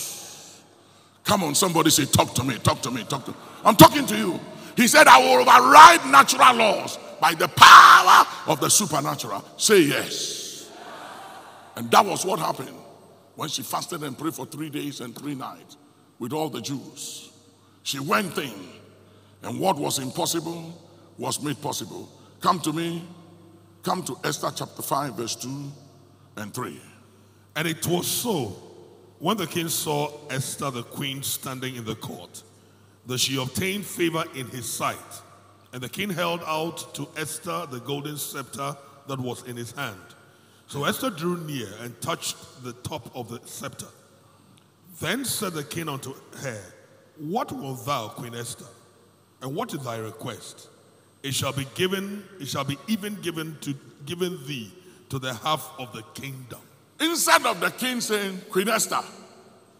Come 1.31 1.43
on, 1.43 1.55
somebody 1.55 1.89
say, 1.91 2.03
Talk 2.03 2.33
to 2.33 2.43
me, 2.43 2.57
talk 2.57 2.81
to 2.81 2.91
me, 2.91 3.05
talk 3.05 3.23
to 3.23 3.31
me. 3.31 3.37
I'm 3.63 3.77
talking 3.77 4.05
to 4.05 4.17
you. 4.17 4.37
He 4.75 4.85
said, 4.85 5.07
I 5.07 5.17
will 5.17 5.39
override 5.39 6.11
natural 6.11 6.53
laws 6.55 6.99
by 7.21 7.35
the 7.35 7.47
power 7.47 8.27
of 8.47 8.59
the 8.59 8.67
supernatural. 8.67 9.41
Say 9.55 9.79
yes. 9.83 10.69
And 11.77 11.89
that 11.89 12.05
was 12.05 12.25
what 12.25 12.39
happened 12.39 12.75
when 13.35 13.47
she 13.47 13.61
fasted 13.61 14.03
and 14.03 14.17
prayed 14.17 14.33
for 14.33 14.45
three 14.45 14.69
days 14.69 14.99
and 14.99 15.17
three 15.17 15.33
nights 15.33 15.77
with 16.19 16.33
all 16.33 16.49
the 16.49 16.59
Jews. 16.59 17.31
She 17.83 17.99
went 17.99 18.37
in, 18.37 18.67
and 19.41 19.57
what 19.57 19.77
was 19.77 19.99
impossible 19.99 20.85
was 21.17 21.41
made 21.41 21.61
possible. 21.61 22.09
Come 22.41 22.59
to 22.59 22.73
me. 22.73 23.07
Come 23.83 24.03
to 24.03 24.17
Esther 24.25 24.51
chapter 24.53 24.81
5, 24.81 25.15
verse 25.15 25.37
2 25.37 25.71
and 26.35 26.53
3. 26.53 26.81
And 27.55 27.69
it 27.69 27.87
was 27.87 28.05
so 28.05 28.70
when 29.21 29.37
the 29.37 29.45
king 29.45 29.69
saw 29.69 30.11
Esther 30.31 30.71
the 30.71 30.81
queen 30.81 31.21
standing 31.21 31.75
in 31.75 31.85
the 31.85 31.93
court 31.93 32.41
that 33.05 33.19
she 33.19 33.39
obtained 33.39 33.85
favor 33.85 34.23
in 34.33 34.47
his 34.47 34.67
sight. 34.67 34.97
And 35.71 35.81
the 35.81 35.89
king 35.89 36.09
held 36.09 36.41
out 36.47 36.95
to 36.95 37.07
Esther 37.15 37.67
the 37.69 37.81
golden 37.81 38.17
scepter 38.17 38.75
that 39.07 39.19
was 39.19 39.43
in 39.43 39.55
his 39.55 39.73
hand. 39.73 39.99
So 40.65 40.85
Esther 40.85 41.11
drew 41.11 41.37
near 41.37 41.67
and 41.81 41.99
touched 42.01 42.63
the 42.63 42.73
top 42.73 43.15
of 43.15 43.29
the 43.29 43.39
scepter. 43.45 43.85
Then 44.99 45.23
said 45.23 45.53
the 45.53 45.65
king 45.65 45.87
unto 45.87 46.15
her, 46.37 46.61
What 47.19 47.51
wilt 47.51 47.85
thou, 47.85 48.07
Queen 48.07 48.33
Esther? 48.33 48.65
And 49.43 49.53
what 49.53 49.71
is 49.71 49.83
thy 49.83 49.97
request? 49.97 50.67
It 51.21 51.35
shall 51.35 51.53
be 51.53 51.67
given, 51.75 52.23
it 52.39 52.47
shall 52.47 52.63
be 52.63 52.79
even 52.87 53.21
given 53.21 53.55
to 53.61 53.75
given 54.07 54.39
thee 54.47 54.71
to 55.09 55.19
the 55.19 55.35
half 55.35 55.73
of 55.77 55.93
the 55.93 56.01
kingdom. 56.19 56.61
Instead 57.01 57.45
of 57.47 57.59
the 57.59 57.71
king 57.71 57.99
saying, 57.99 58.39
Queen 58.51 58.69
Esther, 58.69 59.01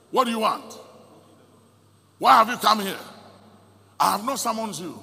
what 0.09 0.25
do 0.25 0.31
you 0.31 0.39
want? 0.39 0.73
Why 2.17 2.37
have 2.37 2.49
you 2.49 2.57
come 2.57 2.79
here? 2.79 2.97
I 3.99 4.13
have 4.13 4.25
not 4.25 4.39
summoned 4.39 4.77
you. 4.79 4.97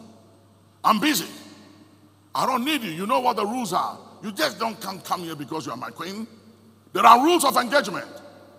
I'm 0.83 0.99
busy. 0.99 1.29
I 2.35 2.45
don't 2.45 2.65
need 2.65 2.83
you. 2.83 2.91
You 2.91 3.07
know 3.07 3.21
what 3.21 3.37
the 3.37 3.47
rules 3.47 3.73
are. 3.73 3.99
You 4.23 4.33
just 4.33 4.59
don't 4.59 4.81
come, 4.81 5.01
come 5.01 5.23
here 5.23 5.37
because 5.37 5.65
you 5.65 5.73
are 5.73 5.77
my 5.77 5.91
queen. 5.91 6.27
There 6.93 7.07
are 7.07 7.23
rules 7.23 7.45
of 7.45 7.57
engagement. 7.57 8.09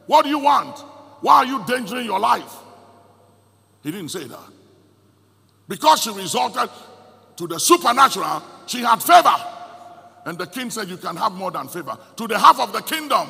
What 0.05 0.23
do 0.23 0.29
you 0.29 0.39
want? 0.39 0.79
Why 1.21 1.37
are 1.37 1.45
you 1.45 1.59
endangering 1.59 2.05
your 2.05 2.19
life? 2.19 2.53
He 3.83 3.91
didn't 3.91 4.09
say 4.09 4.23
that. 4.23 4.49
Because 5.67 6.01
she 6.01 6.11
resorted 6.11 6.69
to 7.35 7.47
the 7.47 7.59
supernatural, 7.59 8.41
she 8.67 8.81
had 8.81 9.03
favor. 9.03 9.35
And 10.25 10.37
the 10.37 10.45
king 10.47 10.69
said, 10.69 10.87
You 10.87 10.97
can 10.97 11.15
have 11.17 11.33
more 11.33 11.51
than 11.51 11.67
favor. 11.67 11.97
To 12.15 12.27
the 12.27 12.39
half 12.39 12.59
of 12.59 12.71
the 12.71 12.81
kingdom, 12.81 13.27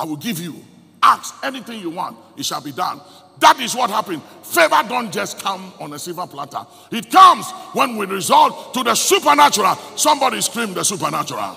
I 0.00 0.04
will 0.04 0.16
give 0.16 0.40
you. 0.40 0.56
Ask 1.02 1.34
anything 1.42 1.78
you 1.80 1.90
want, 1.90 2.16
it 2.38 2.46
shall 2.46 2.62
be 2.62 2.72
done. 2.72 3.00
That 3.38 3.60
is 3.60 3.74
what 3.74 3.90
happened. 3.90 4.22
Favor 4.42 4.82
don't 4.88 5.12
just 5.12 5.38
come 5.40 5.72
on 5.78 5.92
a 5.92 5.98
silver 5.98 6.26
platter. 6.26 6.66
It 6.90 7.10
comes 7.10 7.50
when 7.74 7.96
we 7.96 8.06
resort 8.06 8.72
to 8.74 8.82
the 8.82 8.94
supernatural. 8.94 9.74
Somebody 9.96 10.40
scream 10.40 10.72
the 10.72 10.84
supernatural. 10.84 11.56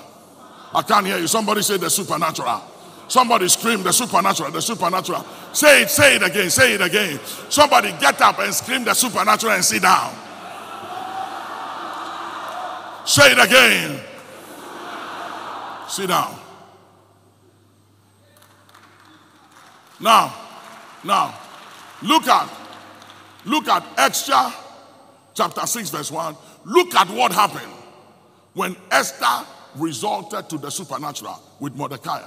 I 0.73 0.81
can't 0.81 1.05
hear 1.05 1.17
you. 1.17 1.27
Somebody 1.27 1.61
say 1.61 1.77
the 1.77 1.89
supernatural. 1.89 2.61
Somebody 3.07 3.47
scream 3.47 3.81
the 3.81 3.93
supernatural, 3.93 4.51
the 4.51 4.61
supernatural. 4.61 5.25
Say 5.53 5.83
it, 5.83 5.89
say 5.89 6.15
it 6.17 6.23
again, 6.23 6.49
say 6.49 6.73
it 6.73 6.81
again. 6.81 7.19
Somebody 7.49 7.91
get 7.99 8.19
up 8.21 8.39
and 8.39 8.53
scream 8.53 8.83
the 8.83 8.93
supernatural 8.93 9.53
and 9.53 9.63
sit 9.63 9.81
down. 9.83 10.13
Say 13.05 13.31
it 13.31 13.39
again. 13.39 14.01
Sit 15.87 16.07
down. 16.07 16.42
Now, 20.03 20.35
now, 21.05 21.33
look 22.01 22.27
at, 22.27 22.49
look 23.45 23.69
at 23.69 23.85
Esther 23.97 24.53
chapter 25.33 25.65
6, 25.65 25.91
verse 25.91 26.11
1. 26.11 26.35
Look 26.65 26.93
at 26.93 27.07
what 27.07 27.31
happened 27.31 27.71
when 28.53 28.75
Esther 28.91 29.47
resorted 29.77 30.49
to 30.49 30.57
the 30.57 30.69
supernatural 30.69 31.41
with 31.61 31.75
Mordecai. 31.75 32.21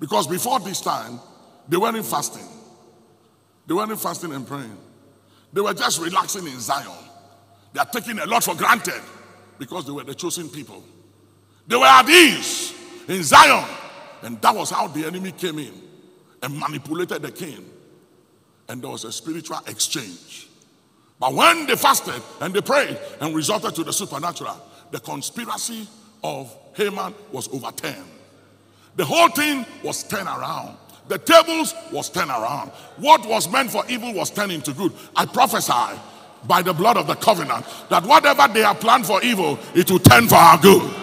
Because 0.00 0.26
before 0.26 0.60
this 0.60 0.82
time, 0.82 1.18
they 1.66 1.78
weren't 1.78 2.04
fasting. 2.04 2.46
They 3.66 3.72
weren't 3.72 3.98
fasting 3.98 4.34
and 4.34 4.46
praying. 4.46 4.76
They 5.50 5.62
were 5.62 5.72
just 5.72 5.98
relaxing 5.98 6.46
in 6.46 6.60
Zion. 6.60 6.92
They 7.72 7.80
are 7.80 7.86
taking 7.86 8.18
a 8.18 8.26
lot 8.26 8.44
for 8.44 8.54
granted 8.54 9.00
because 9.58 9.86
they 9.86 9.92
were 9.92 10.04
the 10.04 10.14
chosen 10.14 10.50
people. 10.50 10.84
They 11.66 11.76
were 11.76 11.86
at 11.86 12.06
ease 12.06 12.74
in 13.08 13.22
Zion. 13.22 13.66
And 14.20 14.42
that 14.42 14.54
was 14.54 14.68
how 14.68 14.88
the 14.88 15.06
enemy 15.06 15.32
came 15.32 15.58
in 15.58 15.91
and 16.42 16.58
manipulated 16.58 17.22
the 17.22 17.30
king. 17.30 17.64
And 18.68 18.82
there 18.82 18.90
was 18.90 19.04
a 19.04 19.12
spiritual 19.12 19.58
exchange. 19.66 20.48
But 21.18 21.34
when 21.34 21.66
they 21.66 21.76
fasted 21.76 22.20
and 22.40 22.52
they 22.52 22.60
prayed 22.60 22.98
and 23.20 23.34
resorted 23.34 23.74
to 23.76 23.84
the 23.84 23.92
supernatural, 23.92 24.56
the 24.90 25.00
conspiracy 25.00 25.86
of 26.24 26.54
Haman 26.74 27.14
was 27.30 27.48
overturned. 27.52 28.10
The 28.96 29.04
whole 29.04 29.28
thing 29.28 29.64
was 29.82 30.02
turned 30.04 30.28
around. 30.28 30.76
The 31.08 31.18
tables 31.18 31.74
was 31.90 32.10
turned 32.10 32.30
around. 32.30 32.70
What 32.96 33.26
was 33.26 33.50
meant 33.50 33.70
for 33.70 33.84
evil 33.88 34.12
was 34.14 34.30
turned 34.30 34.52
into 34.52 34.72
good. 34.72 34.92
I 35.16 35.26
prophesy 35.26 35.98
by 36.44 36.62
the 36.62 36.72
blood 36.72 36.96
of 36.96 37.06
the 37.06 37.14
covenant 37.14 37.66
that 37.88 38.04
whatever 38.04 38.52
they 38.52 38.60
have 38.60 38.80
planned 38.80 39.06
for 39.06 39.22
evil, 39.22 39.58
it 39.74 39.90
will 39.90 39.98
turn 39.98 40.28
for 40.28 40.36
our 40.36 40.58
good. 40.58 41.01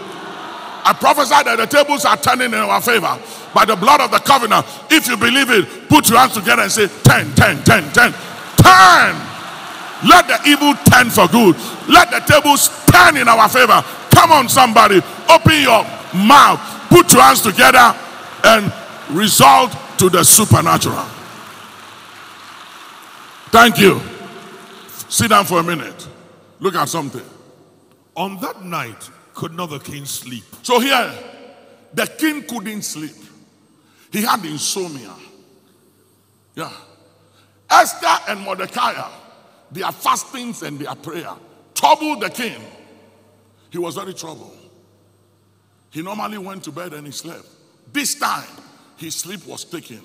I 0.83 0.93
prophesy 0.93 1.43
that 1.43 1.57
the 1.57 1.65
tables 1.65 2.05
are 2.05 2.17
turning 2.17 2.53
in 2.53 2.59
our 2.59 2.81
favor 2.81 3.17
by 3.53 3.65
the 3.65 3.75
blood 3.75 4.01
of 4.01 4.11
the 4.11 4.19
covenant. 4.19 4.65
If 4.89 5.07
you 5.07 5.17
believe 5.17 5.49
it, 5.49 5.89
put 5.89 6.09
your 6.09 6.19
hands 6.19 6.33
together 6.33 6.63
and 6.63 6.71
say 6.71 6.87
10, 6.87 7.35
10, 7.35 7.63
10, 7.63 7.91
10. 7.91 8.11
Turn. 8.57 9.15
Let 10.07 10.27
the 10.27 10.39
evil 10.47 10.73
turn 10.89 11.09
for 11.09 11.27
good. 11.27 11.55
Let 11.87 12.11
the 12.11 12.21
tables 12.25 12.69
turn 12.85 13.17
in 13.17 13.27
our 13.27 13.49
favor. 13.49 13.83
Come 14.15 14.31
on, 14.31 14.49
somebody. 14.49 15.01
Open 15.29 15.61
your 15.61 15.83
mouth. 16.13 16.59
Put 16.89 17.11
your 17.13 17.21
hands 17.21 17.41
together 17.41 17.95
and 18.45 18.71
result 19.11 19.75
to 19.97 20.09
the 20.09 20.23
supernatural. 20.23 21.05
Thank 23.51 23.79
you. 23.79 23.99
Sit 25.09 25.29
down 25.29 25.45
for 25.45 25.59
a 25.59 25.63
minute. 25.63 26.07
Look 26.59 26.75
at 26.75 26.87
something. 26.87 27.25
On 28.15 28.39
that 28.41 28.63
night, 28.63 29.09
could 29.39 29.53
not 29.53 29.69
the 29.69 29.79
king 29.79 30.03
sleep? 30.03 30.43
So 30.63 30.81
here, 30.81 31.13
the 31.93 32.05
king 32.05 32.43
couldn't 32.43 32.81
sleep. 32.81 33.15
He 34.11 34.21
had 34.21 34.43
insomnia. 34.43 35.15
Yeah. 36.55 36.69
Esther 37.69 38.17
and 38.27 38.41
Mordecai, 38.41 39.09
their 39.71 39.93
fastings 39.93 40.61
and 40.61 40.77
their 40.77 40.93
prayer 40.95 41.33
troubled 41.73 42.19
the 42.21 42.29
king. 42.29 42.59
He 43.69 43.77
was 43.77 43.95
very 43.95 44.13
troubled. 44.13 44.57
He 45.91 46.01
normally 46.01 46.37
went 46.37 46.65
to 46.65 46.73
bed 46.73 46.91
and 46.93 47.05
he 47.05 47.13
slept. 47.13 47.47
This 47.93 48.15
time, 48.15 48.49
his 48.97 49.15
sleep 49.15 49.45
was 49.47 49.63
taken. 49.63 50.01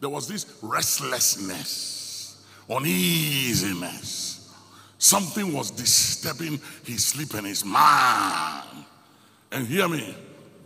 There 0.00 0.08
was 0.08 0.26
this 0.26 0.58
restlessness, 0.62 2.42
uneasiness. 2.70 4.33
Something 5.04 5.52
was 5.52 5.70
disturbing 5.70 6.58
his 6.82 7.04
sleep 7.04 7.34
and 7.34 7.46
his 7.46 7.62
mind. 7.62 8.86
And 9.52 9.66
hear 9.66 9.86
me, 9.86 10.16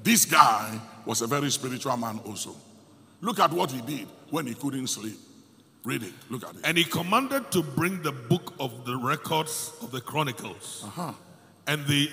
this 0.05 0.25
guy 0.25 0.81
was 1.05 1.23
a 1.23 1.27
very 1.27 1.51
spiritual 1.51 1.97
man 1.97 2.21
also. 2.25 2.55
Look 3.21 3.41
at 3.41 3.53
what 3.53 3.73
he 3.73 3.81
did 3.81 4.07
when 4.31 4.47
he 4.47 4.55
couldn't 4.55 4.87
sleep. 4.87 5.19
Read 5.83 6.05
it. 6.05 6.13
Look 6.31 6.45
at 6.45 6.55
it. 6.55 6.61
And 6.63 6.79
he 6.79 6.85
commanded 6.85 7.51
to 7.51 7.65
bring 7.65 8.01
the 8.03 8.13
book 8.13 8.55
of 8.61 8.85
the 8.85 8.97
records 8.97 9.73
of 9.83 9.91
the 9.91 10.01
chronicles. 10.01 10.85
Uh-huh. 10.87 11.15
And 11.67 11.85
they 11.87 12.07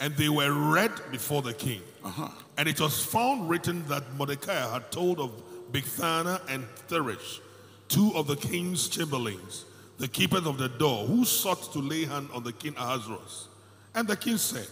and 0.00 0.14
they 0.16 0.28
were 0.28 0.52
read 0.52 0.92
before 1.10 1.40
the 1.40 1.54
king. 1.54 1.80
Uh-huh. 2.04 2.28
And 2.58 2.68
it 2.68 2.78
was 2.78 3.02
found 3.02 3.48
written 3.48 3.86
that 3.88 4.12
Mordecai 4.18 4.70
had 4.70 4.92
told 4.92 5.18
of 5.18 5.30
Bigthana 5.72 6.42
and 6.46 6.66
Teresh, 6.88 7.40
two 7.88 8.12
of 8.14 8.26
the 8.26 8.36
king's 8.36 8.86
chamberlains, 8.86 9.64
the 9.98 10.08
keepers 10.08 10.46
of 10.46 10.58
the 10.58 10.68
door, 10.68 11.06
who 11.06 11.24
sought 11.24 11.72
to 11.72 11.78
lay 11.78 12.04
hand 12.04 12.28
on 12.32 12.42
the 12.42 12.52
king 12.52 12.74
Ahasuerus. 12.76 13.48
And 13.94 14.08
the 14.08 14.16
king 14.16 14.36
said, 14.38 14.66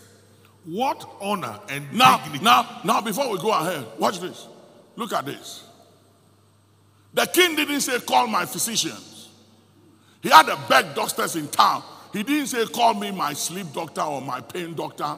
What 0.64 1.08
honor 1.20 1.58
and 1.68 1.92
Now, 1.92 2.18
dignity. 2.18 2.44
now, 2.44 2.80
now, 2.84 3.00
before 3.00 3.30
we 3.30 3.38
go 3.38 3.52
ahead, 3.52 3.86
watch 3.98 4.18
this. 4.20 4.48
Look 4.96 5.12
at 5.12 5.24
this. 5.24 5.64
The 7.14 7.26
king 7.26 7.56
didn't 7.56 7.80
say, 7.82 8.00
Call 8.00 8.26
my 8.26 8.46
physicians. 8.46 9.30
He 10.22 10.28
had 10.28 10.48
a 10.48 10.56
bed 10.68 10.94
doctors 10.94 11.36
in 11.36 11.48
town. 11.48 11.82
He 12.12 12.22
didn't 12.22 12.46
say, 12.48 12.66
Call 12.66 12.94
me 12.94 13.10
my 13.10 13.32
sleep 13.32 13.68
doctor 13.72 14.02
or 14.02 14.20
my 14.20 14.40
pain 14.40 14.74
doctor 14.74 15.16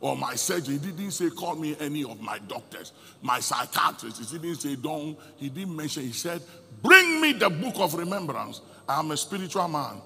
or 0.00 0.16
my 0.16 0.34
surgeon. 0.34 0.78
He 0.78 0.90
didn't 0.92 1.12
say, 1.12 1.30
Call 1.30 1.56
me 1.56 1.76
any 1.80 2.04
of 2.04 2.20
my 2.20 2.38
doctors, 2.40 2.92
my 3.22 3.40
psychiatrist. 3.40 4.30
He 4.30 4.38
didn't 4.38 4.60
say, 4.60 4.76
Don't. 4.76 5.16
He 5.36 5.48
didn't 5.48 5.74
mention. 5.74 6.02
He 6.02 6.12
said, 6.12 6.42
Bring 6.82 7.20
me 7.20 7.32
the 7.32 7.48
book 7.48 7.74
of 7.78 7.94
remembrance. 7.94 8.60
I 8.88 8.98
am 8.98 9.10
a 9.10 9.16
spiritual 9.16 9.68
man. 9.68 10.00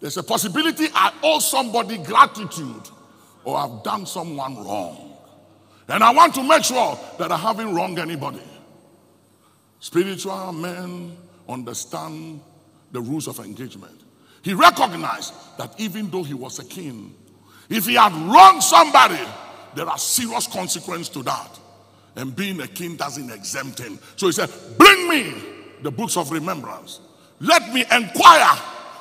There's 0.00 0.16
a 0.16 0.22
possibility 0.22 0.86
I 0.94 1.12
owe 1.22 1.38
somebody 1.38 1.98
gratitude 1.98 2.82
or 3.44 3.56
I've 3.56 3.82
done 3.82 4.06
someone 4.06 4.56
wrong. 4.56 5.16
And 5.88 6.02
I 6.02 6.12
want 6.12 6.34
to 6.34 6.42
make 6.42 6.64
sure 6.64 6.98
that 7.18 7.30
I 7.30 7.36
haven't 7.36 7.74
wronged 7.74 7.98
anybody. 7.98 8.42
Spiritual 9.80 10.52
men 10.52 11.16
understand 11.48 12.40
the 12.92 13.00
rules 13.00 13.28
of 13.28 13.38
engagement. 13.38 14.02
He 14.42 14.54
recognized 14.54 15.34
that 15.58 15.78
even 15.78 16.10
though 16.10 16.22
he 16.22 16.34
was 16.34 16.58
a 16.58 16.64
king, 16.64 17.14
if 17.68 17.86
he 17.86 17.94
had 17.94 18.12
wronged 18.12 18.62
somebody, 18.62 19.20
there 19.74 19.88
are 19.88 19.98
serious 19.98 20.46
consequences 20.46 21.08
to 21.10 21.22
that. 21.22 21.58
And 22.16 22.34
being 22.34 22.60
a 22.60 22.68
king 22.68 22.96
doesn't 22.96 23.30
exempt 23.30 23.80
him. 23.80 23.98
So 24.16 24.26
he 24.26 24.32
said, 24.32 24.50
Bring 24.78 25.08
me 25.08 25.34
the 25.82 25.90
books 25.90 26.16
of 26.16 26.30
remembrance. 26.30 27.00
Let 27.44 27.72
me 27.74 27.84
inquire. 27.92 28.58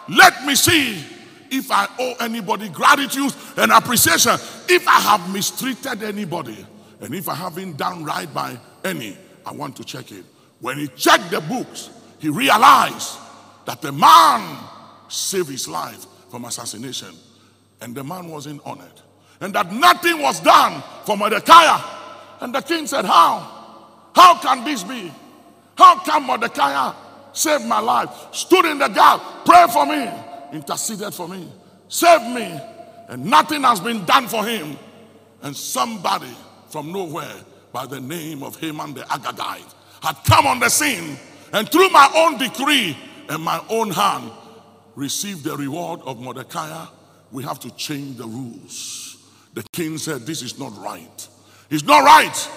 Let 0.09 0.45
me 0.45 0.55
see 0.55 1.01
if 1.49 1.71
I 1.71 1.87
owe 1.97 2.15
anybody 2.19 2.67
gratitude 2.69 3.33
and 3.57 3.71
appreciation. 3.71 4.33
If 4.67 4.87
I 4.87 4.99
have 4.99 5.31
mistreated 5.33 6.03
anybody. 6.03 6.65
And 6.99 7.15
if 7.15 7.29
I 7.29 7.35
haven't 7.35 7.77
done 7.77 8.03
right 8.03 8.31
by 8.33 8.59
any, 8.83 9.17
I 9.45 9.53
want 9.53 9.75
to 9.77 9.83
check 9.83 10.11
it. 10.11 10.25
When 10.59 10.77
he 10.77 10.87
checked 10.87 11.31
the 11.31 11.41
books, 11.41 11.89
he 12.19 12.29
realized 12.29 13.17
that 13.65 13.81
the 13.81 13.91
man 13.91 14.57
saved 15.07 15.49
his 15.49 15.67
life 15.67 16.05
from 16.29 16.45
assassination. 16.45 17.15
And 17.81 17.95
the 17.95 18.03
man 18.03 18.27
wasn't 18.27 18.61
honored. 18.65 19.01
And 19.39 19.53
that 19.55 19.71
nothing 19.71 20.21
was 20.21 20.39
done 20.39 20.81
for 21.05 21.17
Mordecai. 21.17 21.81
And 22.41 22.53
the 22.53 22.61
king 22.61 22.87
said, 22.87 23.05
How? 23.05 24.09
How 24.15 24.37
can 24.39 24.63
this 24.63 24.83
be? 24.83 25.11
How 25.77 25.99
can 25.99 26.23
Mordecai 26.23 26.93
save 27.33 27.65
my 27.65 27.79
life? 27.79 28.09
Stood 28.31 28.65
in 28.65 28.77
the 28.77 28.87
gap, 28.87 29.45
prayed 29.45 29.69
for 29.71 29.85
me, 29.85 30.09
interceded 30.51 31.13
for 31.13 31.27
me, 31.27 31.51
saved 31.89 32.25
me, 32.25 32.59
and 33.09 33.25
nothing 33.25 33.63
has 33.63 33.79
been 33.79 34.05
done 34.05 34.27
for 34.27 34.45
him. 34.45 34.77
And 35.41 35.55
somebody 35.55 36.33
from 36.69 36.93
nowhere 36.93 37.35
by 37.73 37.85
the 37.85 37.99
name 37.99 38.43
of 38.43 38.59
Haman 38.59 38.93
the 38.93 39.01
Agagite 39.01 39.73
had 40.01 40.15
come 40.25 40.47
on 40.47 40.59
the 40.59 40.69
scene 40.69 41.17
and 41.53 41.69
through 41.69 41.89
my 41.89 42.11
own 42.15 42.37
decree 42.37 42.97
and 43.29 43.41
my 43.41 43.63
own 43.69 43.91
hand 43.91 44.31
received 44.95 45.43
the 45.43 45.55
reward 45.55 46.01
of 46.03 46.19
Mordecai. 46.19 46.85
We 47.31 47.43
have 47.43 47.59
to 47.61 47.71
change 47.75 48.17
the 48.17 48.25
rules. 48.25 49.17
The 49.53 49.63
king 49.71 49.97
said, 49.97 50.21
This 50.21 50.41
is 50.41 50.59
not 50.59 50.75
right. 50.77 51.27
It's 51.69 51.83
not 51.83 52.03
right. 52.03 52.49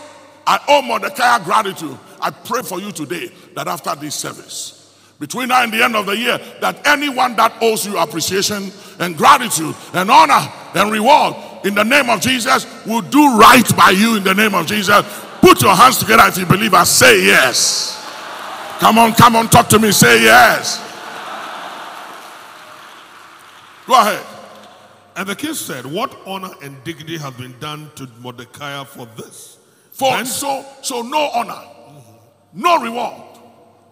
I 0.47 0.61
owe 0.69 0.83
Mordecai 0.83 1.43
gratitude. 1.45 1.99
I 2.21 2.31
pray 2.31 2.63
for 2.63 2.81
you 2.81 2.93
today 2.93 3.31
that 3.55 3.69
after 3.69 3.95
this 3.95 4.15
service, 4.15 4.95
between 5.19 5.49
now 5.49 5.63
and 5.63 5.73
the 5.73 5.83
end 5.83 5.97
of 5.97 6.07
the 6.07 6.17
year, 6.17 6.39
that 6.61 6.87
anyone 6.87 7.37
that 7.37 7.55
owes 7.63 7.87
you 7.87 7.97
appreciation 7.99 8.71
and 8.99 9.17
gratitude 9.17 9.75
and 9.95 10.11
honor 10.11 10.47
and 10.75 10.93
reward 10.93 11.35
in 11.65 11.75
the 11.75 11.85
name 11.85 12.11
of 12.11 12.21
Jesus 12.21 12.67
will 12.87 13.01
do 13.03 13.39
right 13.39 13.77
by 13.77 13.91
you 13.91 14.17
in 14.17 14.25
the 14.25 14.35
name 14.35 14.55
of 14.55 14.67
Jesus. 14.67 15.05
Put 15.41 15.63
your 15.63 15.75
hands 15.75 15.99
together 15.99 16.25
if 16.27 16.37
you 16.37 16.45
believe 16.47 16.75
and 16.75 16.87
say 16.87 17.25
yes. 17.25 17.95
Come 18.79 18.99
on, 18.99 19.15
come 19.15 19.37
on, 19.37 19.49
talk 19.49 19.69
to 19.69 19.79
me. 19.79 19.91
Say 19.91 20.23
yes. 20.23 20.79
Go 23.87 23.95
ahead. 23.95 24.25
And 25.17 25.27
the 25.29 25.35
king 25.35 25.55
said, 25.55 25.87
What 25.87 26.15
honor 26.27 26.51
and 26.63 26.83
dignity 26.85 27.17
has 27.17 27.33
been 27.35 27.55
done 27.59 27.91
to 27.97 28.07
Mordecai 28.21 28.85
for 28.85 29.07
this? 29.17 29.59
For 29.93 30.11
Then- 30.13 30.27
so 30.27 30.65
so 30.83 31.01
no 31.03 31.31
honor, 31.35 31.63
no 32.53 32.81
reward, 32.81 33.23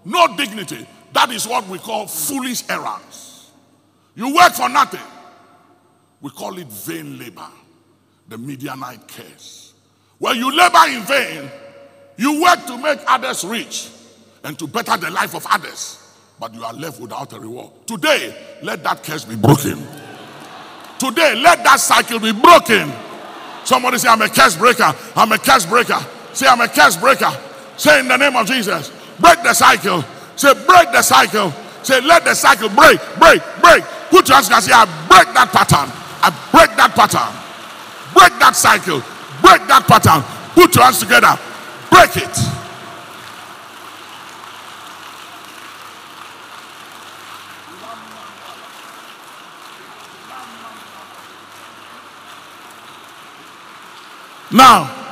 no 0.05 0.37
dignity. 0.37 0.87
That 1.13 1.31
is 1.31 1.47
what 1.47 1.67
we 1.69 1.79
call 1.79 2.07
foolish 2.07 2.65
errands. 2.69 3.51
You 4.15 4.35
work 4.35 4.53
for 4.53 4.69
nothing. 4.69 5.01
We 6.21 6.31
call 6.31 6.59
it 6.59 6.67
vain 6.67 7.19
labor. 7.19 7.47
The 8.29 8.39
Midianite 8.39 9.07
curse. 9.09 9.75
Well, 10.19 10.35
you 10.35 10.51
labor 10.57 10.87
in 10.89 11.03
vain. 11.03 11.51
You 12.17 12.43
work 12.43 12.65
to 12.67 12.79
make 12.79 13.01
others 13.07 13.45
rich 13.45 13.91
and 14.43 14.59
to 14.59 14.67
better 14.67 14.97
the 14.97 15.11
life 15.11 15.35
of 15.35 15.47
others, 15.51 15.99
but 16.39 16.55
you 16.55 16.65
are 16.65 16.73
left 16.73 17.01
without 17.01 17.33
a 17.33 17.41
reward. 17.41 17.71
Today, 17.87 18.35
let 18.63 18.83
that 18.85 19.03
curse 19.03 19.25
be 19.25 19.37
broken. 19.37 19.87
Today, 20.99 21.35
let 21.35 21.65
that 21.65 21.81
cycle 21.81 22.21
be 22.21 22.33
broken. 22.33 22.93
Somebody 23.65 23.99
say, 23.99 24.09
I'm 24.09 24.23
a 24.23 24.29
curse 24.29 24.57
breaker. 24.57 24.95
I'm 25.17 25.33
a 25.33 25.39
curse 25.39 25.67
breaker. 25.67 25.99
Say, 26.33 26.47
I'm 26.47 26.61
a 26.61 26.69
curse 26.69 26.97
breaker. 26.97 27.31
Say, 27.77 28.01
in 28.01 28.09
the 28.09 28.17
name 28.17 28.37
of 28.37 28.47
Jesus, 28.47 28.91
break 29.19 29.43
the 29.43 29.55
cycle. 29.55 30.05
Say, 30.37 30.53
break 30.67 30.93
the 30.93 31.03
cycle. 31.03 31.53
Say, 31.83 32.01
let 32.01 32.25
the 32.25 32.35
cycle 32.35 32.69
break, 32.69 32.99
break, 33.19 33.43
break. 33.61 33.85
Put 34.11 34.29
your 34.29 34.37
hands 34.37 34.47
together. 34.47 34.63
Say, 34.63 34.73
I 34.73 34.85
break 35.09 35.35
that 35.35 35.51
pattern. 35.53 35.91
I 36.23 36.31
break 36.51 36.77
that 36.77 36.95
pattern. 36.95 37.35
Break 38.15 38.39
that 38.41 38.57
cycle. 38.57 39.01
Break 39.43 39.67
that 39.69 39.85
pattern. 39.87 40.23
Put 40.55 40.75
your 40.75 40.85
hands 40.85 41.01
together. 41.01 41.39
Break 41.91 42.17
it. 42.17 42.39
Now, 54.51 55.04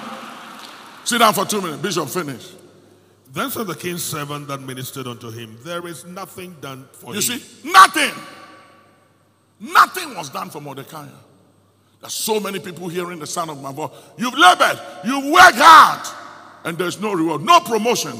sit 1.05 1.19
down 1.19 1.35
for 1.35 1.45
two 1.45 1.61
minutes. 1.61 1.83
Bishop, 1.83 2.09
finish. 2.09 2.53
Then 3.33 3.51
said 3.51 3.67
the 3.67 3.75
king's 3.75 4.03
servant 4.03 4.49
that 4.49 4.61
ministered 4.61 5.07
unto 5.07 5.31
him, 5.31 5.57
There 5.65 5.87
is 5.87 6.05
nothing 6.05 6.55
done 6.61 6.87
for 6.93 7.15
You 7.15 7.21
him. 7.21 7.39
see, 7.41 7.71
nothing. 7.71 8.13
Nothing 9.59 10.15
was 10.17 10.29
done 10.29 10.51
for 10.51 10.61
Mordecai. 10.61 11.07
There's 12.01 12.13
so 12.15 12.41
many 12.41 12.59
people 12.59 12.89
hearing 12.89 13.21
the 13.21 13.27
sound 13.27 13.51
of 13.51 13.63
my 13.63 13.73
voice. 13.73 13.91
You've 14.19 14.37
labored, 14.37 14.79
you've 15.05 15.33
worked 15.33 15.55
hard, 15.57 16.07
and 16.65 16.77
there's 16.77 17.01
no 17.01 17.13
reward, 17.13 17.43
no 17.43 17.61
promotion. 17.61 18.13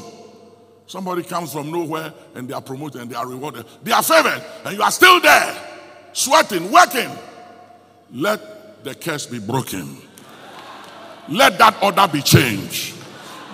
Somebody 0.87 1.23
comes 1.23 1.51
from 1.53 1.71
nowhere 1.71 2.13
and 2.35 2.47
they 2.47 2.53
are 2.53 2.61
promoted 2.61 3.01
and 3.01 3.11
they 3.11 3.15
are 3.15 3.27
rewarded. 3.27 3.65
They 3.83 3.91
are 3.91 4.03
favored, 4.03 4.43
and 4.65 4.75
you 4.77 4.81
are 4.83 4.91
still 4.91 5.19
there, 5.19 5.55
sweating, 6.13 6.71
working. 6.71 7.09
Let 8.11 8.83
the 8.83 8.95
curse 8.95 9.25
be 9.25 9.39
broken. 9.39 9.97
Let 11.29 11.57
that 11.57 11.81
order 11.81 12.07
be 12.11 12.21
changed. 12.21 12.95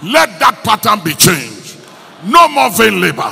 Let 0.03 0.39
that 0.39 0.63
pattern 0.63 1.03
be 1.03 1.13
changed. 1.13 1.77
No 2.25 2.47
more 2.47 2.69
vain 2.71 2.99
labor. 3.01 3.31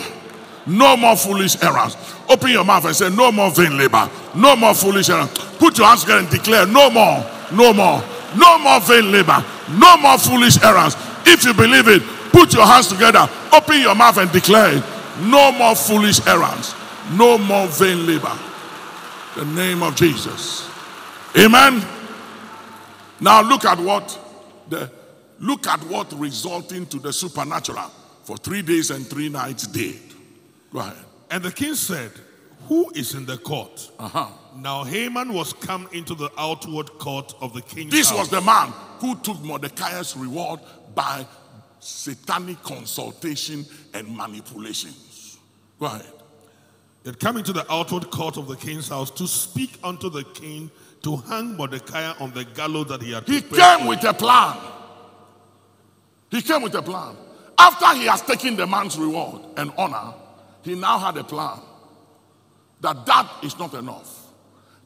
No 0.66 0.98
more 0.98 1.16
foolish 1.16 1.62
errands. 1.64 1.96
Open 2.30 2.50
your 2.50 2.66
mouth 2.66 2.86
and 2.86 2.96
say, 2.96 3.10
No 3.10 3.32
more 3.32 3.52
vain 3.52 3.78
labor. 3.78 4.10
No 4.36 4.56
more 4.56 4.74
foolish 4.74 5.10
errands. 5.10 5.34
Put 5.58 5.78
your 5.78 5.88
hands 5.88 6.02
together 6.02 6.20
and 6.20 6.30
declare, 6.30 6.66
No 6.66 6.90
more. 6.90 7.26
No 7.52 7.74
more. 7.74 8.04
No 8.36 8.60
more 8.60 8.80
vain 8.82 9.12
labor. 9.12 9.44
No 9.72 9.98
more 9.98 10.18
foolish 10.18 10.62
errands. 10.62 10.96
If 11.26 11.46
you 11.46 11.54
believe 11.54 11.88
it, 11.88 12.04
put 12.32 12.54
your 12.54 12.66
hands 12.66 12.88
together. 12.88 13.30
Open 13.54 13.82
your 13.82 13.96
mouth 13.96 14.18
and 14.18 14.32
declare. 14.32 14.84
No 15.22 15.52
more 15.54 15.76
foolish 15.76 16.26
errands. 16.28 16.76
No 17.14 17.38
more 17.38 17.68
vain 17.68 18.06
labor. 18.06 18.38
The 19.36 19.46
name 19.46 19.84
of 19.84 19.96
Jesus. 19.96 20.70
Amen. 21.38 21.84
Now 23.20 23.42
look 23.42 23.66
at 23.66 23.80
what 23.80 24.20
the 24.70 24.92
look 25.40 25.68
at 25.68 25.80
what 25.86 26.12
resulting 26.14 26.86
to 26.88 27.00
the 27.00 27.14
supernatural 27.14 27.92
for 28.24 28.38
three 28.38 28.62
days 28.62 28.92
and 28.92 29.06
three 29.08 29.30
nights 29.30 29.68
did. 29.68 30.00
Go 30.72 30.80
ahead. 30.80 30.98
And 31.30 31.44
the 31.44 31.52
king 31.52 31.76
said, 31.76 32.12
Who 32.68 32.90
is 32.92 33.14
in 33.14 33.26
the 33.26 33.38
court? 33.38 33.92
Uh-huh. 34.00 34.28
Now 34.56 34.84
Haman 34.84 35.34
was 35.34 35.54
come 35.54 35.88
into 35.92 36.16
the 36.16 36.30
outward 36.38 36.90
court 37.00 37.34
of 37.42 37.54
the 37.54 37.62
king's 37.62 37.94
house. 37.94 38.00
This 38.00 38.10
house. 38.10 38.20
was 38.20 38.30
the 38.30 38.42
man 38.42 38.74
who 39.00 39.16
took 39.18 39.40
Mordecai's 39.42 40.16
reward 40.18 40.60
by 40.96 41.26
satanic 41.80 42.62
consultation 42.64 43.66
and 43.94 44.16
manipulations. 44.16 45.38
Go 45.80 45.86
ahead. 45.86 46.06
He 47.04 47.10
had 47.10 47.20
come 47.20 47.38
into 47.38 47.54
the 47.54 47.72
outward 47.72 48.10
court 48.10 48.38
of 48.38 48.48
the 48.48 48.56
king's 48.56 48.90
house 48.90 49.12
to 49.12 49.28
speak 49.28 49.78
unto 49.84 50.10
the 50.10 50.24
king 50.24 50.72
to 51.04 51.18
hang 51.18 51.56
Mordecai 51.56 52.12
on 52.20 52.32
the 52.34 52.44
gallows 52.46 52.88
that 52.88 53.02
he 53.02 53.12
had 53.12 53.28
He 53.28 53.42
came 53.42 53.88
with 53.88 54.04
a 54.04 54.14
plan. 54.14 54.58
He 56.30 56.42
came 56.42 56.62
with 56.62 56.76
a 56.76 56.82
plan. 56.82 57.16
After 57.58 58.00
he 58.00 58.06
has 58.06 58.22
taken 58.22 58.56
the 58.56 58.68
man's 58.68 58.98
reward 58.98 59.42
and 59.58 59.72
honor, 59.78 60.14
he 60.62 60.76
now 60.76 61.00
had 61.00 61.18
a 61.18 61.24
plan 61.24 61.60
that 62.82 63.06
that 63.06 63.30
is 63.44 63.58
not 63.58 63.74
enough. 63.74 64.26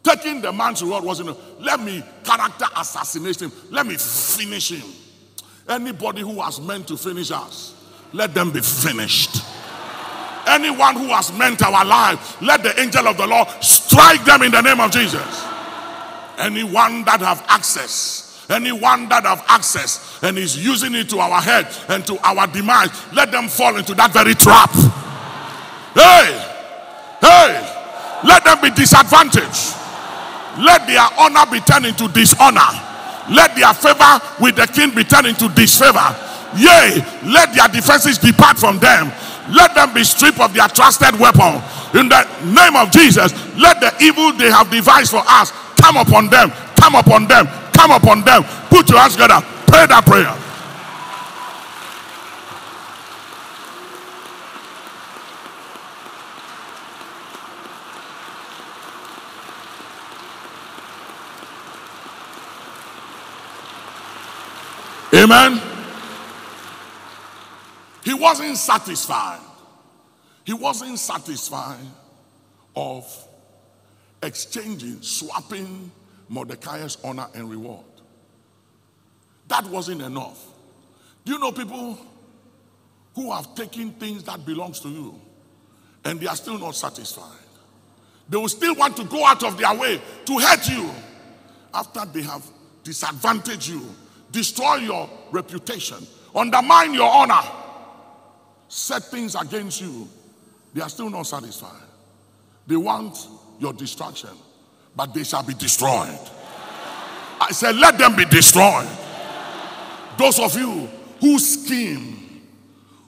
Taking 0.04 0.42
the 0.42 0.52
man's 0.52 0.82
reward 0.82 1.04
wasn't 1.04 1.30
enough. 1.30 1.42
Let 1.60 1.80
me 1.80 2.04
character 2.24 2.66
assassinate 2.78 3.42
him. 3.42 3.52
Let 3.70 3.86
me 3.86 3.96
finish 3.98 4.72
him. 4.72 4.88
Anybody 5.68 6.22
who 6.22 6.34
was 6.36 6.60
meant 6.60 6.88
to 6.88 6.98
finish 6.98 7.32
us, 7.32 7.76
let 8.14 8.34
them 8.34 8.52
be 8.52 8.62
finished. 8.62 9.44
Anyone 10.48 10.96
who 10.96 11.08
has 11.08 11.32
meant 11.38 11.62
our 11.62 11.86
life, 11.86 12.42
let 12.42 12.64
the 12.64 12.80
angel 12.80 13.08
of 13.08 13.18
the 13.18 13.28
Lord 13.28 13.48
strike 13.62 14.24
them 14.26 14.42
in 14.42 14.52
the 14.52 14.62
name 14.62 14.80
of 14.80 14.92
Jesus. 14.92 15.51
Anyone 16.42 17.06
that 17.06 17.22
have 17.22 17.46
access, 17.48 18.44
anyone 18.50 19.08
that 19.10 19.26
have 19.26 19.46
access 19.48 20.18
and 20.24 20.40
is 20.40 20.58
using 20.58 20.96
it 20.96 21.08
to 21.10 21.20
our 21.20 21.40
head 21.40 21.68
and 21.88 22.06
to 22.08 22.18
our 22.26 22.48
demise, 22.48 22.90
let 23.14 23.32
them 23.32 23.48
fall 23.48 23.78
into 23.78 23.94
that 23.94 24.12
very 24.12 24.34
trap. 24.34 24.74
Hey, 25.94 26.34
hey, 27.22 27.62
let 28.26 28.44
them 28.44 28.58
be 28.60 28.72
disadvantaged. 28.72 29.78
Let 30.58 30.88
their 30.88 31.06
honor 31.22 31.46
be 31.52 31.60
turned 31.62 31.86
into 31.86 32.08
dishonor. 32.10 32.74
Let 33.30 33.56
their 33.56 33.74
favor 33.78 34.18
with 34.42 34.56
the 34.58 34.66
king 34.66 34.96
be 34.96 35.04
turned 35.04 35.28
into 35.28 35.48
disfavor. 35.50 36.10
Yea, 36.58 37.06
let 37.30 37.54
their 37.54 37.70
defenses 37.70 38.18
depart 38.18 38.58
from 38.58 38.80
them. 38.80 39.14
Let 39.54 39.76
them 39.76 39.94
be 39.94 40.04
stripped 40.04 40.40
of 40.40 40.54
their 40.54 40.68
trusted 40.68 41.20
weapon. 41.20 41.62
In 41.94 42.10
the 42.10 42.24
name 42.50 42.76
of 42.76 42.92
Jesus, 42.92 43.32
let 43.58 43.80
the 43.80 43.94
evil 44.02 44.34
they 44.34 44.50
have 44.50 44.72
devised 44.72 45.12
for 45.12 45.24
us 45.26 45.52
come 45.82 45.98
upon 45.98 46.30
them, 46.30 46.52
come 46.76 46.96
upon 46.96 47.28
them, 47.28 47.48
come 47.74 47.92
upon 47.92 48.24
them. 48.24 48.44
Put 48.70 48.90
your 48.90 49.00
hands 49.00 49.14
together, 49.14 49.42
pray 49.68 49.88
that 49.88 50.06
prayer. 50.06 50.38
Amen. 65.14 65.62
He 68.04 68.14
wasn't 68.14 68.58
satisfied. 68.58 69.42
He 70.46 70.54
wasn't 70.54 70.98
satisfied 70.98 71.86
of 72.76 73.06
exchanging, 74.24 75.02
swapping 75.02 75.92
Mordecai's 76.30 76.98
honor 77.04 77.28
and 77.34 77.50
reward. 77.50 77.86
That 79.48 79.66
wasn't 79.68 80.02
enough. 80.02 80.46
Do 81.26 81.34
you 81.34 81.40
know 81.40 81.52
people 81.52 81.98
who 83.16 83.32
have 83.32 83.54
taken 83.56 83.92
things 83.92 84.24
that 84.24 84.46
belongs 84.46 84.80
to 84.82 84.90
you 84.90 85.20
and 86.06 86.20
they 86.20 86.28
are 86.28 86.36
still 86.36 86.58
not 86.58 86.76
satisfied? 86.76 87.38
They 88.30 88.38
will 88.38 88.48
still 88.48 88.76
want 88.76 88.96
to 88.98 89.04
go 89.04 89.26
out 89.26 89.44
of 89.44 89.58
their 89.58 89.74
way 89.76 90.02
to 90.26 90.38
hurt 90.40 90.70
you 90.70 90.90
after 91.74 92.06
they 92.06 92.22
have 92.22 92.46
disadvantaged 92.84 93.68
you, 93.68 93.94
destroy 94.32 94.76
your 94.76 95.10
reputation, 95.32 95.98
undermine 96.34 96.94
your 96.94 97.12
honor, 97.12 97.42
set 98.68 99.04
things 99.04 99.36
against 99.36 99.82
you. 99.82 100.08
They 100.74 100.82
are 100.82 100.90
still 100.90 101.10
not 101.10 101.24
satisfied. 101.24 101.84
They 102.68 102.78
want 102.78 103.28
your 103.62 103.74
destruction, 103.74 104.32
but 104.96 105.14
they 105.14 105.24
shall 105.24 105.44
be 105.44 105.54
destroyed. 105.54 106.20
I 107.40 107.52
said, 107.52 107.76
let 107.76 107.98
them 107.98 108.16
be 108.16 108.26
destroyed. 108.26 108.88
Those 110.18 110.40
of 110.40 110.56
you 110.58 110.90
who 111.20 111.40
scheme, 111.40 112.42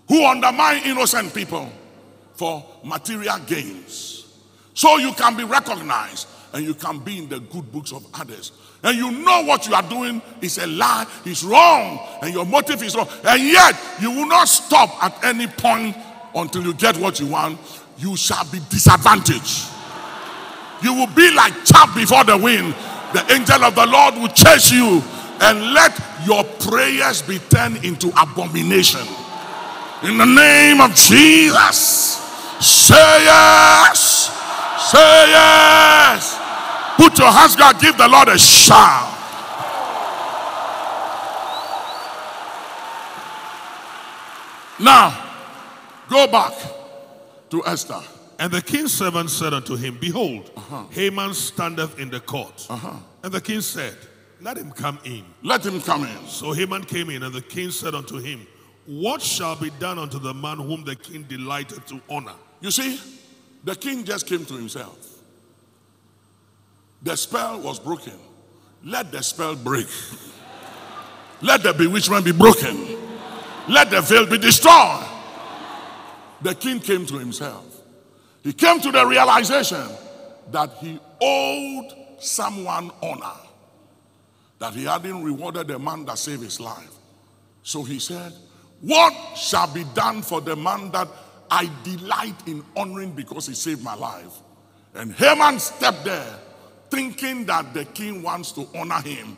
who 0.08 0.26
undermine 0.26 0.84
innocent 0.86 1.34
people 1.34 1.70
for 2.36 2.64
material 2.84 3.38
gains, 3.48 4.26
so 4.74 4.98
you 4.98 5.12
can 5.14 5.36
be 5.36 5.44
recognized 5.44 6.28
and 6.54 6.64
you 6.64 6.76
can 6.76 7.00
be 7.00 7.18
in 7.18 7.30
the 7.30 7.40
good 7.40 7.72
books 7.72 7.92
of 7.92 8.06
others. 8.14 8.52
And 8.84 8.98
you 8.98 9.12
know 9.12 9.44
what 9.44 9.68
you 9.68 9.74
are 9.74 9.88
doing 9.90 10.22
is 10.42 10.58
a 10.60 10.68
lie, 10.68 11.08
is 11.26 11.44
wrong, 11.44 12.00
and 12.22 12.34
your 12.34 12.46
motive 12.46 12.84
is 12.84 12.96
wrong. 12.96 13.08
And 13.26 13.42
yet, 13.42 13.76
you 14.00 14.12
will 14.12 14.28
not 14.28 14.48
stop 14.48 15.04
at 15.04 15.24
any 15.24 15.48
point 15.48 15.96
until 16.36 16.64
you 16.64 16.74
get 16.74 16.98
what 16.98 17.20
you 17.20 17.28
want. 17.28 17.60
You 17.98 18.16
shall 18.18 18.44
be 18.52 18.60
disadvantaged. 18.70 19.73
You 20.84 20.94
will 20.94 21.08
be 21.16 21.32
like 21.34 21.54
chaff 21.66 21.96
before 21.96 22.24
the 22.26 22.38
wind. 22.38 22.76
The 23.14 23.26
angel 23.34 23.64
of 23.64 23.76
the 23.76 23.86
Lord 23.86 24.16
will 24.16 24.28
chase 24.28 24.72
you 24.72 25.02
and 25.42 25.74
let 25.74 25.98
your 26.26 26.44
prayers 26.44 27.22
be 27.22 27.40
turned 27.40 27.84
into 27.86 28.10
abomination. 28.20 29.08
In 30.04 30.18
the 30.18 30.26
name 30.26 30.82
of 30.82 30.94
Jesus, 30.94 32.20
say 32.60 33.24
yes. 33.24 34.30
Say 34.92 35.30
yes. 35.30 36.40
Put 36.98 37.18
your 37.18 37.32
hands 37.32 37.56
God, 37.56 37.80
give 37.80 37.98
the 37.98 38.08
Lord 38.08 38.28
a 38.28 38.38
shout. 38.38 39.12
Now, 44.80 45.18
go 46.10 46.28
back 46.28 46.54
to 47.52 47.66
Esther. 47.66 48.02
And 48.40 48.52
the 48.52 48.62
king's 48.62 48.94
servant 48.94 49.30
said 49.30 49.54
unto 49.54 49.76
him, 49.76 49.98
Behold, 50.00 50.52
uh-huh. 50.56 50.86
Haman 50.92 51.34
standeth 51.34 52.00
in 52.00 52.10
the 52.10 52.20
court. 52.20 52.66
Uh-huh. 52.70 52.98
And 53.24 53.32
the 53.32 53.42
king 53.42 53.62
said, 53.62 53.96
Let 54.42 54.58
him 54.58 54.72
come 54.72 55.00
in. 55.06 55.24
Let 55.44 55.66
him 55.66 55.82
come 55.82 56.04
in. 56.04 56.28
So 56.28 56.52
Haman 56.52 56.86
came 56.86 57.10
in, 57.10 57.24
and 57.24 57.34
the 57.34 57.42
king 57.42 57.72
said 57.72 57.94
unto 57.94 58.18
him, 58.18 58.46
What 58.86 59.22
shall 59.22 59.56
be 59.56 59.70
done 59.80 60.00
unto 60.00 60.20
the 60.20 60.34
man 60.34 60.58
whom 60.58 60.84
the 60.84 60.96
king 60.96 61.24
delighted 61.24 61.86
to 61.88 62.02
honor? 62.10 62.36
You 62.60 62.72
see, 62.72 63.00
the 63.64 63.76
king 63.76 64.04
just 64.04 64.28
came 64.28 64.46
to 64.46 64.54
himself. 64.56 64.98
The 67.02 67.16
spell 67.18 67.60
was 67.60 67.80
broken. 67.80 68.14
Let 68.84 69.12
the 69.12 69.22
spell 69.22 69.56
break. 69.56 69.88
Let 71.42 71.64
the 71.64 71.74
bewitchment 71.74 72.26
be 72.26 72.32
broken. 72.32 72.98
Let 73.70 73.90
the 73.90 74.02
veil 74.02 74.26
be 74.26 74.38
destroyed. 74.38 75.06
The 76.42 76.56
king 76.56 76.80
came 76.80 77.06
to 77.06 77.18
himself. 77.18 77.73
He 78.44 78.52
came 78.52 78.80
to 78.82 78.92
the 78.92 79.06
realization 79.06 79.88
that 80.52 80.74
he 80.74 81.00
owed 81.22 81.94
someone 82.20 82.92
honor, 83.02 83.40
that 84.60 84.74
he 84.74 84.84
hadn't 84.84 85.24
rewarded 85.24 85.68
the 85.68 85.80
man 85.80 86.06
that 86.06 86.18
saved 86.18 86.44
his 86.44 86.60
life. 86.60 86.92
So 87.64 87.84
he 87.84 88.00
said, 88.00 88.34
What 88.82 89.14
shall 89.38 89.74
be 89.74 89.86
done 89.96 90.22
for 90.22 90.42
the 90.42 90.58
man 90.58 90.92
that 90.92 91.08
I 91.50 91.70
delight 91.84 92.36
in 92.46 92.64
honoring 92.76 93.12
because 93.14 93.48
he 93.48 93.56
saved 93.56 93.82
my 93.82 93.96
life? 93.96 94.34
And 94.94 95.14
Haman 95.14 95.60
stepped 95.60 96.04
there 96.04 96.40
thinking 96.90 97.46
that 97.46 97.74
the 97.74 97.86
king 97.86 98.22
wants 98.22 98.52
to 98.52 98.68
honor 98.76 99.02
him. 99.02 99.38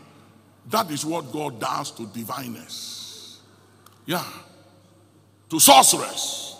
That 0.70 0.90
is 0.90 1.06
what 1.06 1.32
God 1.32 1.60
does 1.60 1.92
to 1.92 2.08
diviners. 2.08 3.40
Yeah. 4.06 4.26
To 5.50 5.60
sorcerers. 5.60 6.55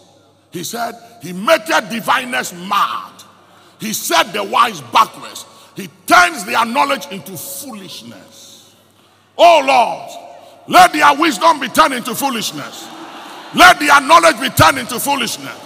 He 0.56 0.64
said, 0.64 0.94
He 1.22 1.34
maketh 1.34 1.90
diviners 1.90 2.54
mad. 2.54 3.12
He 3.78 3.92
set 3.92 4.32
the 4.32 4.42
wise 4.42 4.80
backwards. 4.80 5.46
He 5.76 5.90
turns 6.08 6.46
their 6.46 6.66
knowledge 6.66 7.08
into 7.12 7.36
foolishness. 7.36 8.74
Oh 9.38 9.62
Lord, 9.68 10.70
let 10.70 10.94
their 10.94 11.14
wisdom 11.20 11.60
be 11.60 11.68
turned 11.68 11.94
into 11.94 12.16
foolishness. 12.16 12.88
Let 13.54 13.80
their 13.80 14.00
knowledge 14.00 14.40
be 14.40 14.48
turned 14.48 14.78
into 14.78 14.98
foolishness. 14.98 15.60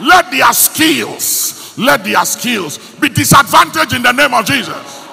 Let 0.00 0.30
their 0.30 0.54
skills, 0.54 1.76
let 1.76 2.02
their 2.02 2.24
skills 2.24 2.78
be 2.94 3.10
disadvantaged 3.10 3.92
in 3.92 4.02
the 4.02 4.12
name 4.12 4.32
of 4.32 4.46
Jesus. 4.46 5.06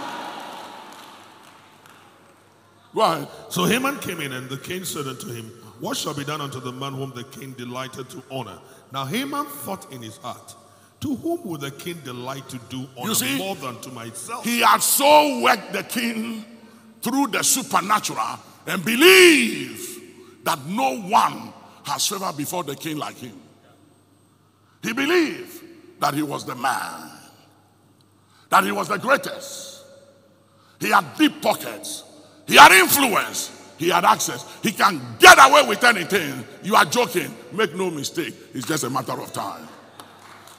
Right. 2.93 3.27
So 3.49 3.65
Haman 3.65 3.99
came 3.99 4.21
in, 4.21 4.31
and 4.31 4.49
the 4.49 4.57
king 4.57 4.85
said 4.85 5.05
unto 5.05 5.27
him, 5.27 5.51
What 5.79 5.97
shall 5.97 6.13
be 6.13 6.23
done 6.23 6.41
unto 6.41 6.59
the 6.59 6.71
man 6.71 6.93
whom 6.93 7.11
the 7.11 7.23
king 7.23 7.53
delighted 7.53 8.09
to 8.09 8.23
honor? 8.31 8.59
Now 8.91 9.05
Haman 9.05 9.45
thought 9.45 9.91
in 9.91 10.01
his 10.01 10.17
heart, 10.17 10.55
To 11.01 11.15
whom 11.15 11.43
would 11.45 11.61
the 11.61 11.71
king 11.71 11.99
delight 12.03 12.49
to 12.49 12.57
do 12.69 12.87
honor 12.97 13.13
see, 13.13 13.37
more 13.37 13.55
than 13.55 13.79
to 13.81 13.91
myself? 13.91 14.43
He 14.43 14.59
had 14.61 14.79
so 14.79 15.41
worked 15.41 15.73
the 15.73 15.83
king 15.83 16.43
through 17.01 17.27
the 17.27 17.43
supernatural 17.43 18.39
and 18.65 18.83
believe 18.83 20.43
that 20.43 20.65
no 20.65 20.97
one 21.01 21.53
has 21.83 22.07
favor 22.07 22.31
before 22.35 22.63
the 22.63 22.75
king 22.75 22.97
like 22.97 23.17
him. 23.17 23.39
He 24.81 24.93
believed 24.93 25.63
that 25.99 26.13
he 26.13 26.21
was 26.21 26.45
the 26.45 26.55
man, 26.55 27.11
that 28.49 28.63
he 28.63 28.71
was 28.71 28.87
the 28.87 28.97
greatest. 28.97 29.83
He 30.79 30.89
had 30.89 31.05
deep 31.17 31.41
pockets, 31.41 32.03
he 32.47 32.55
had 32.55 32.71
influence, 32.71 33.51
he 33.77 33.89
had 33.89 34.05
access. 34.05 34.45
He 34.61 34.71
can 34.71 35.01
get 35.19 35.37
away 35.39 35.67
with 35.67 35.83
anything. 35.83 36.43
You 36.63 36.75
are 36.75 36.85
joking. 36.85 37.33
Make 37.53 37.75
no 37.75 37.89
mistake, 37.89 38.33
it's 38.53 38.67
just 38.67 38.83
a 38.83 38.89
matter 38.89 39.13
of 39.13 39.31
time. 39.31 39.67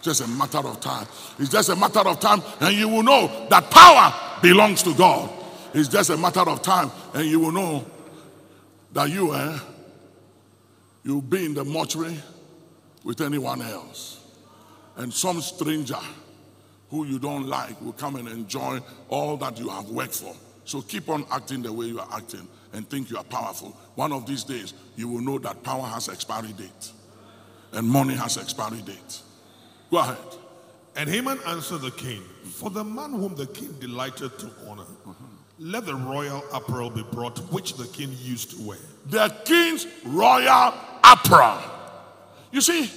Just 0.01 0.21
a 0.21 0.29
matter 0.29 0.59
of 0.59 0.81
time. 0.81 1.07
It's 1.39 1.51
just 1.51 1.69
a 1.71 1.77
matter 1.77 2.01
of 2.01 2.21
time, 2.21 2.41
and 2.61 2.75
you 2.75 2.89
will 2.89 3.03
know 3.03 3.47
that 3.51 3.71
power 3.71 4.41
belongs 4.41 4.83
to 4.85 4.95
God. 4.95 5.31
It's 5.75 5.89
just 5.89 6.11
a 6.11 6.17
matter 6.17 6.49
of 6.49 6.63
time, 6.63 6.91
and 7.15 7.27
you 7.27 7.41
will 7.41 7.53
know 7.53 7.85
that 8.93 9.11
you, 9.11 9.35
eh, 9.35 9.59
you'll 11.03 11.21
be 11.21 11.45
in 11.45 11.55
the 11.55 11.65
mortuary 11.65 12.17
with 13.05 13.21
anyone 13.21 13.61
else. 13.61 14.25
And 14.97 15.13
some 15.13 15.41
stranger 15.41 15.99
who 16.91 17.05
you 17.05 17.19
don't 17.19 17.47
like 17.47 17.81
will 17.81 17.93
come 17.93 18.17
and 18.17 18.29
enjoy 18.29 18.81
all 19.09 19.37
that 19.39 19.59
you 19.59 19.69
have 19.69 19.91
worked 19.91 20.15
for. 20.15 20.35
So 20.65 20.81
keep 20.81 21.09
on 21.09 21.27
acting 21.31 21.63
the 21.63 21.73
way 21.73 21.87
you 21.87 22.01
are 22.01 22.09
acting 22.13 22.49
and 22.73 22.89
think 22.89 23.11
you 23.11 23.17
are 23.17 23.25
powerful. 23.25 23.77
One 23.95 24.13
of 24.13 24.27
these 24.27 24.45
days, 24.45 24.75
you 24.97 25.09
will 25.09 25.21
know 25.21 25.39
that 25.39 25.63
power 25.63 25.87
has 25.87 26.09
expiry 26.09 26.53
date 26.53 26.93
and 27.73 27.87
money 27.87 28.15
has 28.15 28.37
expiry 28.37 28.81
date. 28.83 29.21
Go 29.91 29.99
ahead. 29.99 30.17
And 30.97 31.09
Haman 31.09 31.39
answered 31.47 31.83
the 31.83 31.91
king, 31.93 32.23
For 32.45 32.71
the 32.71 32.85
man 32.85 33.13
whom 33.13 33.35
the 33.35 33.47
king 33.47 33.73
delighted 33.81 34.39
to 34.39 34.51
honor, 34.69 34.85
let 35.59 35.87
the 35.87 35.95
royal 35.95 36.43
apparel 36.53 36.91
be 36.91 37.03
brought 37.13 37.39
which 37.53 37.75
the 37.75 37.87
king 37.89 38.15
used 38.21 38.51
to 38.57 38.63
wear. 38.63 38.79
The 39.07 39.29
king's 39.45 39.87
royal 40.05 40.75
apparel. 41.05 41.63
You 42.51 42.61
see, 42.61 42.91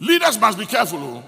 leaders 0.00 0.38
must 0.38 0.58
be 0.58 0.66
careful. 0.66 0.98
oh. 0.98 1.24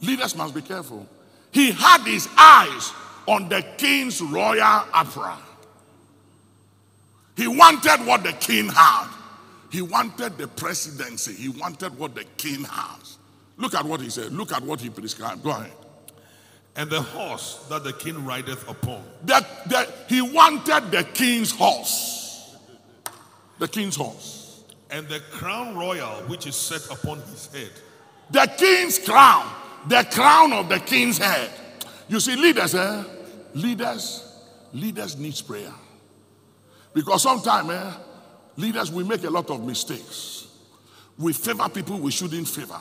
Leaders 0.00 0.36
must 0.36 0.54
be 0.54 0.62
careful. 0.62 1.06
He 1.50 1.72
had 1.72 2.02
his 2.02 2.28
eyes 2.36 2.92
on 3.26 3.48
the 3.48 3.62
king's 3.78 4.20
royal 4.20 4.84
apparel. 4.92 5.38
He 7.36 7.46
wanted 7.46 8.06
what 8.06 8.22
the 8.22 8.32
king 8.32 8.68
had. 8.68 9.08
He 9.70 9.82
wanted 9.82 10.38
the 10.38 10.48
presidency. 10.48 11.34
He 11.34 11.48
wanted 11.48 11.98
what 11.98 12.14
the 12.14 12.24
king 12.36 12.64
has. 12.64 13.18
Look 13.58 13.74
at 13.74 13.84
what 13.84 14.00
he 14.00 14.10
said. 14.10 14.32
Look 14.32 14.52
at 14.52 14.62
what 14.62 14.80
he 14.80 14.88
prescribed. 14.90 15.42
Go 15.42 15.50
ahead. 15.50 15.72
And 16.76 16.90
the 16.90 17.00
horse 17.00 17.66
that 17.70 17.84
the 17.84 17.92
king 17.92 18.24
rideth 18.24 18.68
upon, 18.68 19.02
The, 19.24 19.44
the, 19.66 19.92
he 20.08 20.20
wanted 20.20 20.90
the 20.90 21.04
king's 21.04 21.50
horse. 21.50 22.56
The 23.58 23.68
king's 23.68 23.96
horse. 23.96 24.62
and 24.90 25.08
the 25.08 25.20
crown 25.32 25.74
royal 25.76 26.22
which 26.28 26.46
is 26.46 26.54
set 26.54 26.84
upon 26.90 27.18
his 27.22 27.46
head, 27.52 27.70
The 28.30 28.46
king's 28.58 28.98
crown. 28.98 29.50
The 29.88 30.06
crown 30.10 30.52
of 30.52 30.68
the 30.68 30.78
king's 30.80 31.18
head. 31.18 31.50
You 32.08 32.20
see, 32.20 32.36
leaders, 32.36 32.74
eh? 32.74 33.04
Leaders, 33.54 34.22
leaders 34.72 35.16
needs 35.16 35.40
prayer. 35.42 35.72
Because 36.96 37.24
sometimes, 37.24 37.68
eh, 37.68 37.92
leaders, 38.56 38.90
we 38.90 39.04
make 39.04 39.22
a 39.24 39.28
lot 39.28 39.50
of 39.50 39.62
mistakes. 39.62 40.46
We 41.18 41.34
favor 41.34 41.68
people 41.68 41.98
we 41.98 42.10
shouldn't 42.10 42.48
favor. 42.48 42.80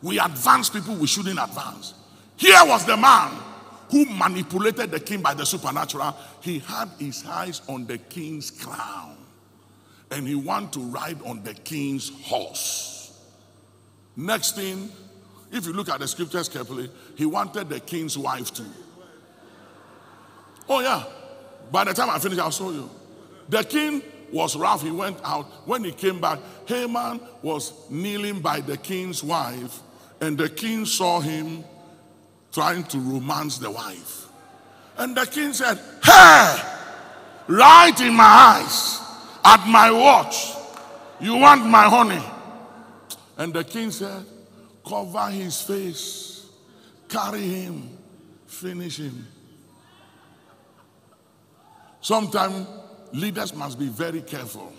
We 0.00 0.18
advance 0.18 0.70
people 0.70 0.94
we 0.94 1.06
shouldn't 1.06 1.38
advance. 1.38 1.92
Here 2.38 2.58
was 2.64 2.86
the 2.86 2.96
man 2.96 3.38
who 3.90 4.06
manipulated 4.06 4.90
the 4.90 5.00
king 5.00 5.20
by 5.20 5.34
the 5.34 5.44
supernatural. 5.44 6.16
He 6.40 6.60
had 6.60 6.88
his 6.98 7.22
eyes 7.26 7.60
on 7.68 7.86
the 7.86 7.98
king's 7.98 8.50
crown. 8.50 9.18
And 10.10 10.26
he 10.26 10.34
wanted 10.34 10.72
to 10.72 10.80
ride 10.80 11.20
on 11.26 11.42
the 11.42 11.52
king's 11.52 12.10
horse. 12.22 13.12
Next 14.16 14.56
thing, 14.56 14.88
if 15.52 15.66
you 15.66 15.74
look 15.74 15.90
at 15.90 16.00
the 16.00 16.08
scriptures 16.08 16.48
carefully, 16.48 16.90
he 17.14 17.26
wanted 17.26 17.68
the 17.68 17.80
king's 17.80 18.16
wife 18.16 18.54
too. 18.54 18.64
Oh, 20.66 20.80
yeah. 20.80 21.04
By 21.70 21.84
the 21.84 21.92
time 21.92 22.08
I 22.08 22.18
finish, 22.18 22.38
I'll 22.38 22.50
show 22.50 22.70
you. 22.70 22.88
The 23.48 23.62
king 23.64 24.02
was 24.32 24.56
rough. 24.56 24.82
He 24.82 24.90
went 24.90 25.18
out. 25.24 25.46
When 25.66 25.84
he 25.84 25.92
came 25.92 26.20
back, 26.20 26.38
Haman 26.66 27.20
was 27.42 27.72
kneeling 27.90 28.40
by 28.40 28.60
the 28.60 28.76
king's 28.76 29.22
wife, 29.22 29.80
and 30.20 30.36
the 30.36 30.48
king 30.48 30.84
saw 30.84 31.20
him 31.20 31.64
trying 32.52 32.84
to 32.84 32.98
romance 32.98 33.58
the 33.58 33.70
wife. 33.70 34.26
And 34.96 35.16
the 35.16 35.26
king 35.26 35.52
said, 35.52 35.78
Hey, 36.02 36.60
right 37.46 38.00
in 38.00 38.14
my 38.14 38.24
eyes, 38.24 39.00
at 39.44 39.66
my 39.66 39.90
watch, 39.90 40.52
you 41.20 41.36
want 41.36 41.64
my 41.66 41.84
honey. 41.84 42.22
And 43.36 43.54
the 43.54 43.64
king 43.64 43.90
said, 43.90 44.24
Cover 44.86 45.30
his 45.30 45.62
face, 45.62 46.46
carry 47.08 47.42
him, 47.42 47.96
finish 48.46 48.98
him. 48.98 49.26
Sometimes 52.00 52.66
leaders 53.12 53.54
must 53.54 53.78
be 53.78 53.88
very 53.88 54.22
careful. 54.22 54.72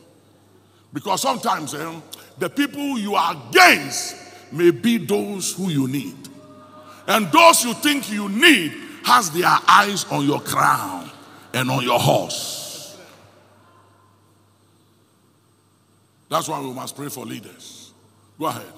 Because 0.92 1.22
sometimes 1.22 1.74
eh, 1.74 2.02
the 2.38 2.50
people 2.50 2.98
you 2.98 3.16
are 3.16 3.36
against 3.50 4.16
may 4.52 4.72
be 4.72 4.98
those 4.98 5.54
who 5.54 5.70
you 5.70 5.88
need. 5.88 6.16
And 7.08 7.32
those 7.32 7.64
you 7.64 7.74
think 7.74 8.12
you 8.12 8.30
need 8.30 8.74
has 9.04 9.32
their 9.32 9.58
eyes 9.68 10.06
on 10.12 10.26
your 10.26 10.42
crown 10.42 11.10
and 11.54 11.70
on 11.70 11.84
your 11.84 12.00
horse. 12.00 12.98
That's 16.30 16.48
why 16.48 16.60
we 16.62 16.72
must 16.72 16.96
pray 16.96 17.10
for 17.10 17.26
leaders. 17.26 17.92
Go 18.40 18.46
ahead. 18.46 18.74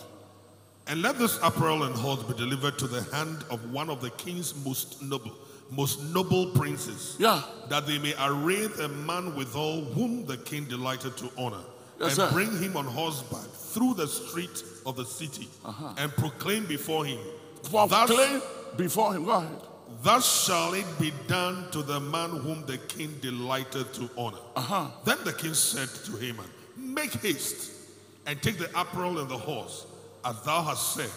and 0.87 1.01
let 1.01 1.17
this 1.17 1.39
apparel 1.41 1.83
and 1.83 1.95
horse 1.95 2.21
be 2.23 2.33
delivered 2.33 2.77
to 2.79 2.87
the 2.87 3.01
hand 3.15 3.45
of 3.49 3.71
one 3.71 3.89
of 3.89 4.01
the 4.01 4.09
king's 4.11 4.53
most 4.65 5.01
noble, 5.01 5.31
most 5.71 6.03
noble 6.13 6.47
princes, 6.51 7.15
Yeah. 7.17 7.41
that 7.69 7.87
they 7.87 7.97
may 7.97 8.13
array 8.19 8.67
the 8.67 8.87
man 8.89 9.35
withal 9.35 9.85
whom 9.85 10.25
the 10.25 10.37
king 10.37 10.65
delighted 10.65 11.15
to 11.17 11.31
honor, 11.37 11.63
Yes, 11.99 12.17
and 12.17 12.29
sir. 12.29 12.31
bring 12.31 12.51
him 12.61 12.75
on 12.77 12.85
horseback 12.85 13.49
through 13.73 13.93
the 13.95 14.07
street 14.07 14.63
of 14.85 14.95
the 14.97 15.05
city, 15.05 15.47
and 15.97 16.11
proclaim 16.17 16.65
before 16.65 17.05
him, 17.05 17.19
For 17.63 17.87
thus, 17.87 18.09
claim 18.09 18.41
before 18.75 19.13
him. 19.13 19.23
Go 19.25 19.31
ahead. 19.31 19.61
thus 20.03 20.45
shall 20.45 20.73
it 20.73 20.85
be 20.99 21.11
done 21.27 21.69
to 21.71 21.81
the 21.83 21.99
man 21.99 22.29
whom 22.31 22.65
the 22.65 22.77
king 22.77 23.17
delighted 23.21 23.93
to 23.93 24.09
honor. 24.17 24.39
Uh-huh. 24.55 24.87
Then 25.05 25.17
the 25.23 25.33
king 25.33 25.53
said 25.53 25.89
to 26.05 26.17
Haman, 26.17 26.49
Make 26.75 27.11
haste 27.21 27.71
and 28.25 28.41
take 28.41 28.57
the 28.57 28.69
apparel 28.79 29.19
and 29.19 29.29
the 29.29 29.37
horse, 29.37 29.85
as 30.25 30.41
thou 30.41 30.61
hast 30.63 30.93
said, 30.95 31.09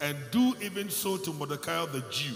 and 0.00 0.16
do 0.30 0.54
even 0.60 0.90
so 0.90 1.16
to 1.16 1.32
Mordecai 1.32 1.86
the 1.86 2.00
Jew, 2.10 2.34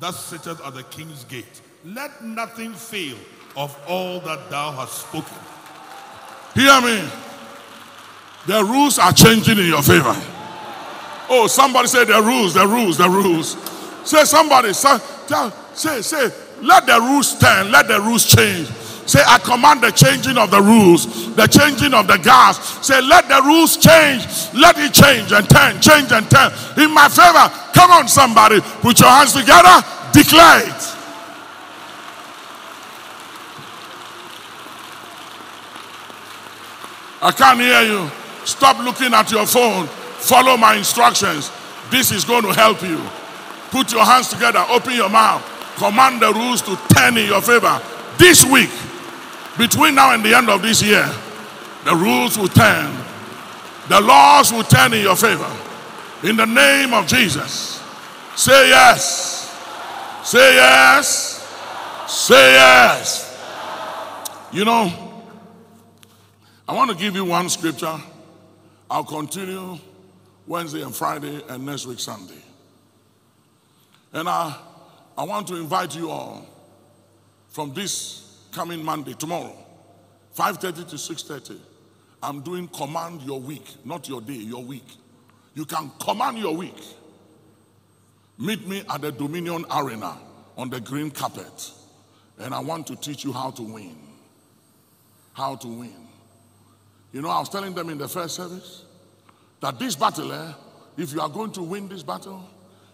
that 0.00 0.14
sitteth 0.14 0.64
at 0.64 0.74
the 0.74 0.82
king's 0.84 1.24
gate. 1.24 1.60
Let 1.84 2.22
nothing 2.22 2.72
fail 2.72 3.16
of 3.56 3.76
all 3.88 4.20
that 4.20 4.50
thou 4.50 4.72
hast 4.72 5.06
spoken. 5.08 5.36
Hear 6.54 6.80
me. 6.80 7.08
The 8.46 8.64
rules 8.64 8.98
are 8.98 9.12
changing 9.12 9.58
in 9.58 9.66
your 9.66 9.82
favor. 9.82 10.14
Oh, 11.28 11.46
somebody 11.48 11.88
say 11.88 12.04
the 12.04 12.22
rules, 12.22 12.54
the 12.54 12.66
rules, 12.66 12.96
the 12.98 13.08
rules. 13.08 13.56
Say 14.04 14.24
somebody, 14.24 14.72
say, 14.72 14.98
say, 15.74 16.00
say, 16.02 16.30
let 16.62 16.86
the 16.86 17.00
rules 17.00 17.38
turn, 17.38 17.72
let 17.72 17.88
the 17.88 18.00
rules 18.00 18.24
change. 18.24 18.68
Say, 19.06 19.22
I 19.24 19.38
command 19.38 19.82
the 19.82 19.90
changing 19.92 20.36
of 20.36 20.50
the 20.50 20.60
rules, 20.60 21.34
the 21.34 21.46
changing 21.46 21.94
of 21.94 22.08
the 22.08 22.18
guards. 22.18 22.58
Say, 22.84 23.00
let 23.00 23.28
the 23.28 23.40
rules 23.42 23.76
change, 23.76 24.26
let 24.52 24.76
it 24.78 24.92
change 24.92 25.30
and 25.30 25.48
turn, 25.48 25.80
change 25.80 26.10
and 26.10 26.28
turn. 26.28 26.50
In 26.76 26.92
my 26.92 27.08
favor, 27.08 27.46
come 27.72 27.92
on, 27.92 28.08
somebody, 28.08 28.60
put 28.82 28.98
your 28.98 29.08
hands 29.08 29.32
together, 29.32 29.80
declare 30.12 30.68
it. 30.68 30.96
I 37.22 37.32
can't 37.32 37.60
hear 37.60 37.82
you. 37.82 38.10
Stop 38.44 38.78
looking 38.84 39.14
at 39.14 39.30
your 39.32 39.46
phone. 39.46 39.86
Follow 39.86 40.56
my 40.56 40.74
instructions. 40.76 41.50
This 41.90 42.12
is 42.12 42.24
going 42.24 42.42
to 42.42 42.52
help 42.52 42.82
you. 42.82 43.00
Put 43.70 43.92
your 43.92 44.04
hands 44.04 44.28
together. 44.28 44.64
Open 44.68 44.94
your 44.94 45.08
mouth. 45.08 45.42
Command 45.76 46.20
the 46.20 46.32
rules 46.32 46.62
to 46.62 46.76
turn 46.94 47.16
in 47.16 47.26
your 47.26 47.42
favor. 47.42 47.80
This 48.18 48.44
week, 48.44 48.70
between 49.58 49.94
now 49.94 50.12
and 50.12 50.24
the 50.24 50.34
end 50.34 50.48
of 50.48 50.62
this 50.62 50.82
year, 50.82 51.08
the 51.84 51.94
rules 51.94 52.36
will 52.36 52.48
turn. 52.48 52.94
The 53.88 54.00
laws 54.00 54.52
will 54.52 54.64
turn 54.64 54.92
in 54.92 55.02
your 55.02 55.16
favor. 55.16 55.50
In 56.24 56.36
the 56.36 56.46
name 56.46 56.92
of 56.92 57.06
Jesus. 57.06 57.82
Say 58.34 58.68
yes. 58.68 59.50
Say 60.24 60.54
yes. 60.56 61.42
Say 62.08 62.52
yes. 62.54 63.26
You 64.52 64.64
know, 64.64 65.22
I 66.68 66.74
want 66.74 66.90
to 66.90 66.96
give 66.96 67.14
you 67.14 67.24
one 67.24 67.48
scripture. 67.48 67.96
I'll 68.90 69.04
continue 69.04 69.78
Wednesday 70.46 70.82
and 70.82 70.94
Friday 70.94 71.42
and 71.48 71.64
next 71.64 71.86
week 71.86 72.00
Sunday. 72.00 72.42
And 74.12 74.28
I, 74.28 74.56
I 75.16 75.24
want 75.24 75.46
to 75.48 75.56
invite 75.56 75.94
you 75.94 76.10
all 76.10 76.46
from 77.48 77.72
this 77.72 78.25
coming 78.56 78.82
Monday, 78.82 79.12
tomorrow, 79.12 79.54
5.30 80.34 80.88
to 80.88 80.96
6.30. 80.96 81.58
I'm 82.22 82.40
doing 82.40 82.66
command 82.68 83.20
your 83.20 83.38
week, 83.38 83.66
not 83.84 84.08
your 84.08 84.22
day, 84.22 84.32
your 84.32 84.64
week. 84.64 84.86
You 85.54 85.66
can 85.66 85.92
command 86.00 86.38
your 86.38 86.56
week. 86.56 86.82
Meet 88.38 88.66
me 88.66 88.82
at 88.88 89.02
the 89.02 89.12
Dominion 89.12 89.66
Arena 89.70 90.16
on 90.56 90.70
the 90.70 90.80
green 90.80 91.10
carpet. 91.10 91.70
And 92.38 92.54
I 92.54 92.60
want 92.60 92.86
to 92.86 92.96
teach 92.96 93.24
you 93.24 93.32
how 93.32 93.50
to 93.50 93.62
win. 93.62 93.96
How 95.34 95.56
to 95.56 95.68
win. 95.68 96.08
You 97.12 97.20
know, 97.20 97.28
I 97.28 97.38
was 97.40 97.50
telling 97.50 97.74
them 97.74 97.90
in 97.90 97.98
the 97.98 98.08
first 98.08 98.36
service 98.36 98.84
that 99.60 99.78
this 99.78 99.96
battle, 99.96 100.32
eh, 100.32 100.52
if 100.96 101.12
you 101.12 101.20
are 101.20 101.28
going 101.28 101.52
to 101.52 101.62
win 101.62 101.88
this 101.88 102.02
battle, 102.02 102.42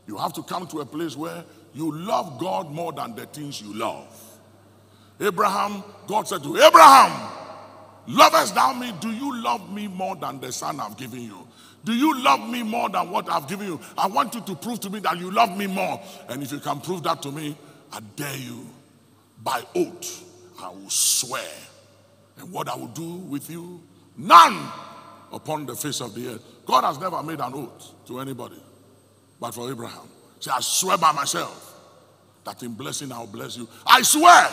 you 0.09 0.17
have 0.17 0.33
to 0.33 0.43
come 0.43 0.67
to 0.67 0.81
a 0.81 0.85
place 0.85 1.17
where 1.17 1.45
you 1.73 1.93
love 1.93 2.41
God 2.41 2.73
more 2.73 2.93
than 2.93 3.15
the 3.15 3.27
things 3.27 3.63
you 3.63 3.73
love. 3.73 4.12
Abraham, 5.23 5.83
God 6.07 6.27
said 6.29 6.43
to 6.43 6.57
Abraham, 6.57 7.31
Lovest 8.09 8.55
thou 8.55 8.73
me? 8.73 8.93
Do 9.01 9.11
you 9.11 9.43
love 9.43 9.73
me 9.73 9.87
more 9.87 10.17
than 10.17 10.41
the 10.41 10.53
son 10.53 10.81
I've 10.81 10.97
given 10.97 11.23
you? 11.23 11.47
Do 11.85 11.93
you 11.93 12.21
love 12.23 12.49
me 12.49 12.63
more 12.63 12.89
than 12.89 13.11
what 13.11 13.29
I've 13.29 13.49
given 13.49 13.67
you? 13.67 13.81
I 13.97 14.07
want 14.07 14.35
you 14.35 14.41
to 14.43 14.55
prove 14.55 14.81
to 14.81 14.91
me 14.91 15.01
that 15.01 15.19
you 15.19 15.31
love 15.31 15.57
me 15.57 15.67
more. 15.67 16.01
And 16.29 16.43
if 16.43 16.53
you 16.53 16.59
can 16.59 16.81
prove 16.81 17.03
that 17.05 17.23
to 17.23 17.33
me, 17.33 17.57
I 17.93 18.01
dare 18.17 18.37
you, 18.37 18.67
by 19.43 19.63
oath, 19.75 20.25
I 20.61 20.69
will 20.71 20.91
swear. 20.91 21.49
And 22.39 22.51
what 22.53 22.69
I 22.69 22.77
will 22.77 22.89
do 22.89 23.15
with 23.15 23.51
you, 23.51 23.81
none 24.17 24.69
upon 25.33 25.67
the 25.67 25.75
face 25.75 26.01
of 26.01 26.15
the 26.15 26.35
earth. 26.35 26.45
God 26.67 26.85
has 26.85 26.99
never 26.99 27.23
made 27.23 27.41
an 27.41 27.55
oath 27.55 27.93
to 28.07 28.21
anybody. 28.21 28.61
But 29.41 29.55
for 29.55 29.71
Abraham, 29.71 30.09
say, 30.39 30.53
I 30.55 30.61
swear 30.61 30.97
by 30.99 31.13
myself 31.13 31.81
that 32.45 32.63
in 32.63 32.75
blessing 32.75 33.13
I'll 33.13 33.27
bless 33.27 33.57
you. 33.57 33.69
I 33.87 34.03
swear, 34.03 34.49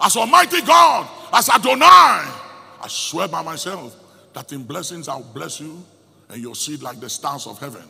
as 0.00 0.16
Almighty 0.16 0.60
God, 0.62 1.08
as 1.32 1.48
Adonai, 1.48 1.84
I 1.86 2.86
swear 2.88 3.28
by 3.28 3.42
myself 3.42 3.96
that 4.32 4.52
in 4.52 4.64
blessings 4.64 5.08
I'll 5.08 5.22
bless 5.22 5.60
you 5.60 5.82
and 6.28 6.42
your 6.42 6.54
seed 6.54 6.82
like 6.82 7.00
the 7.00 7.08
stars 7.08 7.46
of 7.46 7.58
heaven, 7.58 7.84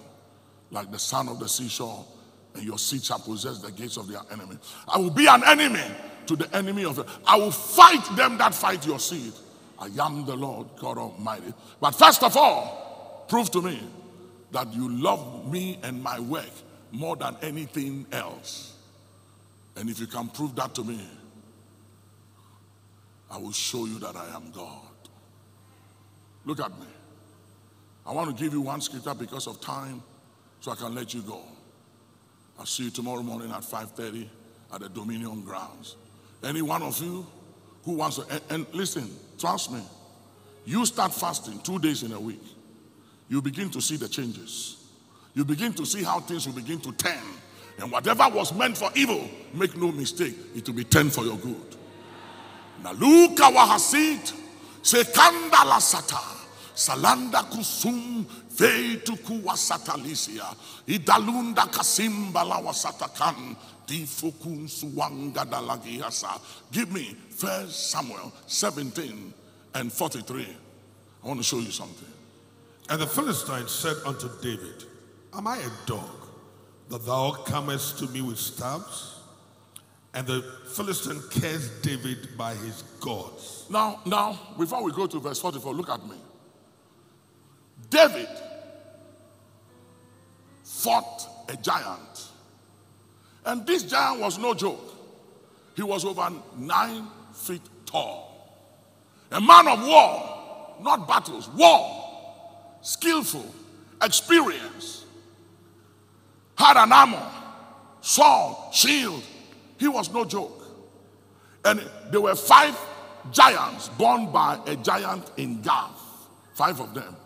like 0.70 0.90
the 0.90 0.98
sand 0.98 1.28
of 1.28 1.40
the 1.40 1.48
seashore, 1.48 2.04
and 2.54 2.62
your 2.62 2.78
seed 2.78 3.02
shall 3.02 3.18
possess 3.18 3.58
the 3.58 3.72
gates 3.72 3.96
of 3.96 4.08
their 4.08 4.20
enemy. 4.30 4.56
I 4.86 4.98
will 4.98 5.10
be 5.10 5.26
an 5.26 5.42
enemy 5.44 5.84
to 6.26 6.36
the 6.36 6.54
enemy 6.56 6.84
of 6.84 6.98
it. 6.98 7.06
I 7.26 7.36
will 7.36 7.50
fight 7.50 8.04
them 8.16 8.38
that 8.38 8.54
fight 8.54 8.86
your 8.86 8.98
seed. 8.98 9.32
I 9.78 9.86
am 10.04 10.24
the 10.24 10.36
Lord 10.36 10.68
God 10.78 10.98
Almighty. 10.98 11.52
But 11.80 11.92
first 11.92 12.22
of 12.22 12.36
all, 12.36 13.26
prove 13.28 13.50
to 13.52 13.62
me 13.62 13.80
that 14.52 14.72
you 14.72 14.88
love 14.88 15.50
me 15.50 15.78
and 15.82 16.02
my 16.02 16.20
work 16.20 16.50
more 16.92 17.16
than 17.16 17.36
anything 17.42 18.06
else. 18.12 18.76
And 19.76 19.90
if 19.90 19.98
you 19.98 20.06
can 20.06 20.28
prove 20.28 20.54
that 20.54 20.74
to 20.76 20.84
me, 20.84 21.00
I 23.34 23.38
will 23.38 23.52
show 23.52 23.84
you 23.84 23.98
that 23.98 24.14
I 24.14 24.28
am 24.36 24.52
God. 24.52 24.70
Look 26.44 26.60
at 26.60 26.70
me. 26.78 26.86
I 28.06 28.12
want 28.12 28.36
to 28.36 28.44
give 28.44 28.52
you 28.52 28.60
one 28.60 28.80
scripture 28.80 29.14
because 29.14 29.48
of 29.48 29.60
time 29.60 30.02
so 30.60 30.70
I 30.70 30.76
can 30.76 30.94
let 30.94 31.12
you 31.14 31.22
go. 31.22 31.40
I'll 32.58 32.66
see 32.66 32.84
you 32.84 32.90
tomorrow 32.90 33.22
morning 33.22 33.50
at 33.50 33.62
5:30 33.62 34.28
at 34.72 34.80
the 34.82 34.88
Dominion 34.88 35.42
grounds. 35.42 35.96
Any 36.44 36.62
one 36.62 36.82
of 36.82 37.00
you 37.02 37.26
who 37.84 37.94
wants 37.94 38.16
to 38.16 38.26
and, 38.30 38.42
and 38.50 38.66
listen, 38.72 39.10
trust 39.36 39.72
me. 39.72 39.82
You 40.64 40.86
start 40.86 41.12
fasting 41.12 41.58
2 41.60 41.80
days 41.80 42.04
in 42.04 42.12
a 42.12 42.20
week. 42.20 42.42
You 43.28 43.42
begin 43.42 43.68
to 43.70 43.80
see 43.80 43.96
the 43.96 44.08
changes. 44.08 44.76
You 45.34 45.44
begin 45.44 45.72
to 45.72 45.84
see 45.84 46.04
how 46.04 46.20
things 46.20 46.46
will 46.46 46.54
begin 46.54 46.80
to 46.82 46.92
turn. 46.92 47.24
And 47.80 47.90
whatever 47.90 48.28
was 48.32 48.54
meant 48.54 48.78
for 48.78 48.90
evil, 48.94 49.28
make 49.52 49.76
no 49.76 49.90
mistake, 49.90 50.36
it 50.54 50.68
will 50.68 50.76
be 50.76 50.84
turned 50.84 51.12
for 51.12 51.24
your 51.24 51.36
good. 51.36 51.76
Naluka 52.84 53.48
wahasit, 53.48 54.34
sekanda 54.82 55.64
la 55.64 55.80
sata, 55.80 56.20
salanda 56.74 57.42
kusum, 57.44 58.26
veituku 58.58 59.40
wasatalisia, 59.44 60.44
idalunda 60.86 61.66
kasimba 61.66 62.44
la 62.44 62.60
wasatakan, 62.60 63.56
difukun 63.86 64.68
suwanga 64.68 65.44
dalagiasa. 65.44 66.38
Give 66.72 66.92
me 66.92 67.16
First 67.30 67.90
Samuel 67.90 68.30
17 68.46 69.32
and 69.74 69.90
43. 69.90 70.46
I 71.22 71.26
want 71.26 71.40
to 71.40 71.44
show 71.44 71.58
you 71.58 71.70
something. 71.70 72.08
And 72.90 73.00
the 73.00 73.06
Philistine 73.06 73.66
said 73.66 73.96
unto 74.04 74.28
David, 74.42 74.84
Am 75.32 75.46
I 75.46 75.56
a 75.56 75.86
dog 75.86 76.28
that 76.90 77.06
thou 77.06 77.32
comest 77.46 77.98
to 78.00 78.08
me 78.08 78.20
with 78.20 78.38
stabs? 78.38 79.13
And 80.14 80.26
the 80.28 80.42
Philistine 80.74 81.20
cursed 81.28 81.82
David 81.82 82.36
by 82.38 82.54
his 82.54 82.82
gods. 83.00 83.66
Now, 83.68 84.00
now, 84.06 84.38
before 84.56 84.82
we 84.84 84.92
go 84.92 85.08
to 85.08 85.18
verse 85.18 85.40
44, 85.40 85.74
look 85.74 85.90
at 85.90 86.06
me. 86.08 86.16
David 87.90 88.28
fought 90.62 91.28
a 91.48 91.56
giant. 91.56 92.28
And 93.44 93.66
this 93.66 93.82
giant 93.82 94.20
was 94.20 94.38
no 94.38 94.54
joke. 94.54 94.80
He 95.74 95.82
was 95.82 96.04
over 96.04 96.30
nine 96.56 97.08
feet 97.32 97.62
tall. 97.84 98.30
A 99.32 99.40
man 99.40 99.66
of 99.66 99.84
war, 99.84 100.76
not 100.80 101.08
battles, 101.08 101.48
war. 101.50 102.78
Skillful, 102.82 103.52
experienced. 104.00 105.06
Had 106.56 106.76
an 106.76 106.92
armor, 106.92 107.30
sword, 108.00 108.72
shield. 108.72 109.24
He 109.78 109.88
was 109.88 110.12
no 110.12 110.24
joke. 110.24 110.62
And 111.64 111.82
there 112.10 112.20
were 112.20 112.34
five 112.34 112.78
giants 113.32 113.88
born 113.90 114.30
by 114.30 114.60
a 114.66 114.76
giant 114.76 115.30
in 115.36 115.62
Gath, 115.62 116.00
five 116.54 116.80
of 116.80 116.94
them. 116.94 117.16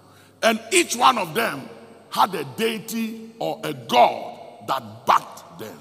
And 0.43 0.61
each 0.73 0.97
one 0.97 1.19
of 1.19 1.35
them 1.35 1.69
had 2.11 2.35
a 2.35 2.45
deity 2.57 3.33
or 3.39 3.61
a 3.65 3.73
god 3.75 4.67
that 4.69 5.07
backed 5.07 5.59
them. 5.59 5.79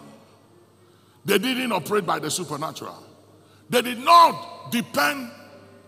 They 1.26 1.38
didn't 1.38 1.72
operate 1.72 2.06
by 2.06 2.20
the 2.20 2.32
supernatural. 2.32 3.04
They 3.70 3.82
did 3.82 4.00
not 4.00 4.72
depend, 4.72 5.30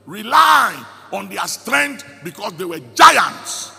rely 0.06 0.86
on 1.12 1.30
their 1.30 1.48
strength 1.48 2.06
because 2.24 2.54
they 2.54 2.66
were 2.66 2.80
giants. 2.94 3.72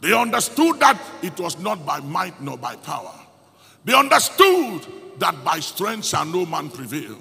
They 0.00 0.12
understood 0.12 0.78
that 0.80 1.00
it 1.22 1.38
was 1.40 1.58
not 1.58 1.84
by 1.86 2.00
might 2.00 2.40
nor 2.40 2.58
by 2.58 2.76
power. 2.76 3.14
They 3.84 3.94
understood 3.94 4.86
that 5.18 5.44
by 5.44 5.60
strength 5.60 6.06
shall 6.06 6.24
no 6.24 6.46
man 6.46 6.70
prevail. 6.70 7.16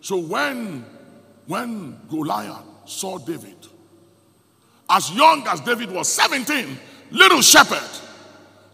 So 0.00 0.16
when, 0.16 0.84
when 1.46 1.98
Goliath 2.08 2.64
saw 2.86 3.18
David, 3.18 3.56
as 4.88 5.10
young 5.12 5.46
as 5.46 5.60
David 5.60 5.90
was 5.90 6.08
17, 6.08 6.78
little 7.10 7.42
shepherd, 7.42 8.00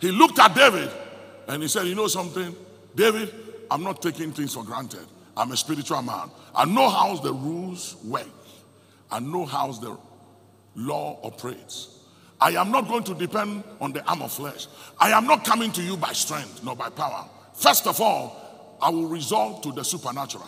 he 0.00 0.10
looked 0.10 0.38
at 0.38 0.54
David 0.54 0.90
and 1.48 1.62
he 1.62 1.68
said, 1.68 1.86
You 1.86 1.94
know 1.94 2.06
something? 2.06 2.54
David, 2.94 3.32
I'm 3.70 3.82
not 3.82 4.00
taking 4.00 4.32
things 4.32 4.54
for 4.54 4.64
granted. 4.64 5.06
I'm 5.36 5.52
a 5.52 5.56
spiritual 5.56 6.00
man. 6.02 6.30
I 6.54 6.64
know 6.64 6.88
how 6.88 7.16
the 7.16 7.32
rules 7.32 7.96
work, 8.04 8.26
I 9.10 9.20
know 9.20 9.44
how 9.44 9.72
the 9.72 9.98
law 10.74 11.18
operates. 11.22 11.92
I 12.38 12.50
am 12.50 12.70
not 12.70 12.86
going 12.86 13.04
to 13.04 13.14
depend 13.14 13.64
on 13.80 13.92
the 13.92 14.04
arm 14.04 14.20
of 14.20 14.30
flesh. 14.30 14.66
I 15.00 15.10
am 15.10 15.26
not 15.26 15.44
coming 15.44 15.72
to 15.72 15.82
you 15.82 15.96
by 15.96 16.12
strength 16.12 16.62
nor 16.62 16.76
by 16.76 16.90
power. 16.90 17.26
First 17.54 17.86
of 17.86 17.98
all, 17.98 18.45
I 18.80 18.90
will 18.90 19.06
resort 19.06 19.62
to 19.64 19.72
the 19.72 19.84
supernatural. 19.84 20.46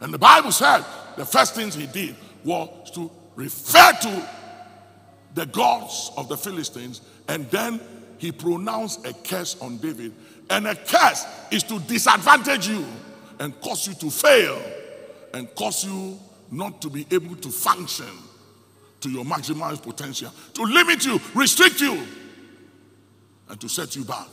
And 0.00 0.12
the 0.12 0.18
Bible 0.18 0.52
said 0.52 0.84
the 1.16 1.24
first 1.24 1.54
things 1.54 1.74
he 1.74 1.86
did 1.86 2.16
was 2.44 2.90
to 2.92 3.10
refer 3.34 3.92
to 4.02 4.28
the 5.34 5.46
gods 5.46 6.10
of 6.16 6.28
the 6.28 6.36
Philistines, 6.36 7.02
and 7.28 7.48
then 7.50 7.80
he 8.18 8.32
pronounced 8.32 9.06
a 9.06 9.12
curse 9.12 9.60
on 9.60 9.78
David. 9.78 10.12
And 10.48 10.66
a 10.66 10.74
curse 10.74 11.24
is 11.50 11.62
to 11.64 11.78
disadvantage 11.80 12.68
you 12.68 12.84
and 13.38 13.58
cause 13.60 13.86
you 13.86 13.94
to 13.94 14.10
fail 14.10 14.60
and 15.32 15.54
cause 15.54 15.84
you 15.84 16.18
not 16.50 16.82
to 16.82 16.90
be 16.90 17.06
able 17.10 17.36
to 17.36 17.48
function 17.50 18.06
to 19.00 19.08
your 19.08 19.24
maximized 19.24 19.82
potential, 19.82 20.30
to 20.54 20.62
limit 20.62 21.06
you, 21.06 21.20
restrict 21.34 21.80
you, 21.80 22.06
and 23.48 23.60
to 23.60 23.68
set 23.68 23.96
you 23.96 24.04
back. 24.04 24.26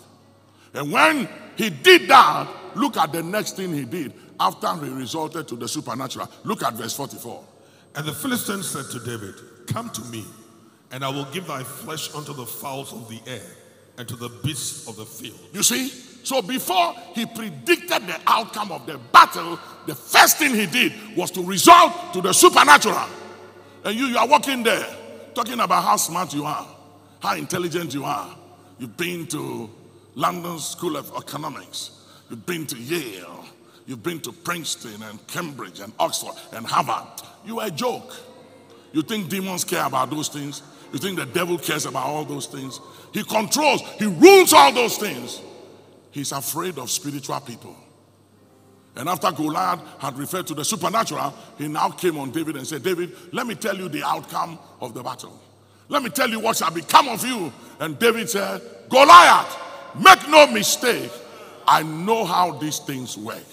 And 0.74 0.92
when 0.92 1.30
he 1.58 1.70
did 1.70 2.08
that, 2.08 2.48
look 2.76 2.98
at 2.98 3.12
the 3.12 3.24
next 3.24 3.56
thing 3.56 3.74
he 3.74 3.86
did 3.86 4.14
after 4.40 4.74
he 4.86 4.92
resorted 4.92 5.48
to 5.48 5.56
the 5.56 5.68
supernatural. 5.68 6.30
Look 6.44 6.64
at 6.64 6.74
verse 6.74 6.96
44. 6.96 7.44
And 7.96 8.06
the 8.06 8.14
Philistine 8.14 8.64
said 8.64 8.86
to 8.92 9.00
David, 9.00 9.36
Come 9.68 9.90
to 9.90 10.02
me, 10.06 10.24
and 10.92 11.04
I 11.04 11.10
will 11.10 11.26
give 11.26 11.48
thy 11.48 11.64
flesh 11.64 12.14
unto 12.14 12.34
the 12.34 12.46
fowls 12.46 12.94
of 12.94 13.10
the 13.10 13.20
air 13.30 13.42
and 13.98 14.08
to 14.08 14.16
the 14.16 14.30
beasts 14.44 14.88
of 14.88 14.96
the 14.96 15.06
field. 15.06 15.40
You 15.54 15.64
see? 15.64 15.90
So 16.24 16.42
before 16.42 16.94
he 17.14 17.26
predicted 17.26 18.06
the 18.06 18.20
outcome 18.28 18.72
of 18.72 18.86
the 18.86 18.98
battle, 19.12 19.60
the 19.86 19.96
first 19.96 20.38
thing 20.38 20.54
he 20.54 20.66
did 20.66 20.94
was 21.16 21.32
to 21.32 21.44
resort 21.44 22.14
to 22.14 22.22
the 22.22 22.34
supernatural. 22.34 23.08
And 23.84 23.98
you, 23.98 24.08
you 24.08 24.18
are 24.18 24.28
walking 24.28 24.62
there 24.64 24.86
talking 25.34 25.60
about 25.60 25.84
how 25.84 25.96
smart 25.96 26.34
you 26.34 26.46
are, 26.46 26.68
how 27.22 27.36
intelligent 27.36 27.94
you 27.94 28.04
are. 28.04 28.36
You've 28.80 28.98
been 28.98 29.26
to 29.28 29.70
London 30.18 30.58
School 30.58 30.98
of 30.98 31.12
Economics, 31.16 31.92
you've 32.28 32.44
been 32.48 32.66
to 32.66 32.76
Yale, 32.76 33.46
you've 33.86 34.02
been 34.02 34.20
to 34.22 34.32
Princeton 34.32 35.04
and 35.04 35.26
Cambridge 35.28 35.80
and 35.80 35.94
Oxford 36.00 36.34
and 36.54 36.66
Harvard. 36.66 37.22
You 37.46 37.60
are 37.60 37.68
a 37.68 37.72
joke. 37.72 38.16
You 38.94 39.04
think 39.04 39.30
demons 39.30 39.64
care 39.64 39.86
about 39.86 40.10
those 40.10 40.28
things? 40.28 40.64
You 40.92 40.98
think 40.98 41.20
the 41.20 41.28
devil 41.28 41.60
cares 41.60 41.86
about 41.86 42.08
all 42.08 42.26
those 42.26 42.48
things? 42.48 42.80
He 43.14 43.24
controls, 43.24 43.82
he 44.00 44.08
rules 44.08 44.54
all 44.54 44.72
those 44.72 44.98
things. 44.98 45.40
He's 46.10 46.32
afraid 46.32 46.80
of 46.80 46.90
spiritual 46.90 47.40
people. 47.42 47.76
And 48.96 49.08
after 49.08 49.32
Goliath 49.32 49.82
had 50.00 50.18
referred 50.18 50.48
to 50.48 50.56
the 50.56 50.66
supernatural, 50.66 51.32
he 51.60 51.68
now 51.68 51.90
came 51.90 52.18
on 52.18 52.32
David 52.32 52.56
and 52.56 52.66
said, 52.66 52.82
David, 52.82 53.16
let 53.32 53.46
me 53.46 53.54
tell 53.54 53.78
you 53.78 53.88
the 53.88 54.04
outcome 54.04 54.58
of 54.82 54.96
the 54.96 55.04
battle. 55.04 55.40
Let 55.90 56.02
me 56.02 56.10
tell 56.10 56.28
you 56.28 56.40
what 56.40 56.58
shall 56.58 56.72
become 56.72 57.08
of 57.08 57.24
you. 57.24 57.54
And 57.80 58.00
David 58.00 58.28
said, 58.32 58.64
Goliath, 58.90 59.67
make 60.00 60.28
no 60.30 60.48
mistake. 60.48 61.12
I 61.68 61.84
know 61.84 62.26
how 62.26 62.52
these 62.52 62.80
things 62.80 63.18
work. 63.18 63.44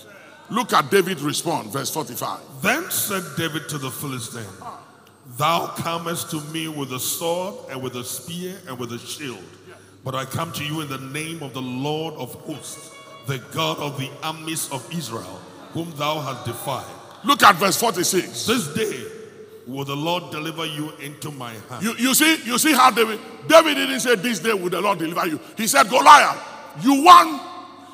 Look 0.50 0.72
at 0.72 0.90
David's 0.90 1.22
response, 1.22 1.72
verse 1.72 1.90
45. 1.90 2.40
Then 2.62 2.90
said 2.90 3.22
David 3.36 3.68
to 3.70 3.78
the 3.78 3.90
Philistine, 3.90 4.44
Thou 5.36 5.68
comest 5.76 6.30
to 6.30 6.40
me 6.52 6.68
with 6.68 6.92
a 6.92 7.00
sword 7.00 7.54
and 7.70 7.82
with 7.82 7.96
a 7.96 8.04
spear 8.04 8.54
and 8.68 8.78
with 8.78 8.92
a 8.92 8.98
shield. 8.98 9.42
But 10.04 10.14
I 10.14 10.26
come 10.26 10.52
to 10.52 10.64
you 10.64 10.82
in 10.82 10.88
the 10.88 10.98
name 10.98 11.42
of 11.42 11.54
the 11.54 11.62
Lord 11.62 12.14
of 12.14 12.34
hosts, 12.42 12.94
the 13.26 13.38
God 13.52 13.78
of 13.78 13.98
the 13.98 14.10
armies 14.22 14.70
of 14.70 14.86
Israel, 14.94 15.40
whom 15.72 15.90
thou 15.96 16.20
hast 16.20 16.44
defied. 16.44 16.84
Look 17.24 17.42
at 17.42 17.56
verse 17.56 17.80
46. 17.80 18.46
This 18.46 18.68
day 18.74 19.02
will 19.66 19.84
the 19.84 19.96
Lord 19.96 20.30
deliver 20.30 20.66
you 20.66 20.92
into 21.00 21.30
my 21.30 21.52
hand. 21.52 21.82
You, 21.82 21.94
you 21.96 22.14
see, 22.14 22.36
you 22.44 22.58
see 22.58 22.72
how 22.72 22.90
David 22.90 23.18
David 23.48 23.74
didn't 23.74 24.00
say 24.00 24.14
this 24.16 24.40
day 24.40 24.52
will 24.52 24.70
the 24.70 24.80
Lord 24.80 24.98
deliver 24.98 25.26
you. 25.26 25.40
He 25.56 25.66
said, 25.66 25.88
Goliath, 25.88 26.42
you 26.82 27.02
want 27.02 27.42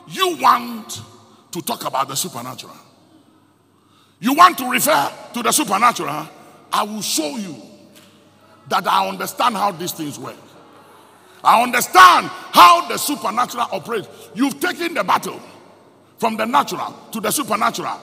you 0.08 0.36
want 0.40 1.00
to 1.52 1.62
talk 1.62 1.84
about 1.84 2.08
the 2.08 2.16
supernatural. 2.16 2.76
You 4.20 4.34
want 4.34 4.58
to 4.58 4.70
refer 4.70 5.12
to 5.34 5.42
the 5.42 5.52
supernatural. 5.52 6.28
I 6.72 6.82
will 6.82 7.02
show 7.02 7.36
you 7.36 7.56
that 8.68 8.86
I 8.86 9.08
understand 9.08 9.56
how 9.56 9.72
these 9.72 9.92
things 9.92 10.18
work. 10.18 10.36
I 11.42 11.62
understand 11.62 12.26
how 12.28 12.86
the 12.88 12.98
supernatural 12.98 13.66
operates. 13.72 14.08
You've 14.34 14.60
taken 14.60 14.94
the 14.94 15.02
battle 15.02 15.40
from 16.18 16.36
the 16.36 16.44
natural 16.44 16.94
to 17.12 17.20
the 17.20 17.30
supernatural 17.30 17.98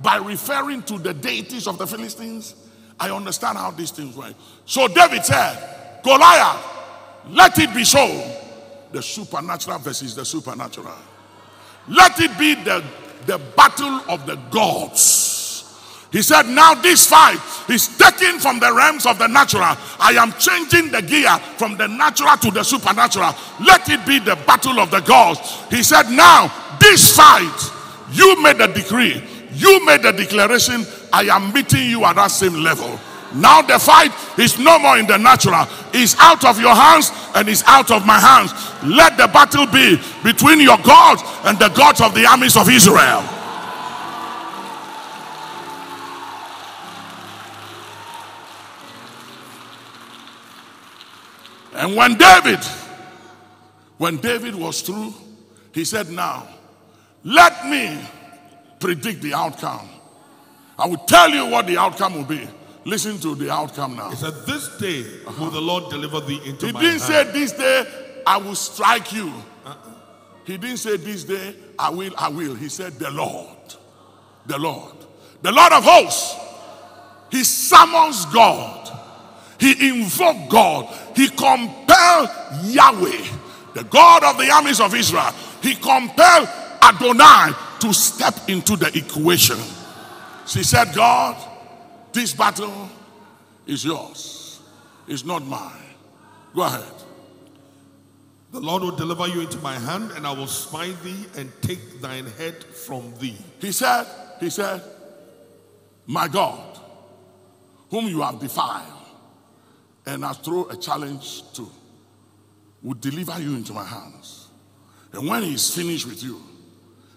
by 0.00 0.16
referring 0.16 0.82
to 0.82 0.98
the 0.98 1.14
deities 1.14 1.66
of 1.66 1.78
the 1.78 1.86
Philistines. 1.86 2.54
I 3.02 3.10
understand 3.10 3.58
how 3.58 3.72
these 3.72 3.90
things 3.90 4.16
work. 4.16 4.32
So 4.64 4.86
David 4.86 5.24
said, 5.24 6.00
Goliath, 6.04 6.64
let 7.30 7.58
it 7.58 7.74
be 7.74 7.82
so. 7.82 8.06
The 8.92 9.02
supernatural 9.02 9.80
versus 9.80 10.14
the 10.14 10.24
supernatural. 10.24 10.94
Let 11.88 12.20
it 12.20 12.38
be 12.38 12.54
the, 12.54 12.84
the 13.26 13.40
battle 13.56 14.02
of 14.08 14.24
the 14.24 14.36
gods. 14.52 16.08
He 16.12 16.22
said, 16.22 16.46
Now 16.46 16.74
this 16.74 17.08
fight 17.08 17.40
is 17.68 17.88
taken 17.98 18.38
from 18.38 18.60
the 18.60 18.72
realms 18.72 19.04
of 19.04 19.18
the 19.18 19.26
natural. 19.26 19.76
I 19.98 20.14
am 20.16 20.32
changing 20.34 20.92
the 20.92 21.02
gear 21.02 21.36
from 21.58 21.76
the 21.76 21.88
natural 21.88 22.36
to 22.36 22.52
the 22.52 22.62
supernatural. 22.62 23.32
Let 23.66 23.88
it 23.88 24.06
be 24.06 24.20
the 24.20 24.36
battle 24.46 24.78
of 24.78 24.92
the 24.92 25.00
gods. 25.00 25.40
He 25.70 25.82
said, 25.82 26.08
Now 26.08 26.52
this 26.78 27.16
fight, 27.16 27.72
you 28.12 28.40
made 28.40 28.58
the 28.58 28.68
decree, 28.68 29.24
you 29.54 29.84
made 29.86 30.02
the 30.02 30.12
declaration. 30.12 30.86
I 31.12 31.24
am 31.24 31.52
meeting 31.52 31.90
you 31.90 32.04
at 32.04 32.16
that 32.16 32.28
same 32.28 32.54
level. 32.54 32.98
Now 33.34 33.62
the 33.62 33.78
fight 33.78 34.12
is 34.38 34.58
no 34.58 34.78
more 34.78 34.98
in 34.98 35.06
the 35.06 35.16
natural. 35.16 35.66
It's 35.92 36.16
out 36.18 36.44
of 36.44 36.60
your 36.60 36.74
hands 36.74 37.10
and 37.34 37.48
it's 37.48 37.62
out 37.66 37.90
of 37.90 38.06
my 38.06 38.18
hands. 38.18 38.52
Let 38.84 39.16
the 39.16 39.26
battle 39.26 39.66
be 39.66 40.00
between 40.22 40.60
your 40.60 40.78
gods 40.78 41.22
and 41.44 41.58
the 41.58 41.68
gods 41.68 42.00
of 42.00 42.14
the 42.14 42.26
armies 42.26 42.56
of 42.56 42.68
Israel. 42.68 43.22
And 51.74 51.96
when 51.96 52.16
David, 52.16 52.60
when 53.96 54.18
David 54.18 54.54
was 54.54 54.82
through, 54.82 55.14
he 55.72 55.84
said, 55.84 56.10
Now, 56.10 56.46
let 57.24 57.66
me 57.66 57.98
predict 58.78 59.22
the 59.22 59.34
outcome. 59.34 59.88
I 60.78 60.86
will 60.86 60.98
tell 60.98 61.30
you 61.30 61.46
what 61.46 61.66
the 61.66 61.76
outcome 61.78 62.14
will 62.14 62.24
be. 62.24 62.48
Listen 62.84 63.18
to 63.20 63.34
the 63.34 63.50
outcome 63.50 63.96
now. 63.96 64.10
He 64.10 64.16
said, 64.16 64.34
This 64.46 64.76
day 64.78 65.02
uh-huh. 65.26 65.44
will 65.44 65.50
the 65.50 65.60
Lord 65.60 65.90
deliver 65.90 66.20
thee 66.20 66.40
into 66.44 66.66
He 66.66 66.72
my 66.72 66.80
He 66.80 66.86
didn't 66.86 67.02
hand. 67.02 67.28
say, 67.28 67.32
This 67.32 67.52
day 67.52 67.86
I 68.26 68.36
will 68.38 68.54
strike 68.54 69.12
you. 69.12 69.32
Uh-uh. 69.64 69.76
He 70.44 70.56
didn't 70.56 70.78
say, 70.78 70.96
This 70.96 71.24
day 71.24 71.54
I 71.78 71.90
will, 71.90 72.12
I 72.18 72.28
will. 72.28 72.54
He 72.54 72.68
said, 72.68 72.94
The 72.94 73.10
Lord. 73.10 73.48
The 74.46 74.58
Lord. 74.58 74.94
The 75.42 75.52
Lord 75.52 75.72
of 75.72 75.84
hosts. 75.84 76.36
He 77.30 77.44
summons 77.44 78.26
God. 78.26 78.90
He 79.58 79.88
invoked 79.90 80.50
God. 80.50 80.86
He 81.14 81.28
compelled 81.28 82.28
Yahweh, 82.64 83.24
the 83.74 83.84
God 83.84 84.24
of 84.24 84.36
the 84.36 84.50
armies 84.50 84.80
of 84.80 84.94
Israel. 84.94 85.32
He 85.62 85.74
compelled 85.74 86.48
Adonai 86.82 87.52
to 87.80 87.92
step 87.94 88.34
into 88.48 88.76
the 88.76 88.90
equation. 88.98 89.56
She 90.46 90.62
said, 90.62 90.94
God, 90.94 91.36
this 92.12 92.34
battle 92.34 92.88
is 93.66 93.84
yours, 93.84 94.60
it's 95.06 95.24
not 95.24 95.44
mine. 95.44 95.72
Go 96.54 96.62
ahead. 96.62 96.84
The 98.50 98.60
Lord 98.60 98.82
will 98.82 98.96
deliver 98.96 99.26
you 99.28 99.40
into 99.40 99.56
my 99.58 99.78
hand, 99.78 100.10
and 100.10 100.26
I 100.26 100.32
will 100.32 100.46
smite 100.46 101.02
thee 101.02 101.24
and 101.38 101.50
take 101.62 102.02
thine 102.02 102.26
head 102.26 102.62
from 102.62 103.14
thee. 103.18 103.38
He 103.60 103.72
said, 103.72 104.06
He 104.40 104.50
said, 104.50 104.82
My 106.06 106.28
God, 106.28 106.78
whom 107.88 108.08
you 108.08 108.20
have 108.20 108.38
defiled 108.38 109.02
and 110.06 110.24
I 110.24 110.32
throw 110.32 110.68
a 110.68 110.76
challenge 110.76 111.42
to, 111.52 111.70
will 112.82 112.94
deliver 112.94 113.40
you 113.40 113.54
into 113.54 113.72
my 113.72 113.84
hands. 113.84 114.48
And 115.12 115.28
when 115.28 115.42
he's 115.42 115.74
finished 115.74 116.06
with 116.06 116.22
you 116.22 116.42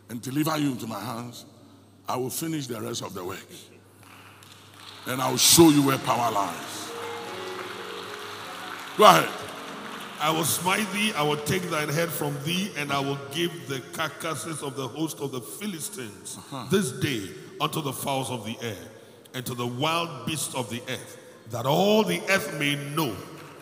and 0.10 0.22
deliver 0.22 0.58
you 0.58 0.72
into 0.72 0.86
my 0.86 1.00
hands, 1.00 1.46
I 2.08 2.18
will 2.18 2.30
finish 2.30 2.68
the 2.68 2.80
rest 2.82 3.02
of 3.02 3.14
the 3.14 3.24
work. 3.24 3.48
And 5.08 5.22
I 5.22 5.30
will 5.30 5.38
show 5.38 5.70
you 5.70 5.84
where 5.84 5.98
power 6.00 6.32
lies. 6.32 6.92
Go 8.98 9.04
ahead. 9.06 9.30
I 10.20 10.32
will 10.32 10.46
smite 10.46 10.90
thee, 10.94 11.12
I 11.14 11.24
will 11.24 11.38
take 11.38 11.64
thine 11.64 11.90
head 11.90 12.10
from 12.10 12.36
thee, 12.46 12.72
and 12.78 12.92
I 12.92 13.00
will 13.00 13.20
give 13.32 13.68
the 13.68 13.82
carcasses 13.94 14.64
of 14.64 14.76
the 14.76 14.88
host 14.88 15.20
of 15.20 15.32
the 15.32 15.42
Philistines 15.42 16.38
uh-huh. 16.38 16.68
this 16.72 16.92
day 16.94 17.30
unto 17.60 17.82
the 17.82 17.92
fowls 17.92 18.32
of 18.32 18.46
the 18.46 18.56
air 18.62 18.78
and 19.34 19.46
to 19.46 19.54
the 19.54 19.68
wild 19.68 20.26
beasts 20.26 20.56
of 20.56 20.70
the 20.70 20.82
earth, 20.90 21.20
that 21.52 21.66
all 21.66 22.04
the 22.04 22.22
earth 22.30 22.58
may 22.58 22.76
know 22.96 23.14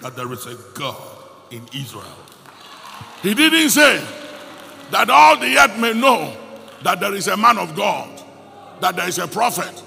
that 0.01 0.15
there 0.15 0.31
is 0.31 0.45
a 0.45 0.55
God 0.75 1.01
in 1.49 1.63
Israel. 1.75 2.17
He 3.23 3.33
didn't 3.33 3.69
say 3.71 4.05
that 4.91 5.09
all 5.09 5.37
the 5.37 5.57
earth 5.57 5.79
may 5.79 5.93
know 5.93 6.37
that 6.83 6.99
there 6.99 7.15
is 7.15 7.27
a 7.27 7.35
man 7.35 7.57
of 7.57 7.75
God, 7.75 8.22
that 8.81 8.95
there 8.95 9.07
is 9.07 9.19
a 9.19 9.27
prophet. 9.27 9.83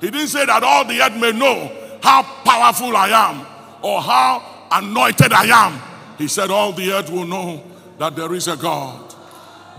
He 0.00 0.10
didn't 0.10 0.28
say 0.28 0.44
that 0.46 0.62
all 0.62 0.84
the 0.84 1.00
earth 1.00 1.16
may 1.20 1.32
know 1.32 1.70
how 2.02 2.22
powerful 2.44 2.96
I 2.96 3.08
am 3.08 3.46
or 3.82 4.00
how 4.00 4.68
anointed 4.72 5.32
I 5.32 5.44
am. 5.66 5.80
He 6.18 6.28
said 6.28 6.50
all 6.50 6.72
the 6.72 6.92
earth 6.92 7.10
will 7.10 7.26
know 7.26 7.62
that 7.98 8.16
there 8.16 8.34
is 8.34 8.48
a 8.48 8.56
God. 8.56 9.14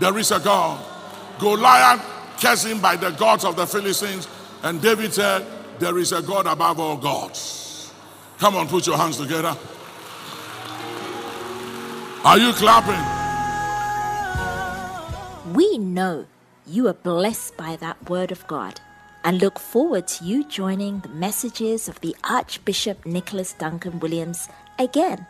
There 0.00 0.16
is 0.18 0.30
a 0.30 0.40
God. 0.40 0.84
Goliath 1.38 2.02
cursed 2.40 2.66
him 2.66 2.80
by 2.80 2.96
the 2.96 3.10
gods 3.10 3.44
of 3.44 3.56
the 3.56 3.66
Philistines, 3.66 4.28
and 4.62 4.80
David 4.80 5.12
said, 5.12 5.44
There 5.78 5.98
is 5.98 6.12
a 6.12 6.22
God 6.22 6.46
above 6.46 6.80
all 6.80 6.96
gods. 6.96 7.92
Come 8.38 8.56
on, 8.56 8.68
put 8.68 8.86
your 8.86 8.96
hands 8.96 9.18
together. 9.18 9.56
Are 12.24 12.38
you 12.38 12.52
clapping? 12.52 13.14
We 15.54 15.78
know 15.78 16.26
you 16.66 16.88
are 16.88 16.94
blessed 16.94 17.56
by 17.56 17.76
that 17.76 18.08
word 18.08 18.32
of 18.32 18.44
God 18.46 18.80
and 19.22 19.40
look 19.40 19.58
forward 19.58 20.06
to 20.08 20.24
you 20.24 20.44
joining 20.44 21.00
the 21.00 21.08
messages 21.08 21.88
of 21.88 22.00
the 22.00 22.14
Archbishop 22.24 23.06
Nicholas 23.06 23.52
Duncan 23.52 24.00
Williams 24.00 24.48
again. 24.78 25.26